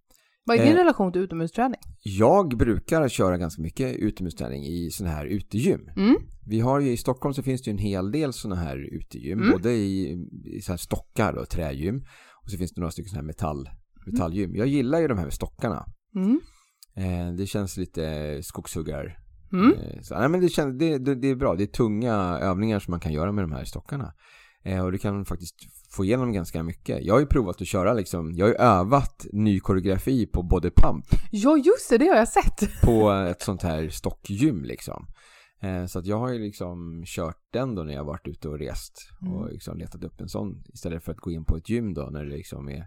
Vad 0.44 0.56
är 0.56 0.62
din 0.64 0.72
Eh. 0.72 0.78
relation 0.78 1.12
till 1.12 1.22
utomhusträning? 1.22 1.80
jag 2.04 2.56
brukar 2.56 3.08
köra 3.08 3.38
ganska 3.38 3.62
mycket 3.62 3.96
utomhusträning 3.96 4.64
i 4.64 4.90
sådana 4.90 5.14
här 5.14 5.26
utegym. 5.26 5.88
Mm. 5.96 6.16
Vi 6.46 6.60
har 6.60 6.80
ju 6.80 6.90
i 6.90 6.96
Stockholm 6.96 7.34
så 7.34 7.42
finns 7.42 7.62
det 7.62 7.70
ju 7.70 7.72
en 7.72 7.78
hel 7.78 8.12
del 8.12 8.32
sådana 8.32 8.60
här 8.60 8.76
utegym. 8.76 9.38
Mm. 9.38 9.52
Både 9.52 9.72
i, 9.72 10.12
i 10.44 10.60
så 10.60 10.72
här 10.72 10.76
stockar 10.76 11.32
och 11.32 11.48
trägym. 11.48 12.04
Och 12.44 12.50
så 12.50 12.56
finns 12.58 12.72
det 12.72 12.80
några 12.80 12.90
stycken 12.90 13.08
sådana 13.10 13.22
här 13.22 13.26
metall, 13.26 13.68
metallgym. 14.06 14.56
Jag 14.56 14.66
gillar 14.66 15.00
ju 15.00 15.08
de 15.08 15.18
här 15.18 15.30
stockarna. 15.30 15.86
Mm. 16.16 16.40
Eh, 16.96 17.34
det 17.36 17.46
känns 17.46 17.76
lite 17.76 18.38
skogshuggar. 18.42 19.18
Mm. 19.52 19.72
Eh, 19.72 20.00
så, 20.02 20.18
nej, 20.18 20.28
men 20.28 20.40
det, 20.40 20.48
känns, 20.48 20.78
det, 20.78 20.98
det, 20.98 21.14
det 21.14 21.28
är 21.28 21.34
bra. 21.36 21.54
Det 21.54 21.62
är 21.62 21.66
tunga 21.66 22.14
övningar 22.40 22.78
som 22.78 22.90
man 22.92 23.00
kan 23.00 23.12
göra 23.12 23.32
med 23.32 23.44
de 23.44 23.52
här 23.52 23.64
stockarna. 23.64 24.12
Eh, 24.64 24.84
och 24.84 24.92
du 24.92 24.98
kan 24.98 25.24
faktiskt 25.24 25.56
få 25.92 26.04
igenom 26.04 26.32
ganska 26.32 26.62
mycket. 26.62 27.02
Jag 27.04 27.14
har 27.14 27.20
ju 27.20 27.26
provat 27.26 27.60
att 27.60 27.66
köra 27.66 27.92
liksom, 27.94 28.32
jag 28.34 28.46
har 28.46 28.50
ju 28.50 28.56
övat 28.58 29.26
ny 29.32 29.60
koreografi 29.60 30.26
på 30.26 30.42
body 30.42 30.70
pump 30.70 31.04
Ja, 31.30 31.56
just 31.56 31.90
det, 31.90 31.98
det 31.98 32.06
har 32.08 32.16
jag 32.16 32.28
sett. 32.28 32.60
på 32.82 33.10
ett 33.10 33.42
sånt 33.42 33.62
här 33.62 33.88
stockgym 33.88 34.64
liksom. 34.64 35.06
Eh, 35.62 35.86
Så 35.86 35.98
att 35.98 36.06
jag 36.06 36.18
har 36.18 36.28
ju 36.32 36.38
liksom 36.38 37.02
kört 37.06 37.38
den 37.52 37.74
då 37.74 37.82
när 37.82 37.94
jag 37.94 38.04
varit 38.04 38.28
ute 38.28 38.48
och 38.48 38.58
rest 38.58 39.10
och 39.20 39.26
Mm. 39.42 39.48
liksom 39.52 39.78
letat 39.78 40.04
upp 40.04 40.20
en 40.20 40.28
sån 40.28 40.62
istället 40.74 41.04
för 41.04 41.12
att 41.12 41.18
gå 41.20 41.30
in 41.30 41.44
på 41.44 41.56
ett 41.56 41.68
gym 41.68 41.94
då 41.94 42.02
när 42.12 42.24
det 42.24 42.30
liksom 42.36 42.68
är 42.68 42.86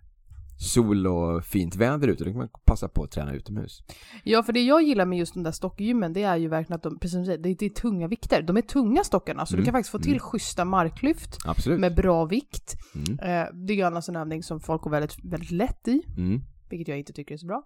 sol 0.57 1.07
och 1.07 1.45
fint 1.45 1.75
väder 1.75 2.07
ute. 2.07 2.23
Då 2.23 2.29
kan 2.29 2.37
man 2.37 2.49
passa 2.65 2.87
på 2.87 3.03
att 3.03 3.11
träna 3.11 3.33
utomhus. 3.33 3.83
Ja, 4.23 4.43
för 4.43 4.53
det 4.53 4.61
jag 4.61 4.83
gillar 4.83 5.05
med 5.05 5.17
just 5.19 5.33
de 5.33 5.43
där 5.43 5.51
stockgymmen, 5.51 6.13
det 6.13 6.23
är 6.23 6.37
ju 6.37 6.47
verkligen 6.47 6.75
att 6.75 6.83
de, 6.83 6.99
precis 6.99 7.11
som 7.11 7.19
du 7.21 7.25
säger, 7.25 7.37
det 7.39 7.49
är, 7.49 7.55
det 7.59 7.65
är 7.65 7.69
tunga 7.69 8.07
vikter. 8.07 8.41
De 8.41 8.57
är 8.57 8.61
tunga 8.61 9.03
stockarna, 9.03 9.45
så 9.45 9.53
Mm, 9.55 9.61
du 9.61 9.65
kan 9.65 9.73
faktiskt 9.73 9.91
få 9.91 9.99
till 9.99 10.07
mm. 10.11 10.19
schyssta 10.19 10.65
marklyft 10.65 11.37
Absolut. 11.45 11.79
med 11.79 11.95
bra 11.95 12.25
vikt. 12.25 12.75
Mm. 12.95 13.19
Eh, 13.19 13.53
det 13.65 13.73
är 13.73 13.77
ju 13.77 13.83
annars 13.83 14.09
en 14.09 14.15
övning 14.15 14.43
som 14.43 14.59
folk 14.59 14.81
går 14.81 14.91
väldigt, 14.91 15.15
väldigt 15.23 15.51
lätt 15.51 15.87
i, 15.87 16.01
Mm. 16.17 16.41
vilket 16.69 16.87
jag 16.87 16.97
inte 16.97 17.13
tycker 17.13 17.33
är 17.33 17.37
så 17.37 17.47
bra. 17.47 17.63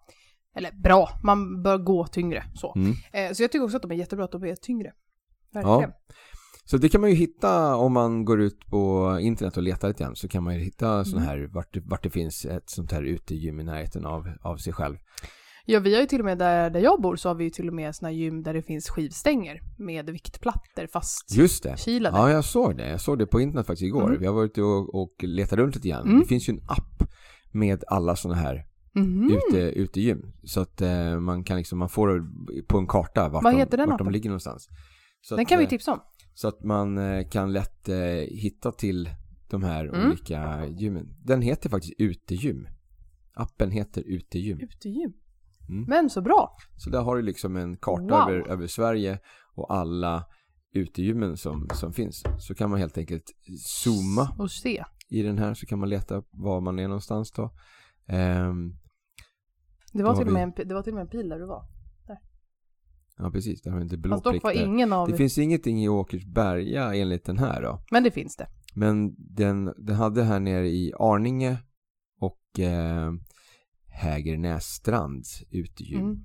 Eller 0.56 0.72
bra, 0.72 1.10
man 1.24 1.64
bör 1.64 1.78
gå 1.78 2.08
tyngre. 2.08 2.44
Så, 2.56 2.74
Mm. 2.76 2.92
eh, 3.14 3.34
så 3.34 3.44
jag 3.44 3.52
tycker 3.52 3.64
också 3.66 3.76
att 3.78 3.82
de 3.84 3.92
är 3.92 3.96
jättebra 3.96 4.26
att 4.26 4.32
de 4.32 4.44
är 4.44 4.56
tyngre. 4.56 4.94
Verkligen. 5.54 5.92
Så 6.70 6.78
det 6.78 6.90
kan 6.90 7.02
man 7.02 7.10
ju 7.10 7.16
hitta 7.16 7.76
om 7.76 7.94
man 7.94 8.26
går 8.26 8.42
ut 8.42 8.66
på 8.68 9.18
internet 9.22 9.58
och 9.58 9.64
letar 9.64 9.88
lite 9.88 10.04
grann 10.04 10.16
så 10.16 10.28
kan 10.28 10.44
man 10.44 10.56
ju 10.56 10.60
hitta 10.62 11.06
sådana 11.06 11.26
Mm. 11.32 11.40
här 11.42 11.48
vart, 11.54 11.74
det- 11.74 11.80
vart 11.86 12.04
det 12.04 12.10
finns 12.10 12.46
ett 12.46 12.70
sånt 12.70 12.92
här 12.92 13.04
utegym 13.04 13.60
i 13.60 13.64
närheten 13.64 14.06
av, 14.06 14.30
av 14.42 14.58
sig 14.58 14.74
själv. 14.74 14.96
Ja, 15.66 15.80
vi 15.80 15.94
har 15.94 16.02
ju 16.02 16.08
till 16.08 16.20
och 16.20 16.26
med 16.26 16.38
där, 16.38 16.70
där 16.70 16.80
jag 16.80 17.02
bor 17.02 17.16
så 17.16 17.30
har 17.30 17.36
vi 17.36 17.44
ju 17.44 17.50
till 17.50 17.68
och 17.68 17.74
med 17.74 17.96
såna 17.96 18.12
gym 18.12 18.44
där 18.44 18.54
det 18.54 18.62
finns 18.62 18.90
skivstänger 18.90 19.62
med 19.78 20.10
viktplattor 20.10 20.88
fast 20.88 21.36
Just 21.36 21.64
det. 21.64 21.80
kilade. 21.80 22.18
Ja, 22.18 22.32
jag 22.32 22.46
såg 22.46 22.78
det. 22.78 22.90
Jag 22.90 23.02
såg 23.02 23.20
det 23.20 23.26
på 23.26 23.42
internet 23.42 23.68
faktiskt 23.68 23.86
igår. 23.88 24.08
Mm. 24.08 24.20
Vi 24.20 24.26
har 24.26 24.34
varit 24.34 24.58
och, 24.58 24.96
och 25.02 25.16
letat 25.24 25.60
runt 25.60 25.76
lite 25.76 25.88
grann. 25.90 26.08
Mm. 26.08 26.20
Det 26.20 26.26
finns 26.26 26.50
ju 26.50 26.54
en 26.54 26.62
app 26.68 27.04
med 27.52 27.84
alla 27.88 28.16
sådana 28.16 28.42
här 28.42 28.66
Mhm. 28.96 29.32
ute, 29.38 29.58
utegym. 29.58 30.32
Så 30.44 30.60
att 30.62 30.82
eh, 30.82 31.20
man 31.20 31.44
kan 31.44 31.58
liksom, 31.58 31.80
man 31.80 31.90
får 31.90 32.24
på 32.68 32.78
en 32.78 32.88
karta 32.88 33.30
vart, 33.30 33.44
Vad 33.44 33.54
de, 33.54 33.58
heter 33.60 33.78
den 33.78 33.90
vart 33.90 33.98
de 33.98 34.04
appen? 34.04 34.14
ligger 34.14 34.30
någonstans. 34.30 34.68
Så 35.22 35.36
Den 35.36 35.44
att, 35.44 35.50
kan 35.50 35.58
vi 35.60 35.66
eh, 35.66 35.70
tipsa 35.70 35.94
om. 35.94 36.00
Så 36.34 36.48
att 36.48 36.64
man 36.64 36.98
eh, 36.98 37.28
kan 37.30 37.54
lätt 37.54 37.90
eh, 37.90 37.98
hitta 38.30 38.72
till 38.72 39.10
de 39.50 39.64
här 39.64 39.86
Mm. 39.86 40.08
olika 40.08 40.66
gymmen. 40.68 41.16
Den 41.24 41.42
heter 41.42 41.70
faktiskt 41.70 41.94
Utegym. 42.00 42.68
Appen 43.34 43.72
heter 43.72 44.04
Utegym. 44.08 44.60
Utegym. 44.60 45.14
Mm. 45.70 45.84
Men 45.88 46.10
så 46.10 46.22
bra. 46.22 46.56
Så 46.78 46.90
där 46.90 47.02
har 47.02 47.16
du 47.16 47.22
liksom 47.22 47.56
en 47.56 47.78
karta 47.78 48.02
Wow. 48.04 48.14
över, 48.30 48.48
över 48.50 48.68
Sverige 48.68 49.20
och 49.56 49.74
alla 49.74 50.26
utegymmen 50.74 51.38
som, 51.38 51.68
som 51.74 51.94
finns. 51.94 52.24
Så 52.40 52.56
kan 52.56 52.70
man 52.70 52.80
helt 52.80 52.98
enkelt 52.98 53.24
zooma 53.84 54.36
Och 54.40 54.52
se. 54.52 54.84
i 55.10 55.22
den 55.22 55.38
här 55.38 55.54
så 55.54 55.66
kan 55.66 55.80
man 55.80 55.90
leta 55.90 56.24
var 56.32 56.62
man 56.62 56.80
är 56.80 56.88
någonstans 56.88 57.32
då. 57.32 57.52
Ehm, 58.08 58.70
Det 59.94 60.00
Då 60.00 60.04
var, 60.04 60.10
har 60.10 60.16
till 60.18 60.26
vi- 60.26 60.34
med 60.34 60.44
en, 60.44 60.68
det 60.68 60.74
var 60.74 60.84
till 60.84 60.92
och 60.94 60.96
med 60.96 61.02
en 61.02 61.10
pil 61.10 61.30
där 61.30 61.40
du 61.40 61.46
var. 61.46 61.64
Ja 63.20 63.32
precis, 63.32 63.62
där 63.62 63.72
har 63.72 63.82
inte 63.82 63.98
blå 63.98 64.12
Fast 64.12 64.24
dock 64.24 64.44
var 64.44 64.52
ingen 64.52 64.94
av... 64.94 65.08
Det 65.10 65.18
finns 65.18 65.38
ingenting 65.38 65.84
i 65.84 65.90
Åkersberga 65.90 66.96
enligt 66.96 67.26
den 67.26 67.38
här 67.38 67.62
då. 67.62 67.80
Men 67.92 68.04
det 68.04 68.12
finns 68.12 68.36
det. 68.36 68.48
Men 68.76 69.16
den, 69.18 69.74
den 69.78 69.96
hade 69.96 70.24
här 70.24 70.40
nere 70.40 70.68
i 70.68 70.94
Arninge 71.00 71.58
och 72.20 72.60
eh, 72.60 73.12
Hägernässtrands 73.88 75.44
utegym. 75.52 76.00
Mm. 76.00 76.18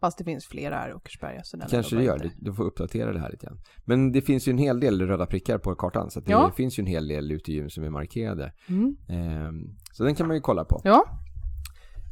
Fast 0.00 0.18
det 0.18 0.24
finns 0.24 0.46
flera 0.46 0.74
här 0.74 0.90
i 0.90 0.94
Åkersberga. 0.94 1.42
Så 1.42 1.56
den 1.56 1.68
Kanske 1.68 1.96
det 1.96 2.02
gör. 2.04 2.18
bara 2.18 2.30
Du, 2.38 2.54
får 2.54 2.64
uppdatera 2.64 3.12
det 3.12 3.20
här 3.20 3.30
lite 3.30 3.46
grann. 3.46 3.60
Men 3.84 4.12
det 4.12 4.22
finns 4.22 4.48
ju 4.48 4.50
en 4.50 4.58
hel 4.58 4.80
del 4.80 5.02
röda 5.06 5.26
prickar 5.26 5.58
på 5.58 5.74
kartan. 5.74 6.10
Så 6.10 6.20
det 6.20 6.30
Ja. 6.30 6.52
finns 6.56 6.78
ju 6.78 6.80
en 6.80 6.86
hel 6.86 7.08
del 7.08 7.32
utegym 7.32 7.70
som 7.70 7.84
är 7.84 7.90
markerade. 7.90 8.52
Mm. 8.68 8.96
Ehm, 9.08 9.76
så 9.92 10.04
den 10.04 10.14
kan 10.14 10.26
man 10.26 10.36
ju 10.36 10.40
kolla 10.40 10.64
på. 10.64 10.80
Ja. 10.84 11.04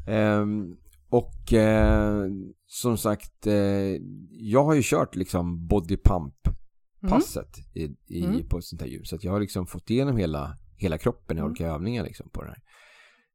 Ehm, 0.06 0.76
och 1.08 1.52
eh, 1.52 2.24
som 2.66 2.96
sagt, 2.98 3.46
eh, 3.46 3.54
jag 4.30 4.64
har 4.64 4.74
ju 4.74 4.80
kört 4.84 5.16
liksom 5.16 5.66
body 5.66 5.96
pump 6.04 6.34
Mm. 7.02 7.10
passet 7.12 7.56
i, 7.74 7.82
i, 8.06 8.24
Mm. 8.24 8.48
på 8.48 8.58
ett 8.58 8.64
sånt 8.64 8.82
här 8.82 8.88
gym. 8.88 9.04
Så 9.04 9.16
att 9.16 9.24
jag 9.24 9.32
har 9.32 9.40
liksom 9.40 9.66
fått 9.66 9.90
igenom 9.90 10.16
hela, 10.16 10.56
hela 10.76 10.98
kroppen 10.98 11.36
i 11.36 11.40
Mm. 11.40 11.50
olika 11.50 11.66
övningar 11.66 12.04
liksom 12.04 12.28
på 12.30 12.42
det 12.42 12.48
här. 12.48 12.58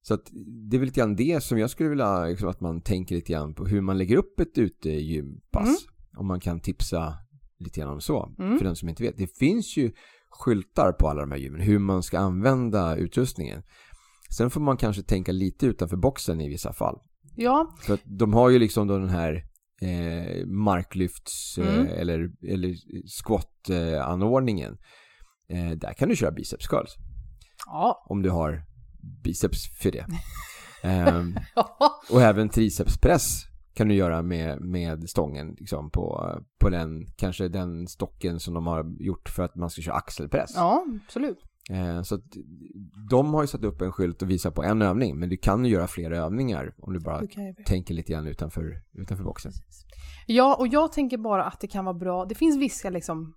Så 0.01 0.13
att 0.13 0.29
det 0.69 0.77
är 0.77 0.79
väl 0.79 0.85
lite 0.85 0.99
grann 0.99 1.15
det 1.15 1.43
som 1.43 1.57
jag 1.57 1.69
skulle 1.69 1.89
vilja 1.89 2.25
liksom, 2.25 2.49
att 2.49 2.61
man 2.61 2.81
tänker 2.81 3.15
lite 3.15 3.31
grann 3.33 3.53
på 3.53 3.65
hur 3.65 3.81
man 3.81 3.97
lägger 3.97 4.17
upp 4.17 4.39
ett 4.39 4.57
utegympass. 4.57 5.67
Mm. 5.67 6.17
Om 6.17 6.27
man 6.27 6.39
kan 6.39 6.59
tipsa 6.59 7.13
lite 7.59 7.79
grann 7.79 7.89
om 7.93 8.01
så. 8.01 8.35
Mm. 8.39 8.57
För 8.57 8.65
den 8.65 8.75
som 8.75 8.89
inte 8.89 9.03
vet. 9.03 9.17
Det 9.17 9.37
finns 9.37 9.77
ju 9.77 9.91
skyltar 10.29 10.91
på 10.99 11.07
alla 11.07 11.21
de 11.21 11.31
här 11.31 11.37
gymmen 11.37 11.61
hur 11.61 11.79
man 11.79 12.03
ska 12.03 12.19
använda 12.19 12.95
utrustningen. 12.95 13.63
Sen 14.37 14.49
får 14.49 14.61
man 14.61 14.77
kanske 14.77 15.03
tänka 15.03 15.31
lite 15.31 15.65
utanför 15.65 15.97
boxen 15.97 16.41
i 16.41 16.49
vissa 16.49 16.73
fall. 16.73 16.99
Ja. 17.35 17.75
För 17.81 17.93
att 17.93 18.01
de 18.03 18.33
har 18.33 18.49
ju 18.49 18.59
liksom 18.59 18.87
då 18.87 18.97
den 18.97 19.09
här 19.09 19.43
eh, 19.81 20.45
marklyfts 20.45 21.57
Mm. 21.57 21.85
eh, 21.87 21.99
eller, 21.99 22.31
eller 22.47 22.75
squat 23.23 23.69
eh, 23.69 24.07
anordningen. 24.07 24.77
Eh, 25.49 25.71
där 25.71 25.93
kan 25.93 26.09
du 26.09 26.15
köra 26.15 26.31
biceps 26.31 26.67
curls 26.67 26.95
Ja. 27.65 28.05
om 28.09 28.21
du 28.21 28.29
har 28.29 28.63
biceps 29.23 29.77
för 29.81 29.91
det. 29.91 30.05
Ehm, 30.83 31.35
och 32.11 32.21
även 32.21 32.49
tricepspress 32.49 33.43
kan 33.73 33.87
du 33.87 33.95
göra 33.95 34.21
med, 34.21 34.61
med 34.61 35.09
stången 35.09 35.55
liksom 35.59 35.91
på, 35.91 36.35
på 36.59 36.69
den, 36.69 37.05
kanske 37.15 37.47
den 37.47 37.87
stocken 37.87 38.39
som 38.39 38.53
de 38.53 38.67
har 38.67 38.95
gjort 38.99 39.29
för 39.29 39.43
att 39.43 39.55
man 39.55 39.69
ska 39.69 39.81
köra 39.81 39.95
axelpress. 39.95 40.51
ja, 40.55 40.85
absolut. 41.05 41.37
Eh, 41.69 42.01
så 42.01 42.15
att 42.15 42.21
de 43.09 43.33
har 43.33 43.41
ju 43.43 43.47
satt 43.47 43.63
upp 43.63 43.81
en 43.81 43.91
skylt 43.91 44.21
och 44.21 44.29
visar 44.29 44.51
på 44.51 44.63
en 44.63 44.81
övning, 44.81 45.19
men 45.19 45.29
du 45.29 45.37
kan 45.37 45.65
ju 45.65 45.71
göra 45.71 45.87
fler 45.87 46.11
övningar 46.11 46.73
om 46.81 46.93
du 46.93 46.99
bara 46.99 47.21
ju- 47.21 47.27
tänker 47.65 47.93
lite 47.93 48.11
grann 48.11 48.27
utanför, 48.27 48.81
utanför 48.93 49.23
boxen. 49.23 49.51
Ja, 50.27 50.55
och 50.59 50.67
jag 50.67 50.91
tänker 50.91 51.17
bara 51.17 51.43
att 51.45 51.59
det 51.59 51.67
kan 51.67 51.85
vara 51.85 51.93
bra. 51.97 52.25
Det 52.25 52.35
finns 52.35 52.57
vissa 52.57 52.89
liksom 52.89 53.33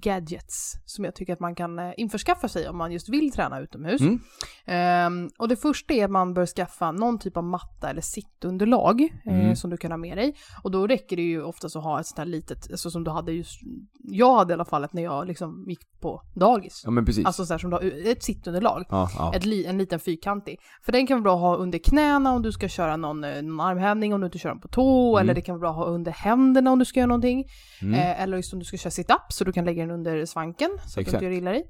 gadgets 0.00 0.72
som 0.86 1.04
jag 1.04 1.14
tycker 1.14 1.32
att 1.32 1.40
man 1.40 1.54
kan 1.54 1.78
eh, 1.78 1.92
införskaffa 1.96 2.48
sig 2.48 2.68
om 2.68 2.76
man 2.78 2.92
just 2.92 3.08
vill 3.08 3.32
träna 3.32 3.60
utomhus. 3.60 4.00
Mm. 4.00 4.20
Ehm, 4.66 5.30
och 5.38 5.48
det 5.48 5.56
första 5.56 5.94
är 5.94 6.04
att 6.04 6.10
man 6.10 6.34
bör 6.34 6.46
skaffa 6.46 6.92
någon 6.92 7.18
typ 7.18 7.36
av 7.36 7.44
matta 7.44 7.90
eller 7.90 8.00
sittunderlag 8.00 9.00
eh, 9.26 9.32
Mm. 9.42 9.56
som 9.56 9.70
du 9.70 9.76
kan 9.76 9.90
ha 9.90 9.98
med 9.98 10.16
dig. 10.16 10.34
Och 10.62 10.70
då 10.70 10.86
räcker 10.86 11.16
det 11.16 11.22
ju 11.22 11.42
oftast 11.42 11.76
att 11.76 11.82
ha 11.82 12.00
ett 12.00 12.06
sånt 12.06 12.18
här 12.18 12.24
litet, 12.26 12.70
alltså 12.70 12.90
som 12.90 13.04
du 13.04 13.10
hade 13.10 13.32
just, 13.32 13.60
jag 14.02 14.36
hade 14.36 14.52
i 14.52 14.54
alla 14.54 14.64
fall 14.64 14.86
när 14.92 15.02
jag 15.02 15.26
liksom 15.26 15.64
gick 15.68 15.80
på 16.00 16.22
dagis. 16.34 16.82
Ja 16.84 16.90
men 16.90 17.04
precis. 17.04 17.26
Alltså 17.26 17.46
så 17.46 17.52
här 17.54 17.58
som 17.58 17.70
du 17.70 17.76
har, 17.76 18.08
ett 18.10 18.22
sittunderlag. 18.22 18.84
ja, 18.88 19.08
ja. 19.18 19.34
Ett 19.34 19.44
li, 19.44 19.66
en 19.66 19.78
liten 19.78 19.98
fyrkantig. 20.00 20.58
För 20.84 20.92
den 20.92 21.06
kan 21.06 21.16
vara 21.16 21.22
bra 21.22 21.34
att 21.34 21.40
ha 21.40 21.56
under 21.62 21.78
knäna 21.78 22.32
om 22.32 22.42
du 22.42 22.52
ska 22.52 22.68
köra 22.68 22.96
någon, 22.96 23.24
eh, 23.24 23.42
någon 23.42 23.60
armhävning 23.60 24.14
om 24.14 24.20
du 24.20 24.26
inte 24.26 24.38
kör 24.38 24.48
den 24.48 24.60
på 24.60 24.68
tå. 24.68 25.16
Mm. 25.16 25.22
Eller 25.24 25.34
det 25.34 25.40
kan 25.40 25.54
vara 25.54 25.60
bra 25.60 25.70
att 25.70 25.76
ha 25.88 25.94
under 25.94 26.12
händerna 26.12 26.72
om 26.72 26.78
du 26.78 26.84
ska 26.84 27.00
göra 27.00 27.06
någonting. 27.06 27.44
Mm. 27.82 27.94
Eh, 27.94 28.22
eller 28.22 28.36
just 28.36 28.52
om 28.52 28.58
du 28.58 28.64
ska 28.64 28.76
köra 28.76 28.90
sit-up 28.90 29.22
så 29.32 29.44
du 29.44 29.52
kan 29.52 29.64
lägga 29.64 29.81
den 29.82 29.90
under 29.90 30.26
svanken 30.26 30.70
så 30.86 31.00
att 31.00 31.06
du 31.06 31.12
inte 31.12 31.24
gör 31.24 31.32
illa 31.32 31.50
dig. 31.50 31.64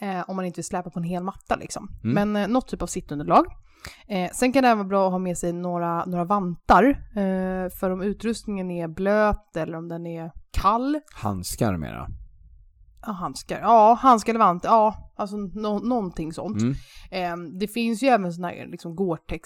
Eh, 0.00 0.24
om 0.30 0.36
man 0.36 0.44
inte 0.44 0.58
vill 0.58 0.64
släpa 0.64 0.90
på 0.90 0.98
en 0.98 1.04
hel 1.04 1.22
matta 1.22 1.56
liksom. 1.56 1.88
Mm. 2.04 2.14
Men 2.30 2.42
eh, 2.42 2.48
något 2.48 2.68
typ 2.68 2.82
av 2.82 2.86
sittunderlag. 2.86 3.44
Eh, 4.08 4.30
sen 4.32 4.52
kan 4.52 4.62
det 4.62 4.68
även 4.68 4.78
vara 4.78 4.88
bra 4.88 5.06
att 5.06 5.12
ha 5.12 5.18
med 5.18 5.38
sig 5.38 5.52
några, 5.52 6.04
några 6.04 6.24
vantar. 6.24 6.84
Eh, 7.16 7.68
för 7.80 7.90
om 7.90 8.02
utrustningen 8.02 8.70
är 8.70 8.88
blöt 8.88 9.56
eller 9.56 9.76
om 9.78 9.88
den 9.88 10.06
är 10.06 10.32
kall. 10.50 11.00
Handskar 11.14 11.76
mera. 11.76 12.08
Ja, 13.06 13.12
handskar. 13.12 13.60
Ja, 13.60 13.98
handskar 14.02 14.32
eller 14.32 14.44
vantar. 14.44 14.68
Ja, 14.68 15.12
alltså 15.16 15.36
nå- 15.36 15.78
någonting 15.78 16.32
sånt. 16.32 16.62
Mm. 16.62 16.74
Eh, 17.10 17.58
det 17.60 17.68
finns 17.68 18.02
ju 18.02 18.08
även 18.08 18.32
såna 18.32 18.48
här 18.48 18.66
liksom 18.66 18.96
Gore-Tex 18.96 19.40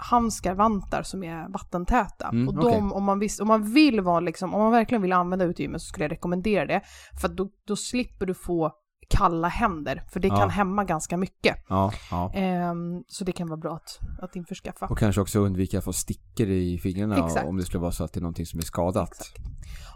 handskar, 0.00 0.54
vantar 0.54 1.02
som 1.02 1.24
är 1.24 1.48
vattentäta. 1.52 2.28
Mm, 2.28 2.48
och 2.48 2.54
de, 2.54 2.66
okej. 2.66 2.78
om, 2.78 3.04
man 3.04 3.18
vis, 3.18 3.40
om 3.40 3.48
man 3.48 3.72
vill 3.72 4.00
vara 4.00 4.20
liksom, 4.20 4.54
om 4.54 4.60
man 4.62 4.72
verkligen 4.72 5.02
vill 5.02 5.12
använda 5.12 5.44
utegymmet 5.44 5.82
så 5.82 5.86
skulle 5.86 6.04
jag 6.04 6.12
rekommendera 6.12 6.66
det. 6.66 6.80
För 7.20 7.28
då, 7.28 7.50
då 7.66 7.76
slipper 7.76 8.26
du 8.26 8.34
få 8.34 8.72
kalla 9.10 9.48
händer, 9.48 10.02
för 10.12 10.20
det 10.20 10.28
Ja. 10.28 10.36
kan 10.36 10.50
hämma 10.50 10.84
ganska 10.84 11.16
mycket. 11.16 11.56
Ja, 11.68 11.92
ja. 12.10 12.32
Ehm, 12.34 13.02
så 13.08 13.24
det 13.24 13.32
kan 13.32 13.48
vara 13.48 13.56
bra 13.56 13.74
att, 13.74 13.98
att 14.22 14.36
införskaffa. 14.36 14.86
Och 14.86 14.98
kanske 14.98 15.20
också 15.20 15.38
undvika 15.38 15.78
att 15.78 15.84
få 15.84 15.92
stickor 15.92 16.48
i 16.48 16.78
fingrarna 16.78 17.26
Exakt. 17.26 17.46
om 17.46 17.56
det 17.56 17.62
skulle 17.62 17.80
vara 17.80 17.92
så 17.92 18.04
att 18.04 18.12
det 18.12 18.18
är 18.18 18.22
någonting 18.22 18.46
som 18.46 18.58
är 18.58 18.62
skadat. 18.64 19.32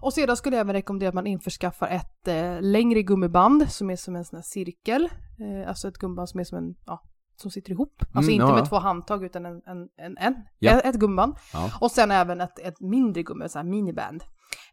Och 0.03 0.12
sedan 0.12 0.37
skulle 0.37 0.57
jag 0.57 0.61
även 0.61 0.75
rekommendera 0.75 1.09
att 1.09 1.14
man 1.14 1.27
införskaffar 1.27 1.88
ett 1.88 2.29
eh, 2.29 2.61
längre 2.61 3.03
gummiband 3.03 3.71
som 3.71 3.90
är 3.90 3.97
som 3.97 4.17
en 4.17 4.25
sån 4.25 4.37
här 4.37 4.43
cirkel. 4.45 5.09
Eh, 5.38 5.69
alltså 5.69 5.88
ett 5.88 5.99
gummiband 5.99 6.29
som 6.29 6.40
är 6.40 6.45
som 6.45 6.59
en, 6.59 6.75
ja, 6.87 7.03
som 7.37 7.51
sitter 7.51 7.70
ihop. 7.70 8.03
Alltså 8.03 8.18
Mm, 8.18 8.31
inte 8.31 8.44
ja, 8.53 8.55
med 8.55 8.68
två 8.68 8.77
handtag 8.79 9.25
utan 9.25 9.47
en, 9.47 9.62
en, 9.66 9.88
en, 9.97 10.16
en 10.18 10.35
Ja. 10.59 10.81
ett, 10.81 10.94
gummiband. 10.97 11.35
Ja. 11.53 11.70
Och 11.81 11.90
sen 11.90 12.11
även 12.11 12.40
ett, 12.40 12.59
ett 12.59 12.81
mindre 12.81 13.23
gummi, 13.23 13.49
så 13.49 13.59
här 13.59 13.64
miniband. 13.66 14.25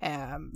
Eh, 0.02 0.10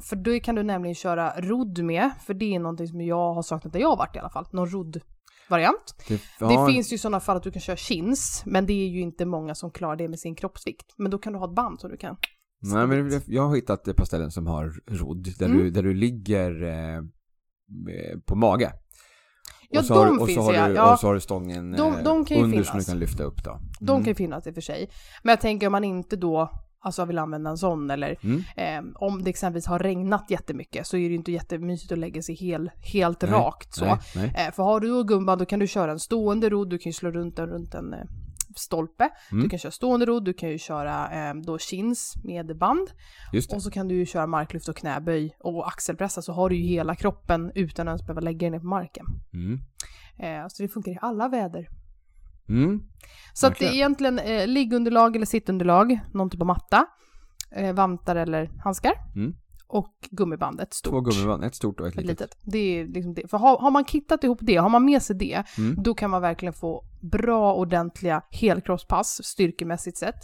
för 0.04 0.16
då 0.16 0.40
kan 0.40 0.56
du 0.56 0.64
nämligen 0.64 0.96
köra 0.96 1.34
rodd 1.42 1.80
med, 1.84 2.12
för 2.26 2.34
det 2.34 2.56
är 2.56 2.60
någonting 2.60 2.88
som 2.88 3.02
jag 3.02 3.34
har 3.34 3.42
saknat 3.42 3.74
där 3.74 3.80
jag 3.80 3.90
har 3.90 3.98
varit 3.98 4.16
i 4.16 4.20
alla 4.20 4.30
fall, 4.30 4.48
någon 4.52 4.68
rodd-variant. 4.70 5.96
Det, 6.08 6.14
Det 6.16 6.22
ja, 6.54 6.68
finns 6.68 6.94
ju 6.94 6.98
sådana 6.98 7.20
fall 7.20 7.38
att 7.38 7.44
du 7.44 7.52
kan 7.52 7.62
köra 7.62 7.76
chins, 7.76 8.44
men 8.46 8.66
det 8.66 8.74
är 8.74 8.88
ju 8.88 9.02
inte 9.02 9.26
många 9.26 9.56
som 9.56 9.72
klarar 9.72 9.96
det 9.96 10.08
med 10.08 10.20
sin 10.20 10.36
kroppsvikt. 10.36 10.94
Men 10.98 11.12
då 11.12 11.18
kan 11.18 11.34
du 11.34 11.40
ha 11.40 11.46
ett 11.50 11.56
band 11.56 11.80
som 11.80 11.90
du 11.92 11.98
kan 11.98 12.16
Nej, 12.62 12.88
men 12.88 13.10
det- 13.10 13.28
jag 13.28 13.48
har 13.48 13.56
hittat 13.56 13.88
ett 13.88 13.98
par 13.98 14.06
ställen 14.06 14.32
som 14.32 14.48
har 14.48 14.74
rodd, 14.88 15.28
där, 15.40 15.46
Mm. 15.46 15.58
du, 15.58 15.70
där 15.72 15.84
du 15.84 15.94
ligger 15.94 16.64
eh, 16.64 16.96
eh, 16.98 18.20
på 18.26 18.36
mage. 18.36 18.72
Ja, 19.70 19.80
och 19.80 19.86
så 19.86 19.94
har, 19.94 20.06
de 20.06 20.12
och 20.16 20.20
så 20.20 20.26
finns 20.26 20.40
har 20.40 20.54
ja. 20.54 20.68
du, 20.68 20.74
ja. 20.74 20.94
Och 20.94 21.00
så 21.00 21.08
har 21.08 21.14
du 21.14 21.20
stången 21.20 21.72
De- 21.72 21.96
eh, 21.96 22.04
de 22.04 22.26
kan 22.26 22.38
ju 22.38 22.44
under 22.44 22.56
finnas. 22.58 22.68
som 22.70 22.80
du 22.80 22.86
kan 22.86 23.00
lyfta 23.00 23.24
upp 23.24 23.44
då. 23.44 23.60
De 23.80 23.92
Mm. 23.92 24.04
kan 24.04 24.12
ju 24.12 24.16
finnas 24.16 24.48
i 24.48 24.50
och 24.50 24.54
för 24.54 24.62
sig. 24.62 24.90
Men 25.24 25.30
jag 25.32 25.42
tänker 25.42 25.68
om 25.68 25.72
man 25.72 25.84
inte 25.84 26.16
då 26.16 26.52
alltså 26.80 27.06
vill 27.06 27.18
använda 27.18 27.50
en 27.50 27.58
sån 27.58 27.90
eller 27.92 28.16
Mm. 28.24 28.44
eh, 28.56 28.92
om 28.96 29.24
det 29.24 29.30
exempelvis 29.30 29.66
har 29.68 29.80
regnat 29.80 30.26
jättemycket 30.32 30.88
så 30.88 30.98
är 30.98 31.02
det 31.02 31.08
ju 31.08 31.16
inte 31.16 31.32
jättemysigt 31.32 31.92
att 31.92 31.98
lägga 31.98 32.22
sig 32.22 32.36
hel, 32.36 32.72
helt 32.94 33.22
Nej, 33.22 33.32
rakt 33.32 33.74
så. 33.76 33.86
Nej, 33.86 33.98
nej. 34.16 34.34
Eh, 34.48 34.54
för 34.54 34.64
har 34.64 34.80
du 34.80 34.88
då 34.88 35.04
gummiband 35.04 35.42
då 35.42 35.46
kan 35.46 35.60
du 35.60 35.68
köra 35.68 35.92
en 35.92 36.00
stående 36.00 36.50
rodd, 36.50 36.70
du 36.70 36.78
kan 36.78 36.90
ju 36.90 36.94
slå 36.94 37.12
runt 37.12 37.36
den 37.36 37.48
runt 37.48 37.74
en 37.74 37.94
eh, 37.94 38.00
stolpe. 38.60 39.10
Mm. 39.32 39.44
Du 39.44 39.50
kan 39.50 39.60
köra 39.60 39.72
stående 39.72 40.06
rodd, 40.06 40.26
du 40.26 40.34
kan 40.34 40.50
ju 40.50 40.58
köra 40.58 41.30
eh, 41.30 41.34
då 41.36 41.58
chins 41.58 42.14
med 42.24 42.58
band. 42.58 42.88
Och 43.54 43.62
så 43.62 43.72
kan 43.72 43.88
du 43.88 43.96
ju 43.96 44.06
köra 44.06 44.28
marklyft 44.28 44.68
och 44.70 44.76
knäböj 44.78 45.36
och 45.40 45.68
axelpressa 45.68 46.22
så 46.22 46.34
har 46.34 46.50
du 46.50 46.56
ju 46.56 46.64
hela 46.68 46.96
kroppen 46.96 47.52
utan 47.56 47.88
att 47.88 47.92
ens 47.92 48.02
behöva 48.08 48.22
lägga 48.22 48.46
den 48.46 48.52
ner 48.52 48.60
på 48.60 48.66
marken. 48.68 49.06
Mm. 49.34 49.60
Eh, 50.20 50.48
så 50.50 50.64
det 50.64 50.70
funkar 50.70 50.92
i 50.92 50.98
alla 51.02 51.28
väder. 51.28 51.68
Mm. 52.50 52.82
Så 53.34 53.48
att 53.48 53.54
det 53.60 53.66
är 53.66 53.68
Verkligen. 53.70 53.74
egentligen 53.74 54.20
eh, 54.20 54.48
liggunderlag 54.48 55.16
eller 55.16 55.26
sittunderlag, 55.26 56.00
någon 56.14 56.30
typ 56.30 56.42
av 56.42 56.48
matta, 56.48 56.86
eh, 57.56 57.74
vantar 57.74 58.16
eller 58.16 58.52
handskar 58.64 58.94
Mm. 59.16 59.36
och 59.68 59.94
gummibandet 60.12 60.74
stort. 60.74 60.92
Två 60.92 61.02
gummiband, 61.02 61.44
ett 61.44 61.56
stort 61.56 61.80
och 61.80 61.88
ett 61.88 61.94
Ett 61.98 62.02
litet. 62.06 62.20
litet. 62.22 62.38
Det 62.42 62.58
är 62.80 62.88
liksom 62.88 63.14
det. 63.14 63.28
För 63.30 63.38
har, 63.38 63.58
har 63.58 63.72
man 63.72 63.86
kittat 63.86 64.24
ihop 64.24 64.40
det, 64.42 64.56
har 64.56 64.70
man 64.70 64.86
med 64.86 65.02
sig 65.02 65.16
det, 65.16 65.44
Mm. 65.58 65.84
då 65.84 65.94
kan 65.94 66.10
man 66.10 66.22
verkligen 66.22 66.54
få 66.54 66.84
bra, 67.12 67.54
ordentliga 67.54 68.22
helkroppspass, 68.32 69.24
styrkemässigt 69.24 69.98
sett, 69.98 70.20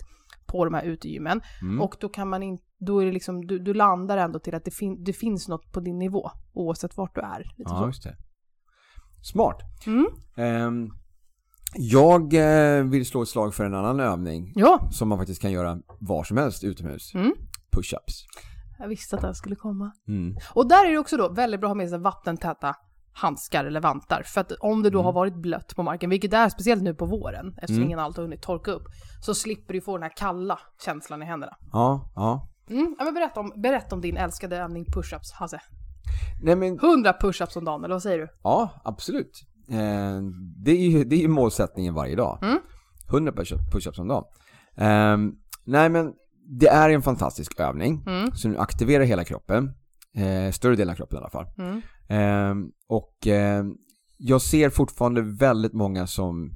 på 0.45 0.65
de 0.65 0.73
här 0.73 0.83
utegymmen. 0.83 1.41
Mm. 1.61 1.81
Och 1.81 1.95
då 1.99 2.09
kan 2.09 2.29
man 2.29 2.43
inte, 2.43 2.63
då 2.79 3.01
är 3.01 3.05
det 3.05 3.11
liksom, 3.11 3.47
du, 3.47 3.59
du 3.59 3.73
landar 3.73 4.17
ändå 4.17 4.39
till 4.39 4.55
att 4.55 4.65
det, 4.65 4.71
fin, 4.71 5.03
det 5.03 5.13
finns 5.13 5.47
något 5.47 5.71
på 5.71 5.79
din 5.79 5.99
nivå, 5.99 6.31
oavsett 6.53 6.97
vart 6.97 7.15
du 7.15 7.21
är. 7.21 7.53
Ja, 7.57 7.69
så. 7.69 7.87
just 7.87 8.03
det. 8.03 8.15
Smart. 9.23 9.61
Mm. 9.87 10.07
Ehm, 10.35 10.91
jag 11.75 12.33
eh, 12.33 12.83
vill 12.83 13.05
slå 13.05 13.21
ett 13.21 13.29
slag 13.29 13.53
för 13.53 13.65
en 13.65 13.73
annan 13.73 13.99
övning 13.99 14.53
Ja, 14.55 14.89
som 14.91 15.09
man 15.09 15.17
faktiskt 15.17 15.41
kan 15.41 15.51
göra 15.51 15.79
var 15.99 16.23
som 16.23 16.37
helst 16.37 16.63
utomhus. 16.63 17.13
Mm. 17.13 17.33
Push-ups. 17.71 18.25
jag 18.79 18.87
visste 18.87 19.15
att 19.15 19.23
här 19.23 19.33
skulle 19.33 19.55
komma. 19.55 19.91
Mm. 20.07 20.37
Och 20.53 20.67
där 20.67 20.85
är 20.85 20.91
det 20.91 20.97
också 20.97 21.17
då 21.17 21.29
väldigt 21.29 21.59
bra 21.59 21.67
att 21.67 21.71
ha 21.71 21.75
med 21.75 21.89
sig 21.89 21.99
vattentäta 21.99 22.75
handskar 23.13 23.65
eller 23.65 23.79
vantar. 23.81 24.23
För 24.25 24.41
att 24.41 24.51
om 24.51 24.83
det 24.83 24.89
då 24.89 25.01
har 25.01 25.13
varit 25.13 25.35
blött 25.35 25.75
på 25.75 25.83
marken, 25.83 26.09
vilket 26.09 26.31
det 26.31 26.37
är 26.37 26.49
speciellt 26.49 26.83
nu 26.83 26.93
på 26.93 27.05
våren, 27.05 27.47
eftersom 27.57 27.75
Mm. 27.75 27.85
ingen 27.87 27.99
allt 27.99 28.17
har 28.17 28.23
hunnit 28.23 28.41
torka 28.41 28.71
upp, 28.71 28.83
så 29.21 29.35
slipper 29.35 29.73
du 29.73 29.81
få 29.81 29.97
den 29.97 30.03
här 30.03 30.13
kalla 30.17 30.59
känslan 30.85 31.21
i 31.21 31.25
händerna. 31.25 31.53
Ja, 31.71 32.11
ja. 32.15 32.47
Mm. 32.69 32.95
Ja, 32.99 33.05
men 33.05 33.13
berätta, 33.13 33.39
om, 33.39 33.53
berätta 33.55 33.95
om 33.95 34.01
din 34.01 34.17
älskade 34.17 34.57
övning 34.57 34.85
push-ups, 34.85 35.33
Hasse. 35.33 35.59
Nej 36.43 36.55
men, 36.55 36.79
100 36.79 37.13
push-ups 37.21 37.57
om 37.57 37.65
dagen, 37.65 37.83
eller 37.83 37.95
vad 37.95 38.03
säger 38.03 38.17
du? 38.17 38.27
ja, 38.43 38.81
absolut. 38.83 39.41
Eh, 39.69 40.21
det, 40.65 40.71
är 40.71 40.89
ju, 40.89 41.03
det 41.03 41.15
är 41.15 41.19
ju 41.19 41.27
målsättningen 41.27 41.93
varje 41.93 42.15
dag. 42.15 42.39
Mm. 42.43 42.59
100 43.09 43.31
push- 43.31 43.71
push-ups 43.73 43.99
om 44.01 44.07
dagen. 44.07 44.23
Ehm, 44.77 45.31
nej 45.65 45.89
men, 45.89 46.13
det 46.59 46.67
är 46.67 46.89
en 46.89 47.01
fantastisk 47.01 47.59
övning. 47.59 48.03
Mm. 48.07 48.31
Så 48.31 48.47
du 48.47 48.57
aktiverar 48.57 49.03
hela 49.03 49.23
kroppen. 49.23 49.73
Eh, 50.15 50.51
större 50.51 50.75
delen 50.75 50.91
av 50.91 50.95
kroppen 50.95 51.17
i 51.17 51.19
alla 51.19 51.29
fall. 51.29 51.45
Mm. 51.57 51.81
Ehm, 52.11 52.71
och 52.87 53.27
ehm, 53.27 53.75
jag 54.17 54.41
ser 54.41 54.69
fortfarande 54.69 55.21
väldigt 55.21 55.73
många 55.73 56.07
som, 56.07 56.51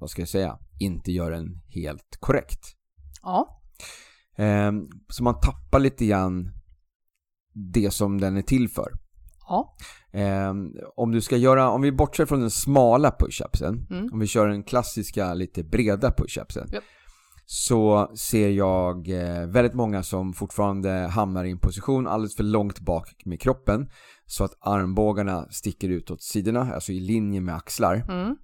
vad 0.00 0.10
ska 0.10 0.22
jag 0.22 0.28
säga, 0.28 0.58
inte 0.80 1.12
gör 1.12 1.30
den 1.30 1.60
helt 1.68 2.16
korrekt. 2.20 2.60
Ja. 3.22 3.60
Ehm, 4.36 4.86
så 5.08 5.24
man 5.24 5.40
tappar 5.40 5.78
lite 5.80 6.06
grann 6.06 6.52
det 7.74 7.90
som 7.90 8.20
den 8.20 8.36
är 8.36 8.42
till 8.42 8.68
för. 8.68 8.92
Ja. 9.48 9.76
Om 10.96 11.12
du 11.12 11.20
ska 11.20 11.36
göra, 11.36 11.70
om 11.70 11.82
vi 11.82 11.92
bortser 11.92 12.26
från 12.26 12.40
den 12.40 12.50
smala 12.50 13.10
push-upsen, 13.18 13.86
Mm. 13.90 14.12
om 14.12 14.18
vi 14.18 14.26
kör 14.26 14.48
den 14.48 14.62
klassiska 14.62 15.34
lite 15.34 15.64
breda 15.64 16.10
push-upsen, 16.10 16.68
Japp. 16.72 16.84
så 17.44 18.10
ser 18.16 18.48
jag 18.50 19.08
eh, 19.08 19.46
väldigt 19.46 19.74
många 19.74 20.02
som 20.02 20.32
fortfarande 20.32 20.90
hamnar 20.90 21.44
i 21.44 21.50
en 21.50 21.58
position 21.58 22.06
alldeles 22.06 22.36
för 22.36 22.44
långt 22.44 22.80
bak 22.80 23.22
med 23.24 23.40
kroppen, 23.40 23.88
så 24.26 24.44
att 24.44 24.52
armbågarna 24.60 25.48
sticker 25.50 25.88
ut 25.88 26.10
åt 26.10 26.22
sidorna, 26.22 26.74
alltså 26.74 26.92
i 26.92 27.00
linje 27.00 27.40
med 27.40 27.54
axlar. 27.54 27.94
Mm. 28.08 28.36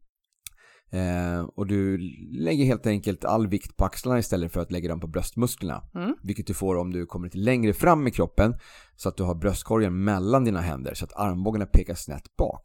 Eh, 0.92 1.40
och 1.44 1.66
du 1.66 1.98
lägger 2.38 2.64
helt 2.64 2.86
enkelt 2.86 3.24
all 3.24 3.46
vikt 3.48 3.76
på 3.76 3.84
axlarna 3.84 4.18
istället 4.18 4.52
för 4.52 4.60
att 4.60 4.72
lägga 4.72 4.88
dem 4.88 5.00
på 5.00 5.06
bröstmusklerna. 5.06 5.82
Mm. 5.94 6.16
Vilket 6.22 6.46
du 6.46 6.54
får 6.54 6.76
om 6.76 6.92
du 6.92 7.06
kommer 7.06 7.26
lite 7.26 7.38
längre 7.38 7.72
fram 7.72 8.06
i 8.06 8.10
kroppen 8.10 8.54
så 8.96 9.08
att 9.08 9.16
du 9.16 9.22
har 9.22 9.34
bröstkorgen 9.34 10.04
mellan 10.04 10.44
dina 10.44 10.60
händer 10.60 10.94
så 10.94 11.04
att 11.04 11.16
armbågarna 11.16 11.66
pekar 11.66 11.94
snett 11.94 12.36
bak. 12.36 12.62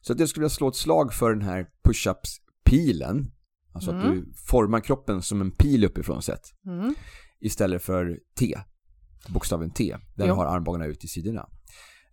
Så 0.00 0.12
att 0.12 0.20
jag 0.20 0.28
skulle 0.28 0.42
vilja 0.42 0.50
slå 0.54 0.68
ett 0.68 0.76
slag 0.76 1.14
för 1.14 1.30
den 1.30 1.42
här 1.42 1.66
push-ups-pilen. 1.84 3.30
Alltså 3.72 3.90
att 3.90 4.04
Mm. 4.04 4.16
du 4.16 4.32
formar 4.50 4.80
kroppen 4.80 5.22
som 5.22 5.40
en 5.40 5.50
pil 5.50 5.84
uppifrån 5.84 6.22
sett. 6.22 6.42
Mm. 6.66 6.94
Istället 7.40 7.82
för 7.82 8.18
T. 8.38 8.58
Bokstaven 9.28 9.70
T. 9.70 9.96
Där 10.16 10.26
Jo. 10.26 10.26
du 10.26 10.32
har 10.32 10.46
armbågarna 10.46 10.86
ut 10.86 11.04
i 11.04 11.08
sidorna. 11.08 11.48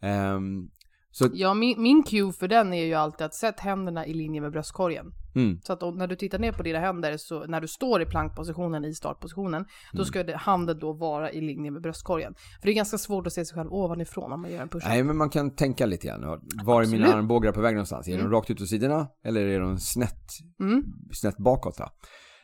Ehm, 0.06 0.68
Så, 1.12 1.30
Ja, 1.34 1.54
min, 1.54 1.82
min 1.82 2.04
cue 2.04 2.34
för 2.34 2.48
den 2.48 2.74
är 2.74 2.86
ju 2.86 2.94
alltid 2.94 3.26
att 3.26 3.34
sätt 3.36 3.60
händerna 3.60 4.06
i 4.06 4.14
linje 4.14 4.42
med 4.42 4.52
bröstkorgen. 4.52 5.06
mm, 5.36 5.60
Så 5.64 5.74
att 5.74 5.84
om, 5.84 5.98
när 5.98 6.08
du 6.08 6.16
tittar 6.16 6.40
ner 6.40 6.52
på 6.52 6.64
dina 6.64 6.80
händer, 6.80 7.18
så 7.18 7.46
när 7.48 7.62
du 7.62 7.68
står 7.68 8.02
i 8.02 8.06
plankpositionen, 8.06 8.86
i 8.86 8.94
startpositionen, 8.94 9.66
då 9.92 9.98
Mm. 9.98 10.06
ska 10.06 10.24
det, 10.24 10.36
handen 10.38 10.80
då 10.80 10.94
vara 10.94 11.32
i 11.32 11.42
linje 11.42 11.72
med 11.72 11.82
bröstkorgen. 11.82 12.34
För 12.62 12.68
det 12.68 12.72
är 12.72 12.76
ganska 12.76 12.98
svårt 12.98 13.28
att 13.28 13.34
se 13.34 13.46
sig 13.46 13.56
själv 13.56 13.74
ovanifrån 13.74 14.32
om 14.32 14.42
man 14.42 14.52
gör 14.52 14.62
en 14.62 14.70
push-up. 14.70 14.88
nej 14.90 15.04
men 15.04 15.18
man 15.18 15.30
kan 15.30 15.56
tänka 15.56 15.86
lite 15.86 16.08
grann. 16.08 16.22
Var 16.64 16.82
är 16.82 16.88
mina 16.88 17.04
Absolut. 17.04 17.16
armbågar 17.16 17.52
på 17.52 17.62
väg 17.62 17.74
någonstans? 17.76 18.08
Är 18.08 18.12
de 18.12 18.20
Mm. 18.20 18.32
rakt 18.32 18.50
ut 18.50 18.62
åt 18.62 18.68
sidorna? 18.70 19.08
Eller 19.26 19.42
är 19.46 19.60
de 19.60 19.78
snett, 19.80 20.28
Mm. 20.60 20.84
snett 21.14 21.38
bakåt? 21.38 21.78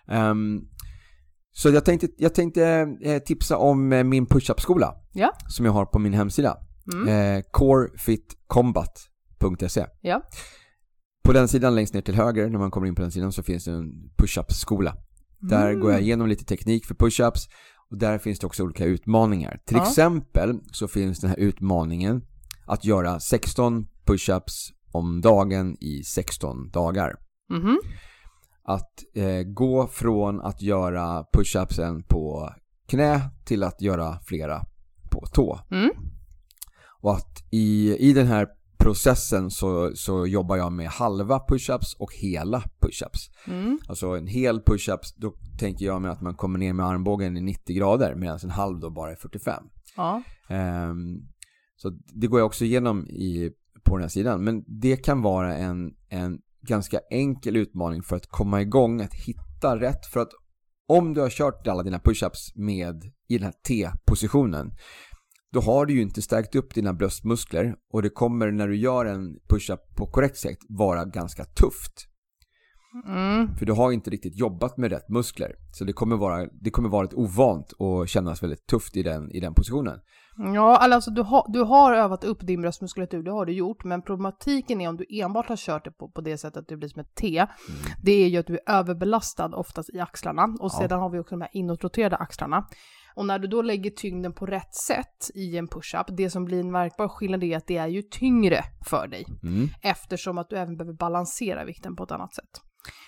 Ehm, 0.07 0.61
så 1.51 1.69
jag 1.69 1.85
tänkte, 1.85 2.07
jag 2.17 2.33
tänkte 2.35 2.63
eh, 3.01 3.19
tipsa 3.19 3.57
om 3.57 3.93
eh, 3.93 4.03
min 4.03 4.25
push-up-skola. 4.25 4.93
Ja. 5.13 5.31
Som 5.47 5.65
jag 5.65 5.73
har 5.73 5.85
på 5.85 5.99
min 5.99 6.13
hemsida. 6.13 6.57
Mm. 6.93 7.07
Eh, 7.07 7.41
corefitcombat.se 7.51 9.85
Ja. 10.01 10.21
På 11.23 11.33
den 11.33 11.47
sidan 11.47 11.75
längst 11.75 11.93
ner 11.93 12.01
till 12.01 12.15
höger, 12.15 12.49
när 12.49 12.59
man 12.59 12.71
kommer 12.71 12.87
in 12.87 12.95
på 12.95 13.01
den 13.01 13.11
sidan, 13.11 13.31
så 13.31 13.43
finns 13.43 13.65
det 13.65 13.71
en 13.71 14.09
push-up-skola. 14.17 14.95
Där 15.39 15.69
Mm. 15.69 15.81
går 15.81 15.91
jag 15.91 16.01
igenom 16.01 16.27
lite 16.27 16.45
teknik 16.45 16.85
för 16.85 16.95
push-ups 16.95 17.49
och 17.91 17.97
där 17.97 18.17
finns 18.17 18.39
det 18.39 18.47
också 18.47 18.63
olika 18.63 18.85
utmaningar. 18.85 19.59
Till 19.65 19.77
Ja. 19.77 19.83
exempel 19.87 20.59
så 20.71 20.87
finns 20.87 21.19
den 21.19 21.29
här 21.29 21.37
utmaningen 21.37 22.21
att 22.65 22.85
göra 22.85 23.19
16 23.19 23.87
push-ups 24.05 24.71
om 24.91 25.21
dagen 25.21 25.77
i 25.79 26.03
16 26.03 26.69
dagar. 26.71 27.15
Mhm. 27.49 27.79
Att 28.63 29.03
eh, 29.15 29.41
gå 29.43 29.87
från 29.87 30.41
att 30.41 30.61
göra 30.61 31.25
push-upsen 31.33 32.03
på 32.09 32.53
knä 32.87 33.21
till 33.45 33.63
att 33.63 33.81
göra 33.81 34.19
flera 34.25 34.61
på 35.11 35.25
tå. 35.33 35.59
Mm. 35.71 35.89
Och 37.01 37.13
att 37.13 37.43
i, 37.51 37.95
i 38.09 38.13
den 38.13 38.27
här 38.27 38.47
processen 38.77 39.51
så, 39.51 39.91
så 39.95 40.27
jobbar 40.27 40.57
jag 40.57 40.71
med 40.71 40.87
halva 40.87 41.39
push-ups 41.47 41.95
och 41.99 42.13
hela 42.13 42.63
push-ups. 42.81 43.29
Mm. 43.47 43.79
Alltså 43.87 44.07
en 44.07 44.27
hel 44.27 44.61
push-ups, 44.61 45.13
då 45.17 45.33
tänker 45.59 45.85
jag 45.85 46.01
mig 46.01 46.11
att 46.11 46.21
man 46.21 46.35
kommer 46.35 46.59
ner 46.59 46.73
med 46.73 46.85
armbågen 46.85 47.37
i 47.37 47.41
90 47.41 47.75
grader 47.75 48.15
medan 48.15 48.39
en 48.43 48.49
halv 48.49 48.79
då 48.79 48.89
bara 48.89 49.11
är 49.11 49.15
45. 49.15 49.63
Ja. 49.95 50.23
Ehm, 50.49 51.17
så 51.75 51.89
det 51.89 52.27
går 52.27 52.39
jag 52.39 52.45
också 52.45 52.65
igenom 52.65 53.07
i, 53.07 53.51
på 53.83 53.97
den 53.97 54.01
här 54.01 54.09
sidan. 54.09 54.43
Men 54.43 54.63
det 54.67 54.97
kan 54.97 55.21
vara 55.21 55.57
en, 55.57 55.93
en 56.09 56.39
ganska 56.61 56.99
enkel 57.11 57.55
utmaning 57.55 58.03
för 58.03 58.15
att 58.15 58.27
komma 58.27 58.61
igång, 58.61 59.01
att 59.01 59.13
hitta 59.13 59.79
rätt. 59.79 60.05
För 60.05 60.19
att 60.19 60.31
om 60.87 61.13
du 61.13 61.21
har 61.21 61.29
kört 61.29 61.67
alla 61.67 61.83
dina 61.83 61.97
push-ups 61.97 62.51
med 62.55 63.03
i 63.27 63.37
den 63.37 63.43
här 63.43 63.53
T-positionen 63.67 64.71
då 65.53 65.59
har 65.59 65.85
du 65.85 65.93
ju 65.93 66.01
inte 66.01 66.21
stärkt 66.21 66.55
upp 66.55 66.73
dina 66.75 66.93
bröstmuskler 66.93 67.75
och 67.93 68.01
det 68.01 68.09
kommer 68.09 68.51
när 68.51 68.67
du 68.67 68.75
gör 68.77 69.05
en 69.05 69.39
push-up 69.49 69.95
på 69.97 70.05
korrekt 70.05 70.37
sätt 70.37 70.57
vara 70.69 71.05
ganska 71.05 71.45
tufft. 71.45 72.07
Mm. 73.07 73.55
För 73.55 73.65
du 73.65 73.73
har 73.73 73.91
inte 73.91 74.09
riktigt 74.09 74.39
jobbat 74.39 74.77
med 74.77 74.91
rätt 74.91 75.09
muskler. 75.09 75.55
Så 75.73 75.83
det 75.83 75.93
kommer 75.93 76.15
vara, 76.17 76.47
det 76.61 76.69
kommer 76.69 76.89
vara 76.89 77.05
ett 77.05 77.13
ovant 77.13 77.71
och 77.71 78.07
kännas 78.07 78.43
väldigt 78.43 78.67
tufft 78.67 78.97
i 78.97 79.03
den, 79.03 79.31
i 79.31 79.39
den 79.39 79.53
positionen. 79.53 79.99
Ja, 80.37 80.77
alltså 80.77 81.11
du 81.11 81.21
har, 81.21 81.45
du 81.53 81.59
har 81.63 81.93
övat 81.93 82.23
upp 82.23 82.37
din 82.41 82.61
bröstmuskulatur, 82.61 83.23
det 83.23 83.31
har 83.31 83.45
du 83.45 83.53
gjort, 83.53 83.83
men 83.83 84.01
problematiken 84.01 84.81
är 84.81 84.89
om 84.89 84.97
du 84.97 85.05
enbart 85.09 85.49
har 85.49 85.55
kört 85.55 85.85
det 85.85 85.91
på, 85.91 86.11
på 86.11 86.21
det 86.21 86.37
sättet 86.37 86.57
att 86.57 86.67
det 86.67 86.77
blir 86.77 86.89
som 86.89 87.01
ett 87.01 87.15
T, 87.15 87.45
det 88.03 88.11
är 88.11 88.27
ju 88.27 88.37
att 88.37 88.47
du 88.47 88.53
är 88.53 88.73
överbelastad 88.73 89.55
oftast 89.55 89.89
i 89.93 89.99
axlarna 89.99 90.43
och 90.43 90.71
Ja. 90.73 90.79
sedan 90.79 90.99
har 90.99 91.09
vi 91.09 91.19
också 91.19 91.35
de 91.35 91.41
här 91.41 91.49
inåtroterade 91.53 92.15
axlarna. 92.15 92.67
Och 93.15 93.25
när 93.25 93.39
du 93.39 93.47
då 93.47 93.61
lägger 93.61 93.89
tyngden 93.91 94.33
på 94.33 94.45
rätt 94.45 94.73
sätt 94.75 95.31
i 95.35 95.57
en 95.57 95.67
push-up, 95.67 96.05
det 96.17 96.29
som 96.29 96.45
blir 96.45 96.59
en 96.59 96.71
märkbar 96.71 97.07
skillnad 97.07 97.43
är 97.43 97.57
att 97.57 97.67
det 97.67 97.77
är 97.77 97.87
ju 97.87 98.01
tyngre 98.01 98.63
för 98.85 99.07
dig 99.07 99.25
Mm. 99.43 99.69
eftersom 99.81 100.37
att 100.37 100.49
du 100.49 100.57
även 100.57 100.77
behöver 100.77 100.93
balansera 100.97 101.65
vikten 101.65 101.95
på 101.95 102.03
ett 102.03 102.11
annat 102.11 102.35
sätt. 102.35 102.49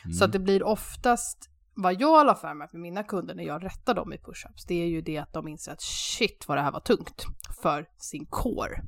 Mm. 0.06 0.13
Så 0.13 0.26
att 0.26 0.32
det 0.32 0.39
blir 0.39 0.63
oftast, 0.63 1.50
vad 1.76 1.94
jag 1.94 2.18
i 2.18 2.20
alla 2.20 2.36
fall 2.36 2.58
med 2.58 2.70
mina 2.74 3.04
kunder 3.04 3.36
när 3.36 3.44
jag 3.44 3.63
rättar 3.66 3.94
dem 3.94 4.13
i 4.13 4.18
push-ups, 4.18 4.66
det 4.68 4.76
är 4.84 4.88
ju 4.88 5.02
det 5.02 5.18
att 5.18 5.34
de 5.34 5.48
inser 5.48 5.72
att 5.72 5.82
shit 5.82 6.46
vad 6.48 6.58
det 6.58 6.62
här 6.62 6.72
var 6.72 6.80
tungt 6.80 7.26
för 7.62 7.86
sin 7.98 8.26
core. 8.30 8.84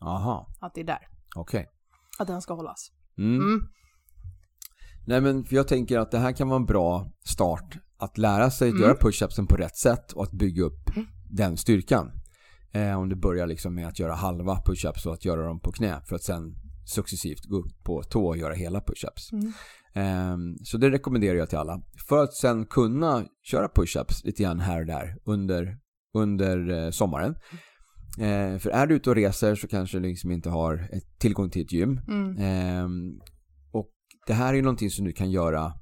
Aha, 0.00 0.46
Att 0.60 0.74
det 0.74 0.80
är 0.80 0.84
där, 0.84 1.08
okej. 1.36 1.66
att 2.18 2.26
den 2.26 2.42
ska 2.42 2.54
hållas. 2.54 2.92
Mm. 3.18 3.40
Mm. 3.40 3.68
Nej 5.06 5.20
men 5.20 5.44
för 5.44 5.56
jag 5.56 5.68
tänker 5.68 5.98
att 5.98 6.10
det 6.10 6.18
här 6.18 6.32
kan 6.32 6.48
vara 6.48 6.56
en 6.56 6.66
bra 6.66 7.06
start 7.24 7.78
att 7.98 8.18
lära 8.18 8.50
sig 8.50 8.68
att 8.68 8.74
Mm. 8.74 8.82
göra 8.82 8.94
push-upsen 8.94 9.46
på 9.46 9.56
rätt 9.56 9.76
sätt 9.76 10.12
och 10.12 10.22
att 10.22 10.32
bygga 10.32 10.62
upp 10.62 10.96
Mm. 10.96 11.08
den 11.30 11.56
styrkan. 11.56 12.10
Eh, 12.72 12.98
om 12.98 13.08
du 13.08 13.16
börjar 13.16 13.46
liksom 13.46 13.74
med 13.74 13.88
att 13.88 13.98
göra 13.98 14.14
halva 14.14 14.62
push-ups 14.66 15.06
och 15.06 15.14
att 15.14 15.24
göra 15.24 15.42
dem 15.46 15.60
på 15.60 15.72
knä 15.72 16.00
för 16.08 16.16
att 16.16 16.22
sen 16.22 16.54
successivt 16.86 17.44
gå 17.44 17.56
upp 17.56 17.84
på 17.84 18.02
tå 18.02 18.26
och 18.26 18.36
göra 18.36 18.54
hela 18.54 18.80
push-ups. 18.80 19.32
Mm. 19.32 19.52
Ehm, 19.94 20.56
så 20.64 20.78
det 20.78 20.90
rekommenderar 20.90 21.38
jag 21.38 21.48
till 21.48 21.58
alla. 21.58 21.82
För 22.08 22.22
att 22.24 22.34
sen 22.34 22.66
kunna 22.66 23.24
köra 23.42 23.68
push-ups 23.68 24.24
lite 24.24 24.42
grann 24.42 24.60
här 24.60 24.80
och 24.80 24.86
där 24.86 25.16
under, 25.24 25.78
under 26.14 26.84
eh, 26.84 26.90
sommaren. 26.90 27.34
Eh, 28.18 28.58
för 28.58 28.70
är 28.70 28.86
du 28.86 28.94
ute 28.94 29.10
och 29.10 29.16
reser 29.16 29.54
så 29.54 29.68
kanske 29.68 29.98
du 29.98 30.08
liksom 30.08 30.30
inte 30.30 30.50
har 30.50 30.88
tillgång 31.18 31.50
till 31.50 31.62
ett 31.62 31.72
gym. 31.72 32.00
Mm. 32.08 32.36
Ehm, 32.38 33.20
och 33.72 33.90
det 34.26 34.32
här 34.34 34.54
är 34.54 34.62
någonting 34.62 34.90
som 34.90 35.04
du 35.04 35.12
kan 35.12 35.30
göra 35.30 35.72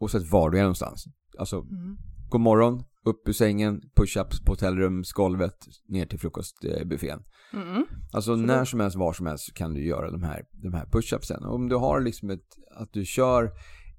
oavsett 0.00 0.30
var 0.30 0.50
du 0.50 0.58
är 0.58 0.62
någonstans. 0.62 1.04
Alltså, 1.38 1.56
Mm. 1.60 1.96
god 2.28 2.40
morgon, 2.40 2.84
upp 3.04 3.28
ur 3.28 3.32
sängen, 3.32 3.80
push-ups 3.96 4.44
på 4.44 4.52
hotellrumsgolvet, 4.52 5.66
ner 5.88 6.06
till 6.06 6.18
frukostbuffén. 6.18 7.22
Mm. 7.52 7.84
Alltså 8.12 8.32
Absolut. 8.32 8.46
när 8.46 8.64
som 8.64 8.80
helst, 8.80 8.96
var 8.96 9.12
som 9.12 9.26
helst 9.26 9.44
så 9.44 9.52
kan 9.52 9.74
du 9.74 9.86
göra 9.86 10.10
de 10.10 10.22
här, 10.22 10.44
de 10.52 10.74
här 10.74 10.86
push-upsen. 10.86 11.44
Om 11.44 11.68
du 11.68 11.76
har 11.76 12.00
liksom 12.00 12.30
ett, 12.30 12.46
att 12.76 12.92
du 12.92 13.04
kör 13.04 13.50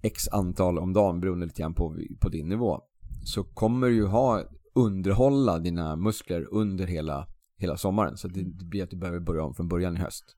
x 0.02 0.28
antal 0.32 0.80
om 0.80 0.94
dagen 0.94 1.20
beroende 1.20 1.46
lite 1.46 1.62
grann 1.62 1.74
på, 1.74 1.98
på 2.22 2.30
din 2.30 2.50
nivå. 2.50 2.82
Så 3.24 3.44
kommer 3.44 3.88
du 3.88 3.94
ju 3.96 4.06
ha, 4.06 4.44
underhålla 4.76 5.60
dina 5.60 5.96
muskler 5.96 6.48
under 6.54 6.88
hela, 6.88 7.28
hela 7.58 7.78
sommaren. 7.78 8.18
Så 8.18 8.28
det, 8.28 8.44
det 8.44 8.66
blir 8.66 8.84
att 8.84 8.90
du 8.90 8.98
behöver 8.98 9.20
börja 9.20 9.44
om 9.44 9.54
från 9.54 9.68
början 9.68 9.98
i 9.98 10.00
höst. 10.00 10.37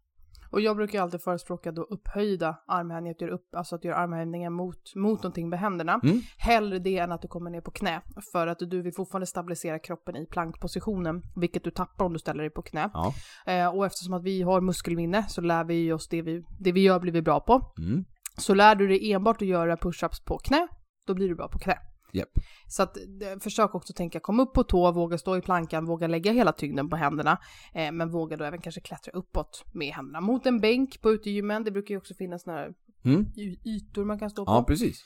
Och 0.52 0.62
jag 0.62 0.76
brukar 0.76 1.02
alltid 1.02 1.22
förespråka 1.22 1.72
då 1.72 1.82
upphöjda 1.82 2.58
armhävningar, 2.68 3.16
att 3.16 3.22
göra, 3.22 3.32
upp, 3.32 3.56
alltså 3.56 3.76
att 3.76 3.84
göra 3.84 3.96
armhävningar 3.96 4.50
mot, 4.50 4.96
mot 4.96 5.24
någonting 5.24 5.50
med 5.50 5.60
händerna. 5.60 6.00
Mm. 6.04 6.22
Hellre 6.38 6.80
det 6.80 6.98
än 6.98 7.12
att 7.12 7.22
du 7.22 7.28
kommer 7.28 7.50
ner 7.50 7.62
på 7.62 7.72
knä. 7.72 8.02
För 8.32 8.48
att 8.48 8.60
du 8.60 8.82
vill 8.82 8.94
fortfarande 8.94 9.26
stabilisera 9.26 9.80
kroppen 9.80 10.16
i 10.16 10.26
plankpositionen, 10.26 11.22
vilket 11.36 11.64
du 11.64 11.72
tappar 11.72 12.06
om 12.06 12.14
du 12.14 12.20
ställer 12.20 12.44
dig 12.44 12.50
på 12.50 12.62
knä. 12.62 12.90
Ja. 12.94 13.14
Eh, 13.46 13.76
och 13.76 13.86
eftersom 13.86 14.14
att 14.14 14.24
vi 14.24 14.42
har 14.42 14.62
muskelminne 14.62 15.26
så 15.30 15.42
lär 15.42 15.64
vi 15.64 15.92
oss 15.92 16.08
det 16.08 16.22
vi, 16.22 16.44
det 16.60 16.72
vi 16.72 16.82
gör 16.82 17.00
blir 17.00 17.14
vi 17.14 17.22
bra 17.22 17.40
på. 17.40 17.74
Mm. 17.78 18.06
Så 18.38 18.54
lär 18.54 18.76
du 18.76 18.88
dig 18.88 19.12
enbart 19.12 19.42
att 19.42 19.48
göra 19.48 19.76
push-ups 19.76 20.26
på 20.26 20.38
knä, 20.38 20.68
då 21.08 21.14
blir 21.14 21.30
du 21.30 21.36
bra 21.36 21.48
på 21.48 21.60
knä. 21.60 21.78
Japp. 22.12 22.30
Så 22.68 22.84
att, 22.84 22.98
försök 23.40 23.76
också 23.76 23.94
tänka, 23.94 24.20
kom 24.20 24.40
upp 24.40 24.54
på 24.54 24.64
tå, 24.64 24.92
våga 24.92 25.18
stå 25.18 25.38
i 25.38 25.42
plankan, 25.42 25.86
våga 25.86 26.08
lägga 26.08 26.32
hela 26.32 26.52
tyngden 26.52 26.90
på 26.90 26.96
händerna. 26.96 27.38
Eh, 27.74 27.92
men 27.92 28.10
våga 28.10 28.38
då 28.38 28.44
även 28.44 28.62
kanske 28.62 28.82
klättra 28.82 29.12
uppåt 29.12 29.66
med 29.74 29.94
händerna. 29.94 30.22
Mot 30.22 30.46
en 30.46 30.60
bänk 30.60 31.02
på 31.02 31.12
utegymmen, 31.12 31.64
det 31.64 31.72
brukar 31.72 31.94
ju 31.94 31.98
också 31.98 32.14
finnas 32.14 32.46
här 32.46 32.74
Mm. 33.06 33.26
ytor 33.66 34.06
man 34.06 34.20
kan 34.20 34.30
stå 34.30 34.46
på. 34.46 34.52
Ja, 34.52 34.64
precis. 34.64 35.04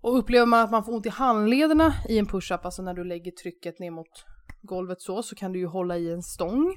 Och 0.00 0.18
upplever 0.18 0.46
man 0.46 0.60
att 0.64 0.70
man 0.70 0.84
får 0.84 0.94
ont 0.94 1.06
i 1.06 1.08
handlederna 1.08 1.94
i 2.08 2.18
en 2.18 2.26
push-up, 2.26 2.64
alltså 2.64 2.82
när 2.82 2.94
du 2.94 3.04
lägger 3.04 3.30
trycket 3.30 3.78
ner 3.78 3.90
mot 3.90 4.24
golvet 4.62 5.00
så, 5.00 5.22
så 5.22 5.34
kan 5.34 5.52
du 5.52 5.58
ju 5.58 5.66
hålla 5.66 5.98
i 5.98 6.12
en 6.12 6.22
stång 6.22 6.74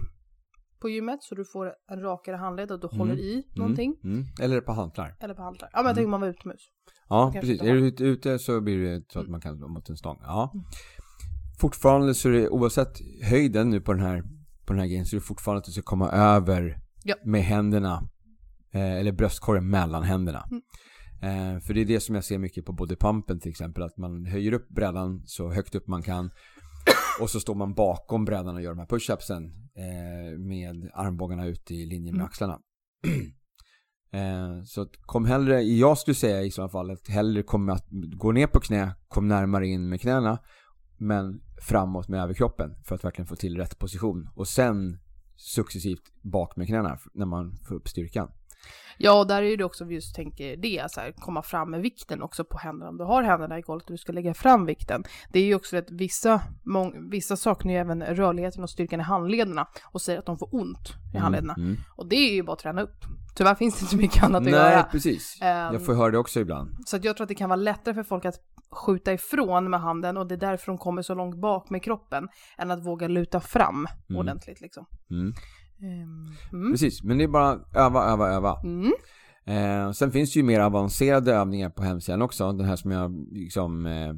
på 0.82 0.90
gymmet 0.90 1.24
så 1.24 1.36
du 1.36 1.46
får 1.46 1.74
en 1.92 2.00
rakare 2.02 2.36
handled 2.36 2.72
och 2.72 2.80
du 2.80 2.88
håller 2.98 3.16
i 3.20 3.44
någonting. 3.56 3.96
Mm. 4.04 4.16
Mm. 4.18 4.28
Eller 4.42 4.62
på 4.62 4.72
hantlar. 4.72 5.16
Eller 5.20 5.34
på 5.34 5.42
hantlar. 5.42 5.70
Ja 5.74 5.80
men 5.80 5.86
jag 5.86 5.96
tänker 5.96 6.10
man 6.10 6.22
var 6.22 6.28
utomhus. 6.28 6.62
Ja, 7.10 7.32
precis. 7.34 7.62
Är 7.62 7.74
du 7.74 7.88
ute- 7.88 8.04
ute 8.04 8.40
så 8.40 8.62
blir 8.62 8.78
det 8.78 9.04
så 9.14 9.20
att 9.20 9.28
man 9.30 9.42
kan 9.42 9.60
mot 9.60 9.90
en 9.90 9.98
stång. 9.98 10.18
Ja. 10.22 10.52
Mm. 10.54 10.66
Fortfarande 11.60 12.14
så 12.14 12.30
är 12.30 12.34
det 12.34 12.50
oavsett 12.50 12.98
höjden 13.24 13.70
nu 13.70 13.82
på 13.82 13.94
den 13.94 14.02
här, 14.02 14.22
på 14.66 14.74
den 14.74 14.80
här 14.80 14.88
grejen 14.88 15.06
så 15.06 15.16
är 15.16 15.20
det 15.20 15.26
fortfarande 15.26 15.58
att 15.60 15.66
du 15.66 15.72
ska 15.72 15.82
komma 15.82 16.10
över 16.10 16.80
Ja. 17.04 17.16
med 17.26 17.42
händerna 17.44 18.10
eh, 18.74 18.94
eller 19.00 19.12
bröstkorgen 19.12 19.70
mellan 19.70 20.04
händerna. 20.04 20.48
Mm. 20.52 20.62
Eh, 21.22 21.60
för 21.62 21.74
det 21.74 21.82
är 21.82 21.86
det 21.86 22.00
som 22.00 22.16
jag 22.16 22.24
ser 22.24 22.38
mycket 22.38 22.66
på 22.66 22.74
bodypumpen 22.74 23.40
till 23.40 23.50
exempel 23.52 23.84
att 23.84 23.98
man 23.98 24.26
höjer 24.26 24.54
upp 24.54 24.70
brädan 24.70 25.24
så 25.26 25.52
högt 25.52 25.76
upp 25.76 25.88
man 25.88 26.02
kan 26.02 26.32
och 27.22 27.30
så 27.30 27.40
står 27.40 27.56
man 27.56 27.74
bakom 27.74 28.26
brädan 28.26 28.56
och 28.56 28.62
gör 28.62 28.70
de 28.70 28.80
här 28.80 28.86
push-upsen 28.86 29.52
med 30.38 30.90
armbågarna 30.94 31.46
ut 31.48 31.72
i 31.72 31.86
linje 31.86 32.12
med 32.12 32.20
Mm. 32.20 32.26
axlarna. 32.26 32.60
Eh, 34.12 34.64
så 34.64 34.86
kom 35.02 35.26
hellre, 35.26 35.62
jag 35.62 35.98
skulle 35.98 36.16
säga 36.16 36.44
i 36.44 36.52
så 36.52 36.70
fall 36.70 36.92
att 36.92 37.08
hellre 37.08 37.44
kom 37.44 37.70
att 37.70 37.88
gå 38.18 38.32
ner 38.32 38.48
på 38.48 38.60
knä, 38.60 38.96
kom 39.08 39.28
närmare 39.28 39.68
in 39.68 39.90
med 39.90 40.02
knäna 40.02 40.40
men 40.98 41.42
framåt 41.62 42.08
med 42.08 42.22
överkroppen 42.24 42.76
för 42.84 42.96
att 42.96 43.04
verkligen 43.04 43.28
få 43.28 43.36
till 43.36 43.58
rätt 43.58 43.80
position 43.80 44.30
och 44.36 44.48
sen 44.48 45.00
successivt 45.36 46.22
bak 46.22 46.56
med 46.56 46.68
knäna 46.68 46.98
när 47.14 47.26
man 47.26 47.58
får 47.68 47.76
upp 47.76 47.88
styrkan. 47.88 48.32
Ja, 48.98 49.20
och 49.20 49.28
där 49.28 49.42
är 49.44 49.58
det 49.58 49.64
också 49.64 49.86
vi 49.86 49.96
just 49.96 50.16
tänker 50.16 50.58
det, 50.58 50.92
så 50.92 51.00
här, 51.02 51.12
komma 51.12 51.42
fram 51.42 51.72
med 51.72 51.82
vikten 51.82 52.22
också 52.22 52.44
på 52.44 52.58
händerna. 52.58 52.90
Om 52.90 52.98
du 52.98 53.04
har 53.04 53.24
händerna 53.24 53.60
i 53.60 53.62
golvet 53.62 53.86
och 53.86 53.92
du 53.92 53.98
ska 53.98 54.12
lägga 54.12 54.34
fram 54.34 54.66
vikten. 54.66 55.04
Det 55.32 55.40
är 55.40 55.44
ju 55.44 55.56
också 55.56 55.78
att 55.78 55.92
vissa, 55.92 56.42
mång, 56.64 57.10
vissa 57.10 57.36
saknar 57.38 57.74
ju 57.74 57.80
även 57.80 58.04
rörligheten 58.04 58.64
och 58.64 58.70
styrkan 58.70 59.00
i 59.00 59.04
handlederna 59.04 59.68
och 59.84 60.02
säger 60.02 60.20
att 60.20 60.26
de 60.26 60.38
får 60.38 60.50
ont 60.56 60.94
i 61.14 61.18
handlederna. 61.18 61.54
Mm. 61.58 61.78
Och 61.96 62.08
det 62.10 62.16
är 62.16 62.34
ju 62.34 62.44
bara 62.44 62.54
att 62.54 62.60
träna 62.60 62.82
upp. 62.82 63.06
Tyvärr 63.36 63.56
finns 63.56 63.80
det 63.80 63.84
inte 63.84 63.96
mycket 63.96 64.24
annat 64.24 64.40
att 64.40 64.44
Nej, 64.44 64.54
göra. 64.54 64.84
precis. 64.84 65.38
Ehm, 65.42 65.74
Jag 65.74 65.86
får 65.86 65.94
höra 65.94 66.12
det 66.12 66.18
också 66.18 66.40
ibland. 66.40 66.70
Så 66.86 66.96
att 66.96 67.04
jag 67.04 67.18
tror 67.18 67.24
att 67.26 67.30
det 67.30 67.36
kan 67.36 67.50
vara 67.50 67.58
lättare 67.58 67.94
för 67.96 68.04
folk 68.04 68.26
att 68.26 68.36
skjuta 68.72 69.14
ifrån 69.14 69.70
med 69.70 69.82
handen 69.82 70.18
och 70.18 70.28
det 70.28 70.36
är 70.36 70.40
därför 70.40 70.66
de 70.72 70.78
kommer 70.78 71.02
så 71.02 71.16
långt 71.16 71.36
bak 71.42 71.70
med 71.70 71.84
kroppen 71.84 72.28
än 72.58 72.72
att 72.72 72.86
våga 72.86 73.08
luta 73.08 73.40
fram 73.40 73.88
Mm. 74.10 74.20
ordentligt 74.20 74.62
liksom. 74.62 74.86
Mm. 75.82 76.02
Ehm, 76.02 76.28
Mm. 76.54 76.72
Precis, 76.72 77.04
men 77.04 77.18
det 77.18 77.24
är 77.24 77.28
bara 77.28 77.60
öva, 77.76 78.04
öva, 78.06 78.30
öva. 78.30 78.62
Mm. 78.64 78.92
Eh, 79.46 79.92
sen 79.92 80.12
finns 80.12 80.34
det 80.34 80.40
ju 80.40 80.44
mer 80.44 80.60
avancerade 80.60 81.34
övningar 81.34 81.70
på 81.70 81.84
hemsidan 81.84 82.22
också. 82.22 82.52
Den 82.52 82.66
här 82.66 82.76
som 82.76 82.92
jag 82.92 83.28
liksom, 83.32 83.86
eh, 83.86 84.14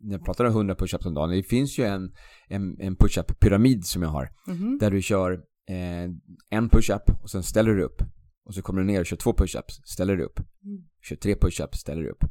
när 0.00 0.12
jag 0.12 0.24
pratar 0.24 0.44
om 0.44 0.50
100 0.50 0.74
pushups 0.74 1.06
om 1.06 1.14
dagen. 1.14 1.30
Det 1.30 1.42
finns 1.42 1.78
ju 1.78 1.84
en, 1.84 2.12
en, 2.48 2.80
en 2.80 2.96
push-up 2.96 3.40
pyramid 3.40 3.84
som 3.84 4.02
jag 4.02 4.08
har. 4.08 4.28
Mhm. 4.46 4.78
Där 4.80 4.90
du 4.90 5.02
kör 5.02 5.32
eh, 5.68 6.10
en 6.50 6.68
push-up 6.68 7.22
och 7.22 7.30
sen 7.30 7.42
ställer 7.42 7.74
du 7.74 7.82
upp. 7.82 8.02
Och 8.44 8.54
så 8.54 8.62
kommer 8.62 8.80
du 8.80 8.86
ner 8.86 9.00
och 9.00 9.06
kör 9.06 9.16
två 9.16 9.32
push-ups, 9.32 9.80
ställer 9.84 10.16
du 10.16 10.24
upp. 10.24 10.38
Mm. 10.64 10.82
Kör 11.02 11.16
tre 11.16 11.34
push-ups, 11.34 11.74
ställer 11.76 12.02
du 12.02 12.10
upp. 12.10 12.24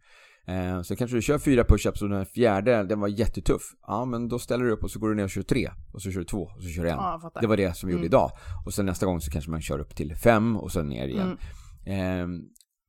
Eh, 0.49 0.81
så 0.81 0.95
kanske 0.95 1.17
du 1.17 1.21
kör 1.21 1.37
fyra 1.37 1.63
push-ups 1.63 2.03
och 2.03 2.09
den 2.09 2.25
fjärde, 2.25 2.83
den 2.83 2.99
var 2.99 3.07
jättetuff. 3.07 3.61
Ja, 3.87 4.05
men 4.05 4.27
då 4.27 4.39
ställer 4.39 4.65
du 4.65 4.71
upp 4.71 4.83
och 4.83 4.91
så 4.91 4.99
går 4.99 5.09
du 5.09 5.15
ner 5.15 5.23
och 5.23 5.29
kör 5.29 5.41
tre. 5.41 5.71
Och 5.93 6.01
så 6.01 6.11
kör 6.11 6.19
du 6.19 6.25
två 6.25 6.41
och 6.55 6.63
så 6.63 6.69
kör 6.69 6.83
du 6.83 6.89
en. 6.89 6.95
Ja. 6.95 7.31
Det 7.41 7.47
var 7.47 7.57
det 7.57 7.77
som 7.77 7.87
vi 7.87 7.93
gjorde 7.93 8.01
Mm. 8.01 8.09
idag. 8.09 8.31
Och 8.65 8.73
sen 8.73 8.85
nästa 8.85 9.05
gång 9.05 9.21
så 9.21 9.31
kanske 9.31 9.51
man 9.51 9.61
kör 9.61 9.79
upp 9.79 9.95
till 9.95 10.15
fem 10.15 10.57
och 10.57 10.71
sen 10.71 10.89
ner 10.89 11.07
igen. 11.07 11.37
Mm. 11.85 12.21
Ehm, 12.21 12.41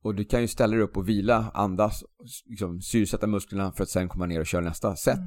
och 0.03 0.15
du 0.15 0.23
kan 0.25 0.41
ju 0.41 0.47
ställa 0.47 0.75
dig 0.75 0.83
upp 0.83 0.97
och 0.97 1.09
vila, 1.09 1.51
andas, 1.53 2.03
liksom 2.45 2.81
syresätta 2.81 3.27
musklerna 3.27 3.71
för 3.71 3.83
att 3.83 3.89
sen 3.89 4.09
komma 4.09 4.25
ner 4.25 4.39
och 4.39 4.45
köra 4.47 4.61
nästa 4.61 4.95
set. 4.95 5.19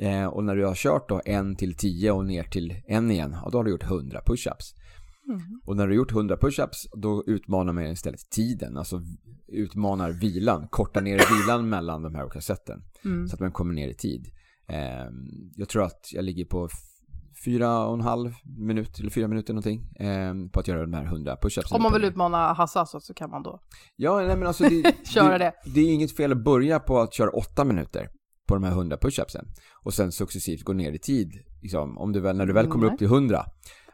Mm. 0.00 0.22
Eh, 0.22 0.28
och 0.28 0.44
när 0.44 0.56
du 0.56 0.66
har 0.66 0.74
kört 0.74 1.08
då 1.08 1.20
en 1.24 1.56
till 1.56 1.74
tio 1.76 2.10
och 2.10 2.24
ner 2.24 2.44
till 2.44 2.74
en 2.86 3.10
igen, 3.10 3.36
ja, 3.44 3.48
då 3.52 3.58
har 3.58 3.64
du 3.64 3.70
gjort 3.70 3.84
100 3.84 4.20
pushups. 4.26 4.74
Mm. 5.28 5.60
Och 5.64 5.76
när 5.76 5.86
du 5.86 5.92
har 5.92 5.96
gjort 5.96 6.12
100 6.12 6.36
pushups, 6.36 6.88
då 6.92 7.24
utmanar 7.26 7.72
man 7.72 7.86
istället 7.86 8.30
tiden. 8.30 8.76
Alltså 8.76 9.02
utmanar 9.48 10.10
vilan, 10.10 10.68
kortar 10.68 11.00
ner 11.00 11.18
vilan 11.42 11.68
mellan 11.68 12.02
de 12.02 12.14
här 12.14 12.24
olika 12.24 12.40
seten. 12.40 12.82
Mm. 13.04 13.28
Så 13.28 13.34
att 13.34 13.40
man 13.40 13.52
kommer 13.52 13.74
ner 13.74 13.88
i 13.88 13.94
tid. 13.94 14.26
Ehm, 14.68 15.26
jag 15.56 15.68
tror 15.68 15.82
att 15.82 16.12
jag 16.12 16.24
ligger 16.24 16.44
på 16.44 16.68
fyra 17.44 17.86
och 17.86 17.94
en 17.94 18.00
halv 18.00 18.32
minut 18.58 18.98
eller 18.98 19.10
fyra 19.10 19.28
minuter 19.28 19.54
någonting 19.54 19.92
ehm, 20.00 20.50
på 20.50 20.60
att 20.60 20.68
göra 20.68 20.80
de 20.80 20.92
här 20.92 21.04
100 21.04 21.36
pushupsen. 21.42 21.76
Om 21.76 21.82
man 21.82 21.92
vill 21.92 22.04
utmana 22.04 22.52
Hasse 22.52 22.80
alltså, 22.80 23.00
så 23.00 23.14
kan 23.14 23.30
man 23.30 23.42
då 23.42 23.60
Ja, 23.96 24.16
nej 24.16 24.36
men 24.36 24.46
alltså 24.46 24.64
det, 24.68 25.06
köra 25.06 25.38
det. 25.38 25.52
det 25.74 25.80
är 25.80 25.94
inget 25.94 26.16
fel 26.16 26.32
att 26.32 26.44
börja 26.44 26.78
på 26.78 27.00
att 27.00 27.14
köra 27.14 27.30
åtta 27.30 27.64
minuter 27.64 28.08
på 28.48 28.54
de 28.54 28.64
här 28.64 28.70
100 28.70 28.98
pushupsen 29.00 29.44
och 29.84 29.94
sen 29.94 30.12
successivt 30.12 30.62
gå 30.62 30.72
ner 30.72 30.92
i 30.92 30.98
tid. 30.98 31.32
Liksom, 31.62 31.98
om 31.98 32.12
du 32.12 32.20
väl, 32.20 32.36
när 32.36 32.46
du 32.46 32.52
väl 32.52 32.66
kommer 32.66 32.84
Nej. 32.84 32.92
upp 32.92 32.98
till 32.98 33.06
100 33.06 33.44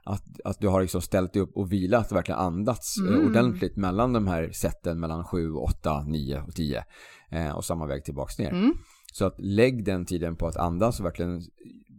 att, 0.05 0.40
att 0.44 0.61
du 0.61 0.68
har 0.68 0.80
liksom 0.82 1.00
ställt 1.02 1.32
dig 1.32 1.42
upp 1.42 1.57
och 1.57 1.72
vilat 1.72 2.11
och 2.11 2.16
verkligen 2.16 2.40
andats 2.40 2.96
eh, 2.98 3.14
Mm. 3.14 3.26
ordentligt 3.26 3.76
mellan 3.76 4.12
de 4.12 4.26
här 4.26 4.50
seten 4.52 5.00
mellan 5.00 5.24
7, 5.24 5.52
8, 5.52 6.05
9 6.05 6.42
och 6.46 6.55
10 6.55 6.84
eh, 7.30 7.50
och 7.50 7.64
samma 7.64 7.86
väg 7.86 8.05
tillbaks 8.05 8.38
ner. 8.38 8.50
Mm. 8.50 8.74
Så 9.12 9.24
att 9.26 9.34
lägg 9.38 9.84
den 9.84 10.05
tiden 10.07 10.36
på 10.36 10.46
att 10.46 10.57
andas 10.57 11.00
och 11.00 11.07
verkligen 11.07 11.42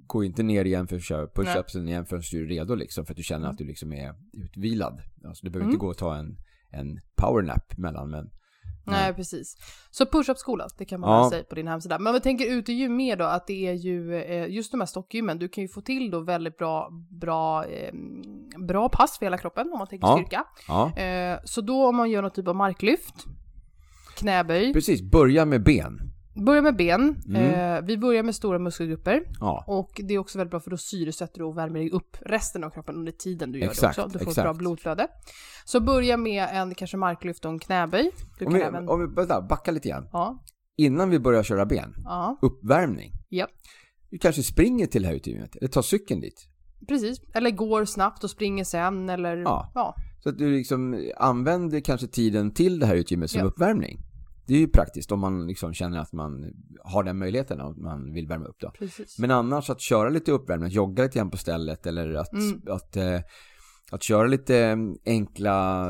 gå 0.08 0.24
inte 0.24 0.43
ner 0.43 0.66
igen 0.66 0.88
för 0.88 0.95
att 0.95 1.03
köra 1.03 1.28
push-upsen 1.28 1.88
igen 1.88 2.06
förrän 2.06 2.24
du 2.32 2.43
är 2.43 2.47
redo 2.47 2.76
liksom 2.76 3.06
för 3.06 3.14
att 3.14 3.18
du 3.18 3.24
känner 3.24 3.49
att 3.49 3.58
du 3.58 3.64
liksom 3.64 3.93
är 3.93 4.16
utvilad. 4.34 5.01
Alltså 5.26 5.45
du 5.45 5.49
behöver 5.51 5.66
Mm. 5.66 5.74
inte 5.74 5.80
gå 5.86 5.89
och 5.89 5.97
ta 5.97 6.16
en, 6.16 6.38
en 6.70 6.99
powernap 7.16 7.78
mellan 7.78 8.10
men 8.10 8.30
Nej, 8.86 9.14
precis. 9.14 9.58
Så 9.92 10.06
push-up-skola, 10.06 10.68
det 10.78 10.86
kan 10.86 11.00
man 11.00 11.24
Ja. 11.24 11.30
säga 11.30 11.44
på 11.44 11.56
din 11.56 11.68
hemsida. 11.68 12.00
Men 12.00 12.08
om 12.08 12.14
vi 12.14 12.20
tänker 12.20 12.46
utegym 12.46 12.96
mer 12.96 13.16
då, 13.18 13.26
att 13.26 13.48
det 13.48 13.68
är 13.68 13.74
ju 13.74 14.16
eh, 14.16 14.48
just 14.50 14.72
de 14.72 14.80
här 14.82 14.88
stockgymmen, 14.88 15.40
du 15.40 15.48
kan 15.50 15.62
ju 15.62 15.68
få 15.68 15.82
till 15.82 16.12
då 16.12 16.20
väldigt 16.20 16.58
bra, 16.58 16.90
bra, 17.22 17.66
eh, 17.66 17.94
bra 18.68 18.90
pass 18.90 19.18
för 19.18 19.26
hela 19.26 19.38
kroppen 19.38 19.70
om 19.74 19.78
man 19.80 19.88
tänker 19.88 20.08
Ja. 20.08 20.16
styrka. 20.18 20.44
ja. 20.68 20.98
Eh, 20.98 21.40
så 21.46 21.62
då 21.62 21.88
om 21.88 21.96
man 21.96 22.10
gör 22.12 22.22
något 22.22 22.34
typ 22.36 22.48
av 22.48 22.56
marklyft, 22.56 23.16
knäböj, 24.18 24.74
Precis, 24.74 25.02
börja 25.02 25.46
med 25.46 25.64
ben. 25.64 26.00
Börja 26.36 26.62
med 26.62 26.76
ben, 26.76 27.24
Mm. 27.28 27.76
eh, 27.78 27.82
vi 27.86 27.98
börjar 27.98 28.24
med 28.24 28.36
stora 28.36 28.60
muskelgrupper 28.60 29.24
Ja, 29.40 29.64
och 29.68 30.02
det 30.04 30.14
är 30.14 30.18
också 30.20 30.38
väldigt 30.38 30.52
bra 30.52 30.60
för 30.60 30.72
då 30.72 30.78
syresätter 30.78 31.40
du 31.40 31.44
och 31.46 31.58
värmer 31.58 31.80
dig 31.80 31.90
upp 31.92 32.18
resten 32.22 32.64
av 32.64 32.70
kroppen 32.70 32.96
under 32.96 33.12
tiden 33.12 33.52
du 33.52 33.60
gör 33.60 33.68
Exakt, 33.70 33.96
det 33.96 34.04
också. 34.04 34.18
Du 34.18 34.24
får 34.24 34.32
ett 34.32 34.38
exakt. 34.38 34.46
bra 34.46 34.54
blodflöde. 34.54 35.08
Så 35.66 35.80
börja 35.80 36.18
med 36.18 36.48
en 36.52 36.76
kanske 36.76 36.98
marklyft 36.98 37.46
och 37.46 37.52
en 37.52 37.60
knäböj. 37.60 38.12
Du 38.40 38.46
om 38.46 38.54
vi, 38.54 38.62
även... 38.62 38.90
om 38.90 39.00
vi 39.00 39.16
vänta, 39.16 39.42
backa 39.42 39.72
lite 39.72 39.90
grann. 39.90 40.08
Ja, 40.12 40.44
Innan 40.78 41.10
vi 41.10 41.20
börjar 41.20 41.44
köra 41.44 41.66
ben, 41.66 41.94
ja, 42.04 42.38
uppvärmning. 42.42 43.12
ja. 43.30 43.48
Vi 44.10 44.18
kanske 44.18 44.44
springer 44.44 44.86
till 44.88 45.02
det 45.02 45.08
här 45.08 45.16
utegymmet, 45.16 45.56
eller 45.56 45.68
tar 45.68 45.82
cykeln 45.82 46.22
dit. 46.22 46.48
Precis, 46.88 47.22
eller 47.34 47.52
går 47.52 47.86
snabbt 47.86 48.24
och 48.24 48.30
springer 48.30 48.64
sen 48.64 49.10
eller 49.10 49.38
Ja. 49.38 49.72
ja. 49.76 49.96
Så 50.24 50.30
att 50.30 50.38
du 50.38 50.52
liksom 50.52 51.12
använder 51.18 51.80
kanske 51.80 52.08
tiden 52.08 52.52
till 52.54 52.80
det 52.80 52.86
här 52.86 52.96
utegymmet 52.96 53.32
som 53.32 53.40
Ja. 53.40 53.46
uppvärmning. 53.46 54.00
Det 54.48 54.54
är 54.56 54.60
ju 54.60 54.68
praktiskt 54.68 55.12
om 55.12 55.20
man 55.20 55.48
liksom 55.48 55.74
känner 55.74 56.00
att 56.00 56.14
man 56.14 56.54
har 56.84 57.04
den 57.04 57.18
möjligheten 57.18 57.62
och 57.62 57.78
man 57.78 58.14
vill 58.14 58.28
värma 58.28 58.46
upp 58.46 58.60
då. 58.60 58.72
precis. 58.80 59.20
Men 59.20 59.32
annars 59.32 59.70
att 59.70 59.82
köra 59.82 60.10
lite 60.10 60.32
uppvärmning, 60.32 60.68
att 60.68 60.74
jogga 60.74 61.04
lite 61.04 61.18
grann 61.20 61.30
på 61.32 61.38
stället 61.38 61.86
eller 61.86 62.14
att, 62.14 62.34
Mm. 62.34 62.62
att, 62.70 62.96
eh, 62.98 63.20
att 63.91 64.04
köra 64.04 64.28
lite 64.28 64.78
enkla, 65.06 65.88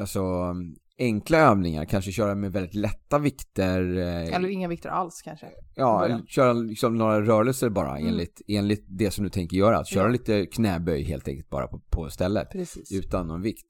alltså 0.00 0.54
enkla 0.98 1.38
övningar, 1.38 1.84
kanske 1.84 2.12
köra 2.12 2.34
med 2.34 2.52
väldigt 2.52 2.74
lätta 2.74 3.18
vikter. 3.18 3.96
eh, 3.98 4.34
Eller 4.36 4.48
inga 4.48 4.68
vikter 4.68 4.88
alls 4.88 5.22
kanske. 5.24 5.46
Ja, 5.74 6.04
eller 6.04 6.22
köra 6.26 6.52
liksom 6.52 6.94
några 6.98 7.20
rörelser 7.20 7.68
bara 7.68 7.96
Mm. 7.98 8.08
enligt, 8.08 8.40
enligt 8.48 8.84
det 8.88 9.10
som 9.10 9.24
du 9.24 9.30
tänker 9.30 9.56
göra. 9.56 9.78
Att 9.78 9.88
köra 9.88 10.04
Ja. 10.04 10.08
lite 10.12 10.46
knäböj 10.46 11.02
helt 11.02 11.28
enkelt 11.28 11.50
bara 11.50 11.66
på, 11.66 11.80
på 11.90 12.10
stället 12.10 12.50
Precis. 12.52 12.92
utan 12.92 13.26
någon 13.28 13.42
vikt. 13.42 13.66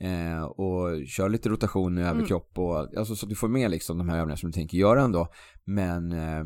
Eh, 0.00 0.42
och 0.42 1.06
kör 1.06 1.28
lite 1.28 1.48
rotation 1.48 1.98
i 1.98 2.02
överkropp 2.02 2.58
och 2.58 2.78
alltså, 2.98 3.16
så 3.16 3.26
att 3.26 3.30
du 3.30 3.36
får 3.36 3.48
med 3.48 3.70
liksom 3.70 3.98
de 3.98 4.08
här 4.08 4.16
övningarna 4.16 4.36
som 4.36 4.50
du 4.50 4.54
tänker 4.54 4.78
göra 4.78 5.02
ändå. 5.02 5.28
Men 5.64 6.12
eh, 6.12 6.44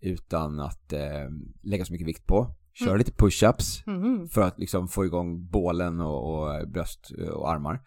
utan 0.00 0.60
att 0.60 0.92
eh, 0.92 1.28
lägga 1.62 1.84
så 1.84 1.92
mycket 1.92 2.08
vikt 2.08 2.26
på. 2.26 2.54
Kör 2.72 2.86
Mm. 2.86 2.98
lite 2.98 3.12
push-ups 3.12 3.82
Mhm. 3.86 4.28
för 4.28 4.40
att 4.42 4.58
liksom 4.58 4.88
få 4.88 5.04
igång 5.04 5.46
bålen 5.50 6.00
och, 6.00 6.34
och 6.34 6.68
bröst 6.68 7.10
och 7.34 7.50
armar, 7.50 7.80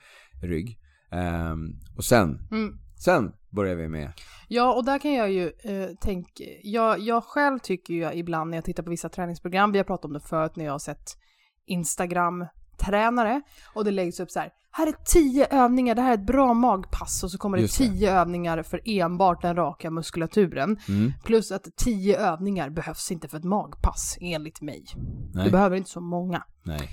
rygg. 0.43 0.80
Ehm, 1.11 1.80
och 1.97 2.03
sen, 2.03 2.47
Mm. 2.51 2.80
sen 3.03 3.32
börjar 3.49 3.76
vi 3.76 3.88
med 3.88 4.11
Ja, 4.47 4.74
och 4.74 4.86
där 4.86 4.99
kan 4.99 5.13
jag 5.13 5.32
ju 5.32 5.45
eh, 5.63 5.89
tänka, 6.01 6.43
jag, 6.63 6.99
jag 6.99 7.24
själv 7.24 7.59
tycker 7.59 7.93
ju 7.93 8.11
ibland 8.13 8.49
när 8.49 8.57
jag 8.57 8.65
tittar 8.65 8.84
på 8.84 8.89
vissa 8.89 9.09
träningsprogram, 9.09 9.72
vi 9.72 9.78
har 9.78 9.86
pratat 9.86 10.05
om 10.05 10.13
det 10.13 10.20
förut 10.20 10.55
när 10.55 10.65
jag 10.65 10.72
har 10.72 10.80
sett 10.80 11.18
Instagram-tränare 11.65 13.41
och 13.76 13.86
det 13.86 13.91
läggs 13.91 14.20
upp 14.20 14.32
så 14.32 14.39
här, 14.39 14.49
här 14.78 14.88
är 14.88 14.96
tio 15.06 15.48
övningar, 15.52 15.96
det 15.96 16.02
här 16.02 16.10
är 16.10 16.14
ett 16.14 16.26
bra 16.26 16.54
magpass 16.54 17.24
och 17.24 17.32
så 17.32 17.38
kommer 17.38 17.58
det 17.58 17.62
Just 17.62 17.78
det. 17.78 17.88
tio 17.88 18.12
övningar 18.12 18.64
för 18.64 18.82
enbart 18.86 19.42
den 19.42 19.56
raka 19.56 19.92
muskulaturen. 19.92 20.80
mm, 20.90 21.14
Plus 21.24 21.52
att 21.52 21.68
tio 21.76 22.20
övningar 22.20 22.70
behövs 22.70 23.12
inte 23.12 23.28
för 23.28 23.38
ett 23.38 23.44
magpass 23.44 24.18
enligt 24.22 24.62
mig. 24.62 24.86
Du 24.96 25.40
nej, 25.40 25.52
behöver 25.52 25.78
inte 25.78 25.90
så 25.90 26.02
många. 26.02 26.44
nej. 26.64 26.90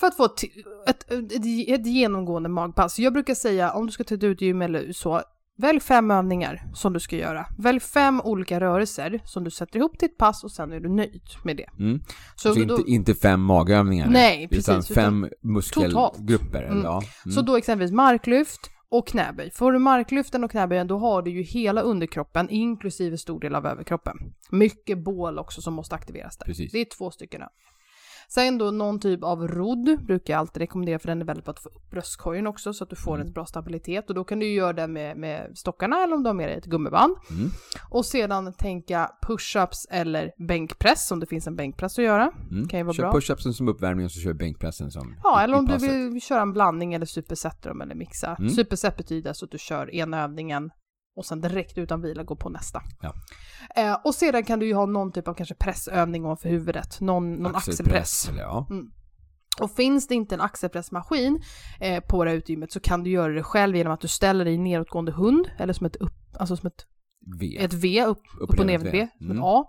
För 0.00 0.06
att 0.06 0.16
få 0.16 0.24
ett, 0.24 0.42
ett, 0.88 1.12
ett, 1.68 1.86
genomgående 1.86 2.48
magpass. 2.48 2.98
Jag 2.98 3.12
brukar 3.12 3.34
säga 3.34 3.72
om 3.72 3.86
du 3.86 3.92
ska 3.92 4.04
ta 4.04 4.14
ett 4.14 4.24
utegym 4.24 4.62
eller 4.62 4.92
så, 4.92 5.22
välj 5.58 5.80
fem 5.80 6.10
övningar 6.10 6.62
som 6.74 6.92
du 6.92 7.00
ska 7.00 7.16
göra. 7.16 7.46
Välj 7.58 7.80
fem 7.80 8.20
olika 8.24 8.60
rörelser 8.60 9.20
som 9.24 9.44
du 9.44 9.50
sätter 9.50 9.78
ihop 9.78 9.98
till 9.98 10.06
ett 10.06 10.18
pass 10.18 10.44
och 10.44 10.50
sen 10.50 10.72
är 10.72 10.80
du 10.80 10.88
nöjd 10.88 11.22
med 11.44 11.56
det. 11.56 11.66
Mm. 11.78 12.00
Så, 12.36 12.54
Så, 12.54 12.64
då, 12.64 12.78
inte, 12.78 12.90
inte 12.90 13.14
fem 13.14 13.40
magövningar? 13.40 14.08
Nej, 14.08 14.48
precis, 14.48 14.68
Utan 14.68 14.80
utan 14.80 14.94
fem 14.94 15.28
muskelgrupper? 15.42 16.62
Mm. 16.62 16.82
Ja. 16.84 17.02
Mm. 17.24 17.34
så 17.34 17.42
då 17.42 17.56
exempelvis 17.56 17.92
marklyft 17.92 18.70
och 18.92 19.08
knäböj. 19.08 19.50
Får 19.50 19.72
du 19.72 19.78
marklyften 19.78 20.44
och 20.44 20.50
knäböjen 20.50 20.86
då 20.86 20.98
har 20.98 21.22
du 21.22 21.30
ju 21.30 21.42
hela 21.42 21.80
underkroppen 21.80 22.50
inklusive 22.50 23.18
stor 23.18 23.40
del 23.40 23.54
av 23.54 23.66
överkroppen. 23.66 24.16
Mycket 24.50 25.04
bål 25.04 25.38
också 25.38 25.62
som 25.62 25.74
måste 25.74 25.94
aktiveras 25.94 26.36
där. 26.36 26.46
Precis. 26.46 26.72
Det 26.72 26.78
är 26.78 26.84
två 26.84 27.10
stycken. 27.10 27.42
Sen 28.34 28.58
då 28.58 28.70
någon 28.70 29.00
typ 29.00 29.24
av 29.24 29.48
rodd 29.48 30.04
brukar 30.06 30.34
jag 30.34 30.38
alltid 30.40 30.60
rekommendera 30.60 30.98
för 30.98 31.08
den 31.08 31.20
är 31.20 31.24
väldigt 31.24 31.44
bra 31.44 31.52
att 31.52 31.58
få 31.60 31.68
upp 31.68 31.90
bröstkorgen 31.90 32.46
också 32.46 32.72
så 32.72 32.84
att 32.84 32.90
du 32.90 32.96
får 32.96 33.14
Mm. 33.14 33.26
en 33.26 33.32
bra 33.32 33.46
stabilitet 33.46 34.08
och 34.08 34.14
då 34.14 34.24
kan 34.24 34.38
du 34.38 34.46
ju 34.46 34.54
göra 34.54 34.72
det 34.72 34.86
med, 34.88 35.16
med 35.16 35.58
stockarna 35.58 36.02
eller 36.04 36.16
om 36.16 36.22
du 36.22 36.28
har 36.28 36.34
med 36.34 36.48
dig 36.48 36.56
ett 36.58 36.64
gummiband. 36.64 37.16
Mm. 37.30 37.50
Och 37.90 38.04
sedan 38.06 38.52
tänka 38.52 39.10
push-ups 39.26 39.86
eller 39.90 40.30
bänkpress 40.48 41.10
om 41.10 41.20
det 41.20 41.26
finns 41.26 41.46
en 41.46 41.56
bänkpress 41.56 41.98
att 41.98 42.04
göra. 42.04 42.32
Mm. 42.50 42.68
kan 42.68 42.78
ju 42.80 42.84
vara 42.84 42.94
kör 42.94 43.02
bra. 43.02 43.12
push-upsen 43.12 43.52
som 43.52 43.68
uppvärmning 43.68 44.04
och 44.06 44.12
så 44.12 44.20
kör 44.20 44.32
bänkpressen 44.32 44.90
som 44.90 45.14
Ja, 45.22 45.40
eller 45.42 45.56
om 45.58 45.66
du 45.66 45.78
vill 45.78 46.22
köra 46.22 46.40
en 46.42 46.52
blandning 46.52 46.94
eller 46.94 47.06
supersätter 47.06 47.68
dem 47.68 47.80
eller 47.80 47.94
mixa. 47.94 48.36
Mm. 48.38 48.50
Superset 48.50 48.96
betyder 48.96 49.30
alltså 49.30 49.44
att 49.44 49.50
du 49.50 49.58
kör 49.58 49.94
ena 49.94 50.22
övningen 50.24 50.70
och 51.16 51.26
sen 51.26 51.40
direkt 51.40 51.78
utan 51.78 52.02
vila 52.02 52.22
går 52.22 52.36
på 52.36 52.48
nästa. 52.48 52.82
Ja. 53.00 53.14
Eh, 53.76 53.98
och 54.04 54.14
sedan 54.14 54.44
kan 54.44 54.58
du 54.58 54.66
ju 54.66 54.74
ha 54.74 54.86
någon 54.86 55.12
typ 55.12 55.28
av 55.28 55.34
kanske 55.34 55.54
pressövning 55.54 56.24
ovanför 56.24 56.48
huvudet, 56.48 57.00
någon, 57.00 57.34
någon 57.34 57.56
axelpress. 57.56 58.28
Eller, 58.28 58.42
ja. 58.42 58.66
Och 59.60 59.70
finns 59.70 60.08
det 60.08 60.14
inte 60.14 60.34
en 60.34 60.40
axelpressmaskin 60.40 61.42
eh, 61.80 62.00
på 62.00 62.24
det 62.24 62.30
här 62.30 62.36
utegymmet 62.36 62.72
så 62.72 62.80
kan 62.80 63.04
du 63.04 63.10
göra 63.10 63.32
det 63.32 63.42
själv 63.42 63.76
genom 63.76 63.92
att 63.92 64.00
du 64.00 64.08
ställer 64.08 64.44
dig 64.44 64.54
i 64.54 64.58
nedåtgående 64.58 65.12
hund, 65.12 65.50
eller 65.58 65.72
som 65.72 65.86
ett, 65.86 65.96
upp, 65.96 66.12
alltså 66.38 66.56
som 66.56 66.66
ett 66.66 66.86
V. 67.40 67.56
ett 67.60 67.72
V, 67.74 68.04
upp, 68.06 68.22
upp 68.40 68.50
och 68.60 68.66
ner 68.66 68.78
med 68.78 68.92
V. 68.92 69.00
Ett 69.00 69.20
Mm. 69.20 69.42
A. 69.42 69.64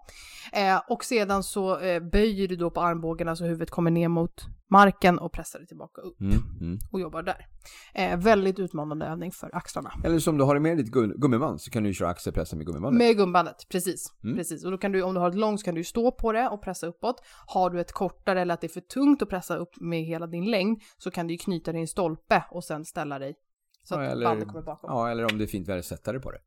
Eh, 0.54 0.82
och 0.89 1.04
sedan 1.04 1.43
så 1.43 1.80
eh, 1.80 1.99
böjer 2.12 2.47
du 2.47 2.56
då 2.56 2.72
på 2.72 2.82
armbågarna 2.82 3.36
så 3.36 3.45
huvudet 3.45 3.70
kommer 3.72 3.91
ner 3.91 4.08
mot 4.08 4.45
marken 4.72 5.20
och 5.20 5.32
pressar 5.32 5.60
det 5.60 5.66
tillbaka 5.66 6.01
upp 6.01 6.20
Mm, 6.22 6.34
mm. 6.62 6.78
och 6.91 6.99
jobbar 6.99 7.24
där. 7.24 7.47
Eh, 7.93 8.18
väldigt 8.18 8.60
utmanande 8.60 9.06
övning 9.06 9.32
för 9.32 9.56
axlarna. 9.56 9.91
Eller 10.04 10.20
som 10.20 10.38
du 10.38 10.43
har 10.43 10.60
med 10.60 10.78
ditt 10.78 10.93
gu- 10.95 11.14
gummiband 11.18 11.62
så 11.62 11.72
kan 11.72 11.84
du 11.84 11.93
köra 11.93 12.10
axelpressen 12.10 12.58
med 12.58 12.68
gummibandet. 12.68 12.97
Med 12.97 13.18
gumbandet, 13.18 13.56
precis. 13.72 14.06
Mm. 14.24 14.36
precis. 14.38 14.66
Och 14.66 14.72
då 14.72 14.78
kan 14.78 14.91
du, 14.91 15.01
om 15.04 15.14
du 15.14 15.20
har 15.20 15.30
ett 15.30 15.36
långt 15.36 15.60
så 15.60 15.66
kan 15.66 15.76
du 15.76 15.84
stå 15.84 16.12
på 16.12 16.32
det 16.32 16.47
och 16.49 16.62
pressa 16.64 16.88
uppåt. 16.88 17.16
Har 17.47 17.70
du 17.70 17.82
ett 17.82 17.91
kortare 17.91 18.41
eller 18.41 18.54
att 18.54 18.62
det 18.62 18.68
är 18.68 18.74
för 18.74 18.82
tungt 18.82 19.22
att 19.22 19.30
pressa 19.30 19.56
upp 19.56 19.70
med 19.82 20.04
hela 20.04 20.28
din 20.28 20.51
längd 20.51 20.82
så 20.97 21.12
kan 21.12 21.28
du 21.28 21.34
ju 21.34 21.38
knyta 21.38 21.72
dig 21.72 21.80
i 21.80 21.82
en 21.82 21.88
stolpe 21.88 22.43
och 22.51 22.64
sen 22.64 22.86
ställa 22.86 23.20
dig 23.20 23.36
så 23.84 23.95
Ja, 23.95 24.01
att 24.06 24.12
eller- 24.12 24.26
bandet 24.26 24.47
kommer 24.47 24.62
bakom. 24.64 24.89
Ja, 24.91 25.10
eller 25.12 25.32
om 25.32 25.38
det 25.38 25.43
är 25.43 25.47
fint 25.47 25.68
väder, 25.68 25.82
sätta 25.82 26.12
dig 26.12 26.22
på 26.22 26.32
det. 26.32 26.39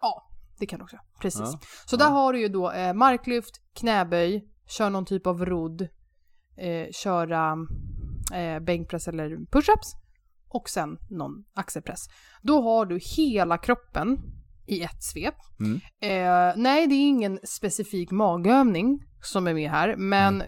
Ja, 0.00 0.29
det 0.60 0.66
kan 0.66 0.78
du 0.78 0.82
också. 0.82 0.96
Precis. 1.20 1.40
Ja, 1.40 1.60
Så 1.86 1.94
ja. 1.94 1.98
där 1.98 2.10
har 2.10 2.32
du 2.32 2.40
ju 2.40 2.48
då 2.48 2.70
eh, 2.70 2.94
marklyft, 2.94 3.60
knäböj, 3.74 4.44
kör 4.66 4.90
någon 4.90 5.04
typ 5.04 5.26
av 5.26 5.44
rodd, 5.44 5.88
eh, 6.56 6.90
köra 6.92 7.56
eh, 8.34 8.60
bänkpress 8.60 9.08
eller 9.08 9.36
pushups 9.50 9.94
och 10.48 10.68
sen 10.68 10.98
någon 11.10 11.44
axelpress. 11.54 12.06
Då 12.42 12.62
har 12.62 12.86
du 12.86 12.98
hela 13.16 13.58
kroppen 13.58 14.18
i 14.66 14.82
ett 14.82 15.02
svep. 15.02 15.34
Mm. 15.60 15.80
Eh, 16.00 16.54
nej, 16.56 16.86
det 16.86 16.94
är 16.94 17.08
ingen 17.08 17.38
specifik 17.44 18.10
magövning 18.10 19.04
som 19.22 19.46
är 19.46 19.54
med 19.54 19.70
här, 19.70 19.96
men 19.96 20.42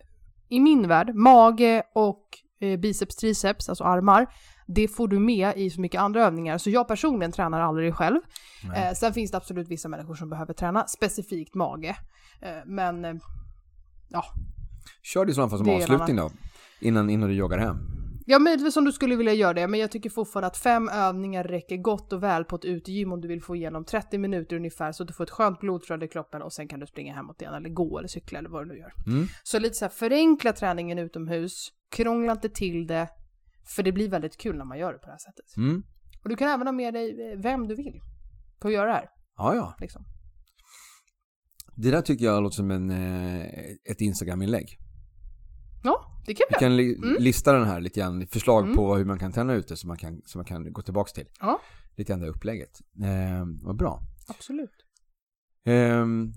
i 0.49 0.61
min 0.61 0.89
värld, 0.89 1.15
mage 1.15 1.83
och 1.95 2.29
eh, 2.61 2.81
biceps, 2.81 3.17
triceps, 3.17 3.69
alltså 3.69 3.85
armar, 3.85 4.27
det 4.75 4.89
får 4.89 5.09
du 5.09 5.19
med 5.19 5.57
i 5.57 5.71
så 5.71 5.81
mycket 5.81 6.01
andra 6.01 6.27
övningar. 6.27 6.59
Så 6.59 6.71
jag 6.71 6.89
personligen 6.89 7.33
tränar 7.33 7.61
aldrig 7.61 7.95
själv. 7.95 8.21
Eh, 8.77 8.93
sen 8.95 9.13
finns 9.13 9.31
det 9.31 9.37
absolut 9.37 9.69
vissa 9.69 9.89
människor 9.89 10.15
som 10.15 10.31
behöver 10.31 10.55
träna 10.55 10.87
specifikt 10.87 11.55
mage. 11.55 11.97
Eh, 12.41 12.51
men 12.67 13.05
eh, 13.05 13.15
ja, 14.09 14.25
Kör 15.03 15.25
det 15.25 15.31
i 15.31 15.35
sådana 15.35 15.51
fall 15.51 15.59
som 15.59 15.67
Det 15.67 15.75
avslutning 15.75 16.17
då. 16.17 16.31
Innan, 16.81 17.11
innan 17.11 17.29
du 17.29 17.35
joggar 17.35 17.59
hem. 17.59 17.77
Ja, 18.27 18.39
möjligtvis 18.39 18.77
om 18.77 18.85
du 18.85 18.93
skulle 18.93 19.17
vilja 19.17 19.33
göra 19.33 19.55
det, 19.55 19.67
men 19.67 19.81
jag 19.81 19.91
tycker 19.91 20.11
fortfarande 20.11 20.47
att 20.47 20.57
fem 20.57 20.89
övningar 20.89 21.45
räcker 21.45 21.77
gott 21.77 22.13
och 22.13 22.23
väl 22.23 22.45
på 22.45 22.57
ett 22.57 22.65
utegym 22.65 23.13
om 23.13 23.21
du 23.21 23.29
vill 23.29 23.43
få 23.43 23.57
igenom 23.57 23.85
30 23.85 24.19
minuter 24.19 24.57
ungefär 24.57 24.93
så 24.93 25.03
att 25.03 25.07
du 25.07 25.15
får 25.15 25.25
ett 25.25 25.31
skönt 25.31 25.61
blodflöde 25.61 26.05
i 26.05 26.09
kroppen 26.09 26.43
och 26.43 26.53
sen 26.53 26.69
kan 26.69 26.81
du 26.81 26.87
springa 26.87 27.15
hemåt 27.15 27.43
igen 27.43 27.55
eller 27.55 27.69
gå 27.69 27.99
eller 27.99 28.09
cykla 28.09 28.39
eller 28.39 28.49
vad 28.49 28.63
du 28.63 28.69
nu 28.69 28.79
gör. 28.79 28.93
Mm. 29.07 29.27
Så 29.43 29.59
lite 29.59 29.75
så 29.75 29.85
här 29.85 29.91
förenkla 29.93 30.53
träningen 30.53 30.99
utomhus, 30.99 31.69
krångla 31.91 32.33
inte 32.33 32.49
till 32.49 32.87
det, 32.87 33.09
för 33.65 33.83
det 33.83 33.93
blir 33.93 34.09
väldigt 34.09 34.37
kul 34.37 34.57
när 34.57 34.65
man 34.65 34.79
gör 34.79 34.93
det 34.93 34.99
på 34.99 35.07
det 35.07 35.13
här 35.13 35.19
sättet. 35.19 35.57
Mm. 35.57 35.83
Och 36.23 36.29
du 36.29 36.37
kan 36.37 36.49
även 36.49 36.67
ha 36.67 36.73
med 36.73 36.95
dig 36.95 37.33
eh, 37.33 37.39
vem 37.39 37.69
du 37.69 37.75
vill 37.75 38.01
på 38.59 38.69
att 38.69 38.75
göra 38.75 38.87
det 38.87 38.93
här. 38.93 39.09
Ja, 39.37 39.55
ja. 39.55 39.75
Liksom. 39.81 40.05
Det 41.77 41.91
där 41.91 42.03
tycker 42.03 42.25
jag 42.25 42.43
låter 42.43 42.57
som 42.57 42.71
en, 42.71 42.91
eh, 42.91 43.47
ett 43.91 44.01
Instagram-inlägg. 44.01 44.79
Ja, 45.85 46.23
det 46.27 46.35
kan 46.35 46.47
Vi 46.51 46.55
vi 46.55 46.61
kan 46.61 46.77
li- 46.77 46.97
Mm. 46.97 47.17
lista 47.23 47.53
den 47.53 47.67
här 47.67 47.81
lite 47.81 48.01
grann, 48.01 48.27
förslag 48.27 48.65
Mm. 48.65 48.77
på 48.77 48.97
hur 48.97 49.05
man 49.05 49.19
kan 49.19 49.33
träna 49.33 49.55
ute 49.55 49.77
som 49.77 49.89
man 49.89 49.97
kan, 49.97 50.23
som 50.25 50.39
man 50.39 50.45
kan 50.45 50.73
gå 50.73 50.83
tillbaka 50.83 51.11
till. 51.13 51.27
Ja. 51.41 51.61
Lite 51.97 52.13
grann 52.13 52.21
det 52.21 52.29
upplägget. 52.29 52.81
Eh, 53.03 53.47
vad 53.63 53.77
bra. 53.77 54.01
Absolut. 54.29 54.71
Ehm, 55.65 56.33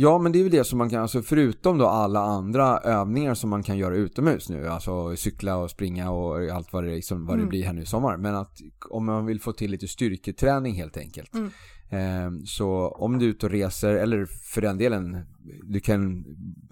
ja, 0.00 0.18
men 0.18 0.32
det 0.32 0.38
är 0.38 0.42
väl 0.42 0.52
det 0.52 0.64
som 0.64 0.78
man 0.78 0.90
kan, 0.90 1.02
alltså 1.02 1.22
förutom 1.22 1.78
då 1.78 1.86
alla 1.86 2.20
andra 2.20 2.78
övningar 2.78 3.34
som 3.34 3.50
man 3.50 3.62
kan 3.62 3.78
göra 3.78 3.94
utomhus 3.94 4.48
nu, 4.48 4.68
alltså 4.68 5.16
cykla 5.16 5.56
och 5.56 5.70
springa 5.70 6.10
och 6.10 6.48
allt 6.48 6.72
vad 6.72 6.84
det, 6.84 6.94
liksom, 6.94 7.26
vad 7.26 7.36
det 7.36 7.40
Mm. 7.40 7.48
blir 7.48 7.64
här 7.64 7.72
nu 7.72 7.82
i 7.82 7.86
sommar. 7.86 8.16
Men 8.16 8.34
att 8.34 8.60
om 8.90 9.06
man 9.06 9.26
vill 9.26 9.40
få 9.40 9.52
till 9.52 9.70
lite 9.70 9.88
styrketräning 9.88 10.74
helt 10.74 10.96
enkelt. 10.96 11.34
Mm. 11.34 11.50
Ehm, 11.90 12.46
så 12.46 12.88
om 12.88 13.18
du 13.18 13.24
är 13.24 13.30
ute 13.30 13.46
och 13.46 13.52
reser, 13.52 13.94
eller 13.94 14.26
för 14.26 14.60
den 14.60 14.78
delen, 14.78 15.16
du 15.62 15.80
kan 15.80 16.24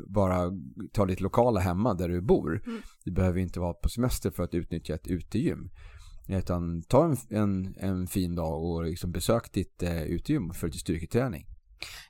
bara 0.09 0.53
ta 0.93 1.07
ditt 1.07 1.21
lokala 1.21 1.61
hemma 1.61 1.95
där 1.95 2.09
du 2.09 2.21
bor. 2.21 2.63
Mm. 2.67 2.81
Du 3.05 3.13
behöver 3.13 3.41
inte 3.41 3.61
vara 3.61 3.73
på 3.73 3.89
semester 3.89 4.31
för 4.31 4.43
att 4.43 4.55
utnyttja 4.55 4.95
ett 4.95 5.07
utegym. 5.07 5.71
Utan 6.29 6.83
ta 6.83 7.05
en, 7.05 7.17
en, 7.31 7.75
en 7.79 8.07
fin 8.07 8.35
dag 8.35 8.65
och 8.65 8.85
liksom 8.85 9.13
besök 9.13 9.53
ditt 9.53 9.83
eh, 9.83 10.03
utegym 10.03 10.51
för 10.51 10.67
lite 10.67 10.79
styrketräning. 10.79 11.47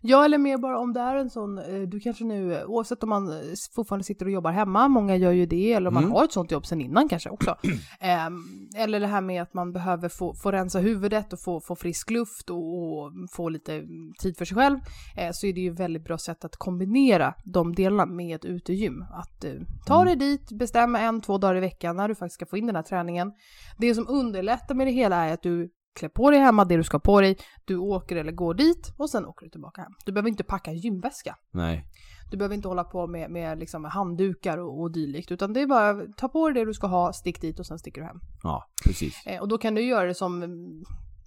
Ja, 0.00 0.24
eller 0.24 0.38
mer 0.38 0.58
bara 0.58 0.78
om 0.78 0.92
det 0.92 1.00
är 1.00 1.16
en 1.16 1.30
sån, 1.30 1.58
eh, 1.58 1.80
du 1.88 2.00
kanske 2.00 2.24
nu, 2.24 2.54
eh, 2.54 2.64
oavsett 2.66 3.02
om 3.02 3.08
man 3.08 3.32
eh, 3.32 3.38
fortfarande 3.74 4.04
sitter 4.04 4.26
och 4.26 4.32
jobbar 4.32 4.50
hemma, 4.50 4.88
många 4.88 5.16
gör 5.16 5.32
ju 5.32 5.46
det, 5.46 5.72
eller 5.72 5.88
om 5.88 5.94
man 5.94 6.02
Mm. 6.02 6.12
har 6.14 6.24
ett 6.24 6.32
sånt 6.32 6.50
jobb 6.50 6.66
sen 6.66 6.80
innan 6.80 7.08
kanske 7.08 7.30
också. 7.30 7.56
Ehm, 8.00 8.34
eller 8.76 9.00
det 9.00 9.06
här 9.06 9.20
med 9.20 9.42
att 9.42 9.54
man 9.54 9.72
behöver 9.72 10.08
få, 10.08 10.34
få 10.34 10.52
rensa 10.52 10.78
huvudet 10.78 11.32
och 11.32 11.40
få, 11.40 11.60
få 11.60 11.76
frisk 11.76 12.10
luft 12.10 12.50
och, 12.50 12.58
och 12.58 13.12
få 13.32 13.48
lite 13.48 13.74
mm, 13.74 14.12
tid 14.18 14.36
för 14.36 14.44
sig 14.44 14.54
själv, 14.56 14.78
eh, 15.16 15.30
så 15.32 15.46
är 15.46 15.52
det 15.52 15.60
ju 15.60 15.72
ett 15.72 15.80
väldigt 15.80 16.04
bra 16.04 16.18
sätt 16.18 16.44
att 16.44 16.56
kombinera 16.56 17.34
de 17.44 17.74
delarna 17.74 18.06
med 18.06 18.36
ett 18.36 18.44
utegym. 18.44 19.02
Att 19.02 19.44
eh, 19.44 19.52
ta 19.86 20.02
Mm. 20.02 20.06
dig 20.18 20.28
dit, 20.28 20.52
bestämma 20.52 21.00
en, 21.00 21.20
två 21.20 21.38
dagar 21.38 21.56
i 21.56 21.60
veckan 21.60 21.96
när 21.96 22.08
du 22.08 22.14
faktiskt 22.14 22.34
ska 22.34 22.46
få 22.46 22.56
in 22.56 22.66
den 22.66 22.76
här 22.76 22.82
träningen. 22.82 23.32
Det 23.78 23.94
som 23.94 24.08
underlättar 24.08 24.74
med 24.74 24.86
det 24.86 24.90
hela 24.90 25.16
är 25.24 25.34
att 25.34 25.42
du 25.42 25.70
klär 25.96 26.08
på 26.08 26.30
dig 26.30 26.40
hemma 26.40 26.64
det 26.64 26.76
du 26.76 26.84
ska 26.84 26.94
ha 26.94 27.00
på 27.00 27.20
dig, 27.20 27.38
du 27.64 27.76
åker 27.76 28.16
eller 28.16 28.32
går 28.32 28.54
dit 28.54 28.94
och 28.98 29.10
sen 29.10 29.26
åker 29.26 29.46
du 29.46 29.50
tillbaka 29.50 29.82
hem. 29.82 29.92
Du 30.04 30.12
behöver 30.12 30.28
inte 30.28 30.44
packa 30.44 30.70
en 30.70 30.78
gymväska. 30.78 31.36
Nej. 31.50 31.84
Du 32.30 32.36
behöver 32.36 32.54
inte 32.54 32.68
hålla 32.68 32.84
på 32.84 33.06
med, 33.06 33.30
med 33.30 33.58
liksom 33.58 33.84
handdukar 33.84 34.58
och, 34.58 34.80
och 34.80 34.92
dylikt, 34.92 35.30
utan 35.30 35.52
det 35.52 35.60
är 35.60 35.66
bara 35.66 36.06
ta 36.16 36.28
på 36.28 36.48
dig 36.48 36.54
det 36.54 36.70
du 36.70 36.74
ska 36.74 36.86
ha, 36.86 37.12
stick 37.12 37.40
dit 37.40 37.58
och 37.58 37.66
sen 37.66 37.78
sticker 37.78 38.00
du 38.00 38.06
hem. 38.06 38.20
Ja, 38.42 38.64
precis. 38.86 39.26
Eh, 39.26 39.40
och 39.40 39.48
då 39.48 39.58
kan 39.58 39.74
du 39.74 39.82
göra 39.82 40.06
det 40.06 40.14
som, 40.14 40.42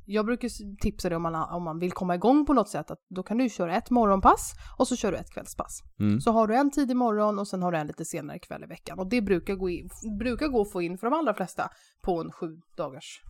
jag 0.05 0.25
brukar 0.25 0.49
tipsa 0.81 1.09
dig 1.09 1.15
om 1.15 1.21
man, 1.21 1.35
om 1.35 1.63
man 1.63 1.79
vill 1.79 1.91
komma 1.91 2.15
igång 2.15 2.45
på 2.45 2.53
något 2.53 2.69
sätt, 2.69 2.91
att 2.91 2.99
då 3.09 3.23
kan 3.23 3.37
du 3.37 3.49
köra 3.49 3.75
ett 3.75 3.89
morgonpass 3.89 4.53
och 4.77 4.87
så 4.87 4.95
kör 4.95 5.11
du 5.11 5.17
ett 5.17 5.33
kvällspass. 5.33 5.79
Mm. 5.99 6.21
Så 6.21 6.31
har 6.31 6.47
du 6.47 6.55
en 6.55 6.71
tidig 6.71 6.95
morgon 6.95 7.39
och 7.39 7.47
sen 7.47 7.63
har 7.63 7.71
du 7.71 7.77
en 7.77 7.87
lite 7.87 8.05
senare 8.05 8.39
kväll 8.39 8.63
i 8.63 8.67
veckan. 8.67 8.99
Och 8.99 9.09
det 9.09 9.21
brukar 9.21 9.55
gå, 9.55 9.69
in, 9.69 9.89
brukar 10.19 10.47
gå 10.47 10.61
att 10.61 10.71
få 10.71 10.81
in 10.81 10.97
för 10.97 11.07
de 11.07 11.13
allra 11.13 11.33
flesta 11.33 11.69
på 12.01 12.21
en 12.21 12.31
sju 12.31 12.47
dagars 12.77 13.21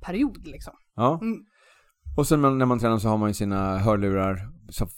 period 0.00 0.46
liksom. 0.46 0.72
Ja. 0.96 1.18
Mm. 1.22 1.38
Och 2.16 2.26
sen 2.26 2.58
när 2.58 2.66
man 2.66 2.78
tränar 2.78 2.98
så 2.98 3.08
har 3.08 3.18
man 3.18 3.28
ju 3.30 3.34
sina 3.34 3.78
hörlurar, 3.78 4.38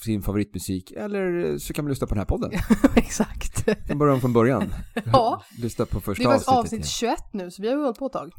sin 0.05 0.22
favoritmusik. 0.22 0.90
Eller 0.92 1.59
så 1.59 1.72
kan 1.72 1.84
man 1.84 1.90
lyssna 1.90 2.07
på 2.07 2.14
den 2.14 2.18
här 2.18 2.26
podden. 2.26 2.50
Exakt. 2.96 3.64
Från 3.86 3.98
början 3.98 4.20
från 4.20 4.32
början. 4.40 4.74
Ja. 5.12 5.42
Lyssna 5.59 5.86
på 5.86 5.94
Det 5.98 6.05
första 6.05 6.22
är 6.22 6.26
faktiskt 6.28 6.48
avsnittet. 6.48 6.78
avsnitt 6.84 6.86
21 6.86 7.18
nu, 7.32 7.50
så 7.50 7.62
vi 7.62 7.68
har 7.68 7.76
ju 7.76 7.82
hållit 7.82 7.98
på 7.98 8.07
ett 8.07 8.12
tag. 8.12 8.30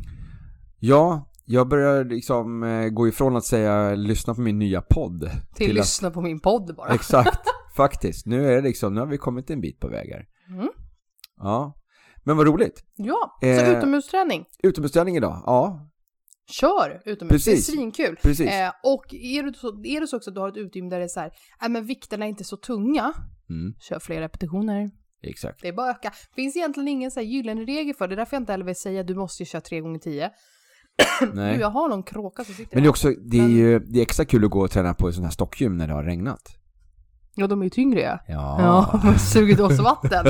Ja, 0.79 1.29
jag 1.45 1.67
börjar 1.67 2.03
liksom 2.05 2.63
eh, 2.63 2.89
gå 2.89 3.07
ifrån 3.07 3.35
att 3.35 3.45
säga 3.45 3.95
lyssna 3.95 4.33
på 4.35 4.41
min 4.41 4.59
nya 4.59 4.81
podd. 4.81 5.29
Till, 5.55 5.69
att- 5.69 5.75
lyssna 5.75 6.11
på 6.11 6.21
min 6.21 6.39
podd 6.39 6.75
bara. 6.77 6.93
Exakt, 6.93 7.39
faktiskt. 7.75 8.25
Nu 8.25 8.47
är 8.47 8.55
det 8.55 8.61
liksom, 8.61 8.93
nu 8.93 8.99
har 8.99 9.07
vi 9.07 9.17
kommit 9.17 9.49
en 9.49 9.61
bit 9.61 9.79
på 9.79 9.87
vägar. 9.87 10.25
Mm. 10.49 10.69
Ja. 11.37 11.75
Men 12.23 12.37
vad 12.37 12.47
roligt. 12.47 12.83
Ja, 12.95 13.37
så 13.41 13.45
Eh, 13.47 13.77
utomhusträning. 13.77 14.45
Utomhusträning 14.63 15.17
idag, 15.17 15.43
ja. 15.45 15.89
Kör 16.51 17.01
utomhus, 17.05 17.31
Precis. 17.45 17.67
det 17.67 17.73
är 17.73 17.75
svinkul. 17.75 18.15
Precis. 18.21 18.47
Eh, 18.49 18.71
och 18.83 19.05
är 19.13 19.43
det, 19.43 19.57
så, 19.57 19.67
är 19.83 20.01
det 20.01 20.07
så 20.07 20.17
också 20.17 20.29
att 20.29 20.35
du 20.35 20.39
har 20.41 20.49
ett 20.49 20.57
utrymme 20.57 20.89
där 20.89 20.97
det 20.99 21.03
är 21.05 21.07
så 21.07 21.19
här, 21.19 21.31
nej 21.61 21.69
men 21.69 21.85
vikterna 21.85 22.25
är 22.25 22.29
inte 22.29 22.43
så 22.43 22.57
tunga, 22.57 23.13
Mm, 23.49 23.73
kör 23.79 23.99
fler 23.99 24.21
repetitioner. 24.21 24.91
exakt. 25.23 25.61
Det 25.61 25.67
är 25.67 25.73
bara 25.73 25.91
att 25.91 25.97
öka. 25.97 26.11
Finns 26.35 26.55
egentligen 26.55 26.87
ingen 26.87 27.11
så 27.11 27.19
här 27.19 27.27
gyllene 27.27 27.61
regel 27.65 27.95
för 27.95 28.07
det, 28.07 28.13
är 28.13 28.17
därför 28.17 28.35
jag 28.35 28.41
inte 28.41 28.51
heller 28.53 28.65
vill 28.65 28.75
säga 28.75 29.01
att 29.01 29.07
du 29.07 29.15
måste 29.15 29.43
ju 29.43 29.47
köra 29.47 29.61
3 29.61 29.79
gånger 29.81 29.99
10 29.99 30.29
Nej. 31.33 31.53
Nu, 31.55 31.61
jag 31.61 31.69
har 31.69 31.89
någon 31.89 32.03
kråka 32.03 32.43
som 32.43 32.53
sitter 32.53 32.75
Men 32.75 32.83
det 32.83 32.87
är 32.87 32.89
också, 32.89 33.09
det 33.09 33.39
är 33.39 33.47
ju 33.47 33.79
det 33.79 33.99
är 33.99 34.01
extra 34.03 34.25
kul 34.25 34.45
att 34.45 34.51
gå 34.51 34.59
och 34.63 34.71
träna 34.71 34.93
på 34.93 35.11
sånt 35.11 35.25
här 35.25 35.31
stockgym 35.31 35.77
när 35.77 35.87
det 35.87 35.93
har 35.93 36.03
regnat. 36.03 36.41
Ja, 37.35 37.47
de 37.47 37.59
är 37.61 37.63
ju 37.63 37.69
tyngre 37.69 38.01
ja. 38.01 38.19
Ja. 38.27 38.99
Ja, 39.03 39.17
sugit 39.17 39.59
åt 39.59 39.75
sig 39.75 39.83
vatten. 39.83 40.25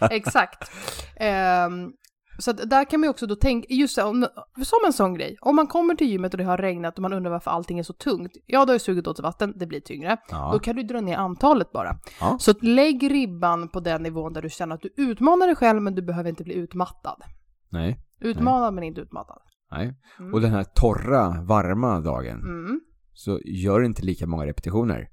Exakt. 0.10 0.70
Ehm, 1.16 1.92
så 2.38 2.50
att 2.50 2.70
där 2.70 2.84
kan 2.90 3.00
man 3.00 3.06
ju 3.06 3.10
också 3.10 3.26
då 3.26 3.36
tänka, 3.36 3.66
just 3.74 3.94
så, 3.94 4.04
om, 4.08 4.26
som 4.64 4.78
en 4.86 4.92
sån 4.92 5.14
grej, 5.14 5.36
om 5.40 5.56
man 5.56 5.66
kommer 5.66 5.94
till 5.94 6.06
gymmet 6.08 6.34
och 6.34 6.38
det 6.38 6.44
har 6.44 6.56
regnat 6.58 6.94
och 6.98 7.02
man 7.02 7.12
undrar 7.12 7.30
varför 7.30 7.50
allting 7.50 7.78
är 7.78 7.82
så 7.82 7.92
tungt, 7.92 8.32
ja 8.46 8.64
då 8.64 8.70
har 8.70 8.74
ju 8.74 8.78
sugit 8.78 9.06
åt 9.06 9.20
vatten, 9.20 9.52
det 9.56 9.66
blir 9.66 9.80
tyngre. 9.80 10.10
Då 10.30 10.36
Ja. 10.36 10.58
kan 10.62 10.76
du 10.76 10.82
dra 10.82 11.00
ner 11.00 11.16
antalet 11.16 11.72
bara. 11.72 11.98
Ja. 12.20 12.36
Så 12.40 12.50
att 12.50 12.62
lägg 12.64 13.10
ribban 13.10 13.68
på 13.68 13.80
den 13.80 14.02
nivån 14.02 14.32
där 14.32 14.42
du 14.42 14.50
känner 14.50 14.74
att 14.74 14.82
du 14.82 14.90
utmanar 14.96 15.46
dig 15.46 15.56
själv 15.56 15.82
men 15.82 15.94
du 15.94 16.02
behöver 16.02 16.30
inte 16.30 16.44
bli 16.44 16.54
utmattad. 16.54 17.22
Nej, 17.70 17.98
Utmanad 18.20 18.74
men 18.74 18.84
inte 18.84 19.00
utmattad. 19.00 19.38
nej. 19.70 19.94
Mm. 20.18 20.34
Och 20.34 20.40
den 20.40 20.50
här 20.50 20.64
torra, 20.64 21.42
varma 21.42 22.00
dagen, 22.00 22.38
Mm. 22.42 22.80
så 23.12 23.40
gör 23.44 23.82
inte 23.82 24.02
lika 24.02 24.26
många 24.26 24.46
repetitioner. 24.46 25.08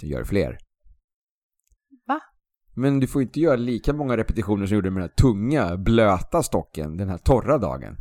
Du 0.00 0.06
gör 0.06 0.24
fler. 0.24 0.58
Men 2.74 3.00
du 3.00 3.06
får 3.06 3.22
inte 3.22 3.40
göra 3.40 3.56
lika 3.56 3.92
många 3.92 4.16
repetitioner 4.16 4.66
som 4.66 4.70
du 4.70 4.74
gjorde 4.74 4.90
med 4.90 5.02
den 5.02 5.08
här 5.10 5.16
tunga, 5.16 5.76
blöta 5.76 6.42
stocken 6.42 6.96
den 6.96 7.08
här 7.08 7.18
torra 7.18 7.58
dagen. 7.58 7.96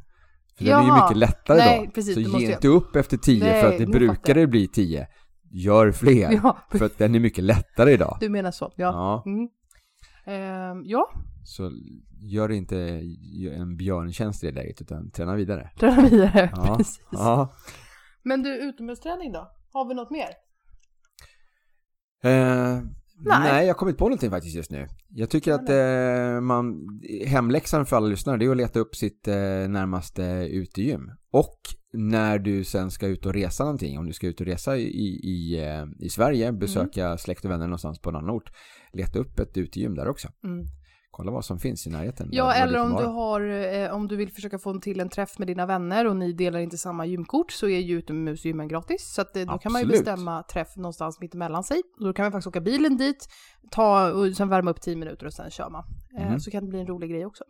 För 0.58 0.66
den 0.66 0.74
är 0.74 0.82
ju 0.82 0.88
Jaha. 0.88 1.06
mycket 1.06 1.18
lättare 1.18 1.58
Nej, 1.58 1.86
då. 1.86 1.92
precis, 1.92 2.14
så 2.14 2.40
ge 2.40 2.52
inte 2.54 2.68
upp 2.68 2.96
efter 2.96 3.18
tio 3.18 3.44
Nej, 3.44 3.62
för 3.62 3.72
att 3.72 3.78
det 3.78 3.86
brukar 3.86 4.34
det 4.36 4.48
bli 4.48 4.68
tio. 4.68 5.08
Gör 5.52 5.92
fler. 5.92 6.32
Ja, 6.44 6.58
För 6.72 6.86
att 6.86 6.98
den 6.98 7.16
är 7.16 7.20
mycket 7.20 7.44
lättare 7.44 7.92
idag. 7.92 8.18
du 8.20 8.30
menar 8.30 8.52
så. 8.52 8.74
Ja. 8.76 8.92
Ja. 9.26 9.32
Mm. 9.32 9.48
Ehm, 10.26 10.84
ja, 10.86 11.12
Så 11.44 11.72
gör 12.22 12.52
inte 12.52 12.78
en 13.56 13.78
björntjänst 13.78 14.44
i 14.44 14.48
det 14.48 14.54
läget 14.54 14.82
utan 14.82 15.12
träna 15.12 15.36
vidare. 15.36 15.70
träna 15.80 16.02
vidare. 16.10 16.52
Ja. 16.56 16.76
Precis. 16.78 17.02
Ja. 17.12 17.54
Men 18.24 18.44
du, 18.44 18.50
utomhusträning 18.70 19.32
då? 19.32 19.52
Har 19.74 19.88
vi 19.88 19.94
något 19.94 20.12
mer? 20.12 20.30
Eh, 22.24 22.80
nej. 23.20 23.40
Nej. 23.40 23.66
jag 23.66 23.74
har 23.74 23.80
kommit 23.80 23.98
på 23.98 24.06
någonting 24.06 24.30
faktiskt 24.30 24.56
just 24.56 24.72
nu. 24.72 24.88
Jag 25.10 25.30
tycker 25.30 25.54
att 25.54 25.70
eh, 25.70 26.42
man, 26.42 26.88
hemläxan 27.26 27.86
för 27.86 27.98
alla 27.98 28.08
lyssnare 28.08 28.38
det 28.38 28.46
är 28.46 28.50
att 28.50 28.58
leta 28.58 28.80
upp 28.80 28.96
sitt 28.96 29.28
eh, 29.28 29.36
närmaste 29.70 30.24
utegym. 30.52 31.12
Och 31.32 31.60
när 31.94 32.40
du 32.40 32.64
sen 32.64 32.92
ska 32.92 33.08
ut 33.08 33.26
och 33.26 33.34
resa 33.34 33.64
någonting, 33.64 34.00
om 34.00 34.06
du 34.06 34.14
ska 34.14 34.28
ut 34.28 34.42
och 34.42 34.48
resa 34.48 34.78
i, 34.78 34.82
i, 35.24 35.64
eh, 35.64 35.86
i 36.00 36.10
Sverige, 36.10 36.52
besöka 36.52 37.18
släkt 37.18 37.46
och 37.46 37.52
vänner 37.52 37.68
någonstans 37.68 38.00
på 38.00 38.10
en 38.10 38.16
annan 38.16 38.30
ort, 38.30 38.52
leta 38.94 39.20
upp 39.20 39.40
ett 39.40 39.58
utegym 39.58 39.96
där 39.96 40.08
också. 40.08 40.28
Mm. 40.44 40.66
Kolla 41.16 41.32
vad 41.32 41.46
som 41.46 41.60
finns 41.60 41.88
i 41.88 41.90
närheten. 41.90 42.30
Ja, 42.32 42.54
eller 42.54 42.80
om 42.80 42.96
du, 42.96 43.04
har, 43.04 43.42
eh, 43.42 43.92
om 43.96 44.08
du 44.08 44.16
vill 44.16 44.32
försöka 44.32 44.60
få 44.60 44.80
till 44.80 45.00
en 45.00 45.10
träff 45.10 45.40
med 45.40 45.48
dina 45.48 45.66
vänner 45.66 46.08
och 46.08 46.16
ni 46.16 46.34
delar 46.34 46.60
inte 46.60 46.78
samma 46.78 47.06
gymkort 47.06 47.52
så 47.52 47.68
är 47.68 47.80
ju 47.80 47.98
utomhusgymmen 47.98 48.68
gratis. 48.68 49.14
Så 49.14 49.22
att, 49.22 49.36
eh, 49.36 49.46
då 49.46 49.58
kan 49.58 49.72
man 49.72 49.82
ju 49.82 49.88
bestämma 49.88 50.44
träff 50.44 50.76
någonstans 50.76 51.20
mitt 51.20 51.34
emellan 51.36 51.64
sig. 51.64 51.82
Då 52.00 52.14
kan 52.14 52.24
man 52.26 52.32
faktiskt 52.32 52.48
åka 52.48 52.62
bilen 52.62 52.98
dit, 52.98 53.28
ta 53.72 54.12
och 54.12 54.36
sen 54.36 54.50
värma 54.50 54.72
upp 54.72 54.82
10 54.82 54.96
minuter 54.96 55.26
och 55.26 55.34
sen 55.34 55.52
kör 55.52 55.70
man. 55.70 55.84
Eh, 56.20 56.30
Mhm. 56.30 56.40
Så 56.40 56.52
kan 56.52 56.64
det 56.64 56.70
bli 56.70 56.80
en 56.80 56.88
rolig 56.88 57.10
grej 57.10 57.26
också. 57.26 57.44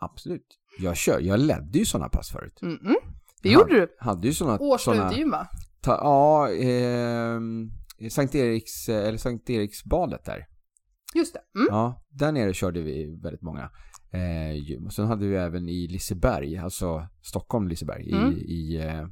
Absolut. 0.00 0.46
Jag 0.78 0.96
kör, 0.96 1.20
jag 1.20 1.40
ledde 1.40 1.78
ju 1.78 1.84
sådana 1.84 2.08
pass 2.08 2.30
förut. 2.30 2.58
Mm 2.62 2.76
-mm. 2.76 2.94
Det 3.42 3.48
gjorde 3.48 3.74
du. 3.74 3.96
Hade 3.98 4.26
ju 4.26 4.34
sådana... 4.34 4.58
Utegym 5.10 5.30
va? 5.30 5.46
Ja, 5.86 6.50
eh, 6.50 7.40
Sankt 8.10 8.34
Eriks, 8.34 8.88
eh, 8.88 9.08
eller 9.08 9.18
Sankt 9.18 9.50
Eriksbadet 9.50 10.24
där. 10.24 10.46
Just 11.14 11.34
det. 11.34 11.40
Mm. 11.60 11.66
Ja, 11.70 12.02
där 12.08 12.32
nere 12.32 12.54
körde 12.54 12.80
vi 12.80 13.18
väldigt 13.22 13.42
många 13.42 13.70
eh, 14.12 14.52
gym. 14.52 14.86
Och 14.86 14.92
sen 14.92 15.06
hade 15.06 15.26
vi 15.26 15.36
även 15.36 15.68
i 15.68 15.86
Liseberg, 15.88 16.56
alltså 16.58 17.06
Stockholm, 17.22 17.68
Liseberg, 17.68 18.12
Mm. 18.12 18.32
i, 18.32 18.34
i, 18.36 18.76
eh, 18.86 19.06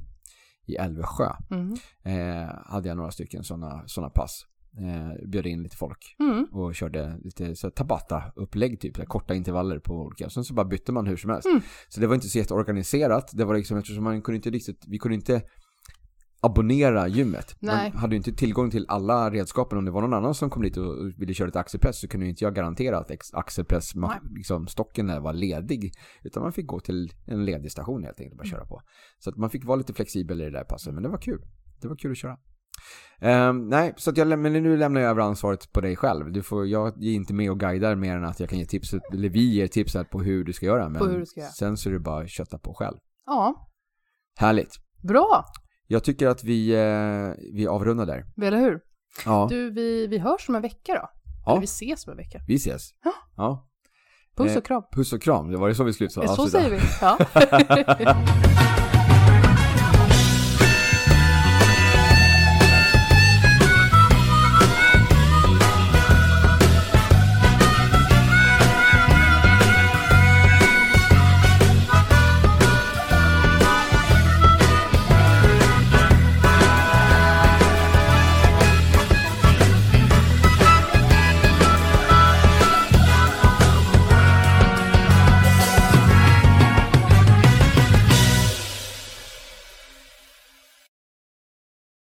i 0.67 0.75
Älvsjö. 0.77 1.33
Mm. 1.51 1.75
Eh, 2.05 2.49
hade 2.67 2.89
jag 2.89 2.97
några 2.97 3.11
stycken 3.11 3.45
sådana 3.45 3.83
såna 3.87 4.11
pass. 4.11 4.45
Eh, 4.79 5.29
bjöd 5.29 5.47
in 5.47 5.63
lite 5.63 5.77
folk 5.77 6.17
Mm. 6.21 6.45
och 6.53 6.75
körde 6.75 7.19
lite 7.25 7.57
så 7.57 7.71
Tabata-upplägg 7.71 8.81
typ, 8.81 8.97
så 8.97 9.07
korta 9.07 9.35
intervaller 9.35 9.79
på 9.79 9.95
olika. 9.95 10.31
Sen 10.31 10.45
så 10.45 10.55
bara 10.55 10.67
bytte 10.67 10.93
man 10.93 11.07
hur 11.07 11.17
som 11.17 11.31
helst. 11.31 11.47
Mm. 11.47 11.61
Så 11.89 12.01
det 12.01 12.07
var 12.07 12.15
inte 12.15 12.29
så 12.29 12.39
jätteorganiserat. 12.39 13.31
Det 13.35 13.45
var 13.45 13.57
liksom 13.57 13.79
eftersom 13.79 14.05
man 14.05 14.23
kunde 14.23 14.37
inte 14.37 14.51
riktigt, 14.51 14.85
vi 14.89 14.99
kunde 14.99 15.15
inte 15.15 15.43
abonnera 16.41 17.09
gymmet. 17.09 17.57
Nej. 17.61 17.91
Man 17.93 18.01
hade 18.01 18.15
ju 18.15 18.17
inte 18.17 18.33
tillgång 18.33 18.71
till 18.71 18.87
alla 18.89 19.31
redskapen. 19.31 19.79
Om 19.79 19.85
det 19.85 19.91
var 19.91 20.01
någon 20.01 20.15
annan 20.15 20.35
som 20.35 20.51
kom 20.51 20.63
dit 20.63 20.77
och 20.77 20.95
ville 21.19 21.35
köra 21.35 21.49
ett 21.49 21.57
axelpress 21.57 22.01
så 22.01 22.09
kunde 22.09 22.27
ju 22.27 22.31
inte 22.31 22.45
jag 22.45 22.55
garantera 22.55 22.99
att 22.99 23.11
axelpress, 23.33 23.93
liksom 24.37 24.67
stocken 24.67 25.07
där 25.07 25.21
var 25.21 25.33
ledig. 25.33 25.93
Utan 26.23 26.43
man 26.43 26.53
fick 26.53 26.67
gå 26.67 26.81
till 26.81 27.13
en 27.27 27.45
ledig 27.45 27.73
station 27.73 28.05
helt 28.05 28.21
enkelt 28.21 28.33
och 28.33 28.39
bara 28.39 28.49
Mm. 28.49 28.51
köra 28.59 28.65
på. 28.67 28.83
Så 29.19 29.31
att 29.31 29.37
man 29.37 29.51
fick 29.51 29.65
vara 29.65 29.77
lite 29.77 29.95
flexibel 29.95 30.41
i 30.41 30.45
det 30.45 30.51
där 30.51 30.65
passet, 30.65 30.95
men 30.95 31.03
det 31.03 31.09
var 31.09 31.19
kul. 31.19 31.41
Det 31.81 31.89
var 31.89 31.97
kul 31.97 32.11
att 32.11 32.17
köra. 32.19 32.37
Ehm, 33.21 33.69
nej, 33.69 33.95
så 33.97 34.11
att 34.11 34.17
jag, 34.17 34.39
men 34.39 34.53
nu 34.53 34.77
lämnar 34.77 35.01
jag 35.01 35.11
över 35.11 35.23
ansvaret 35.23 35.73
på 35.73 35.81
dig 35.81 35.97
själv. 35.97 36.33
Du 36.33 36.43
får, 36.43 36.67
jag 36.67 37.05
är 37.05 37.11
inte 37.11 37.35
med 37.35 37.51
och 37.51 37.61
guidar 37.61 37.95
mer 37.95 38.17
än 38.17 38.25
att 38.25 38.41
jag 38.41 38.49
kan 38.49 38.59
ge 38.59 38.67
tips, 38.67 38.95
eller 39.13 39.29
vi 39.29 39.55
ger 39.55 39.67
tips 39.67 39.95
här 39.95 40.05
på 40.05 40.23
hur 40.23 40.45
du 40.45 40.53
ska 40.53 40.67
göra. 40.67 40.89
Men 40.89 41.11
hur 41.11 41.19
du 41.19 41.27
ska 41.27 41.41
göra. 41.41 41.51
sen 41.51 41.77
så 41.77 41.89
är 41.89 41.93
det 41.93 41.99
bara 42.01 42.23
att 42.25 42.31
kötta 42.31 42.59
på 42.59 42.75
själv. 42.75 42.97
Ja, 43.27 43.69
Härligt. 44.39 44.71
bra. 45.09 45.45
Jag 45.91 46.05
tycker 46.05 46.27
att 46.29 46.45
vi, 46.45 46.75
eh, 46.75 47.45
vi 47.55 47.67
avrundar 47.67 48.07
där. 48.07 48.25
Eller 48.47 48.59
hur? 48.59 48.81
Ja, 49.25 49.47
Du, 49.51 49.71
vi, 49.71 50.07
vi 50.07 50.19
hörs 50.19 50.49
om 50.49 50.55
en 50.55 50.63
vecka 50.63 50.95
då. 50.95 51.09
Ja. 51.47 51.53
Eller 51.53 51.61
vi 51.61 51.65
ses 51.65 52.07
om 52.07 52.11
en 52.11 52.17
vecka. 52.17 52.41
vi 52.49 52.55
ses. 52.55 52.91
Ja. 53.05 53.13
ja. 53.37 53.65
Puss 54.37 54.53
Eh, 54.53 54.59
och 54.59 54.65
kram. 54.65 54.83
Puss 54.93 55.13
och 55.13 55.23
kram, 55.23 55.51
det 55.51 55.57
var 55.57 55.69
det 55.69 55.75
så 55.75 55.85
vi 55.85 55.93
skulle 55.93 56.11
Så 56.11 56.49
säger 56.49 56.71
vi. 56.71 56.81
Ja. 57.01 57.19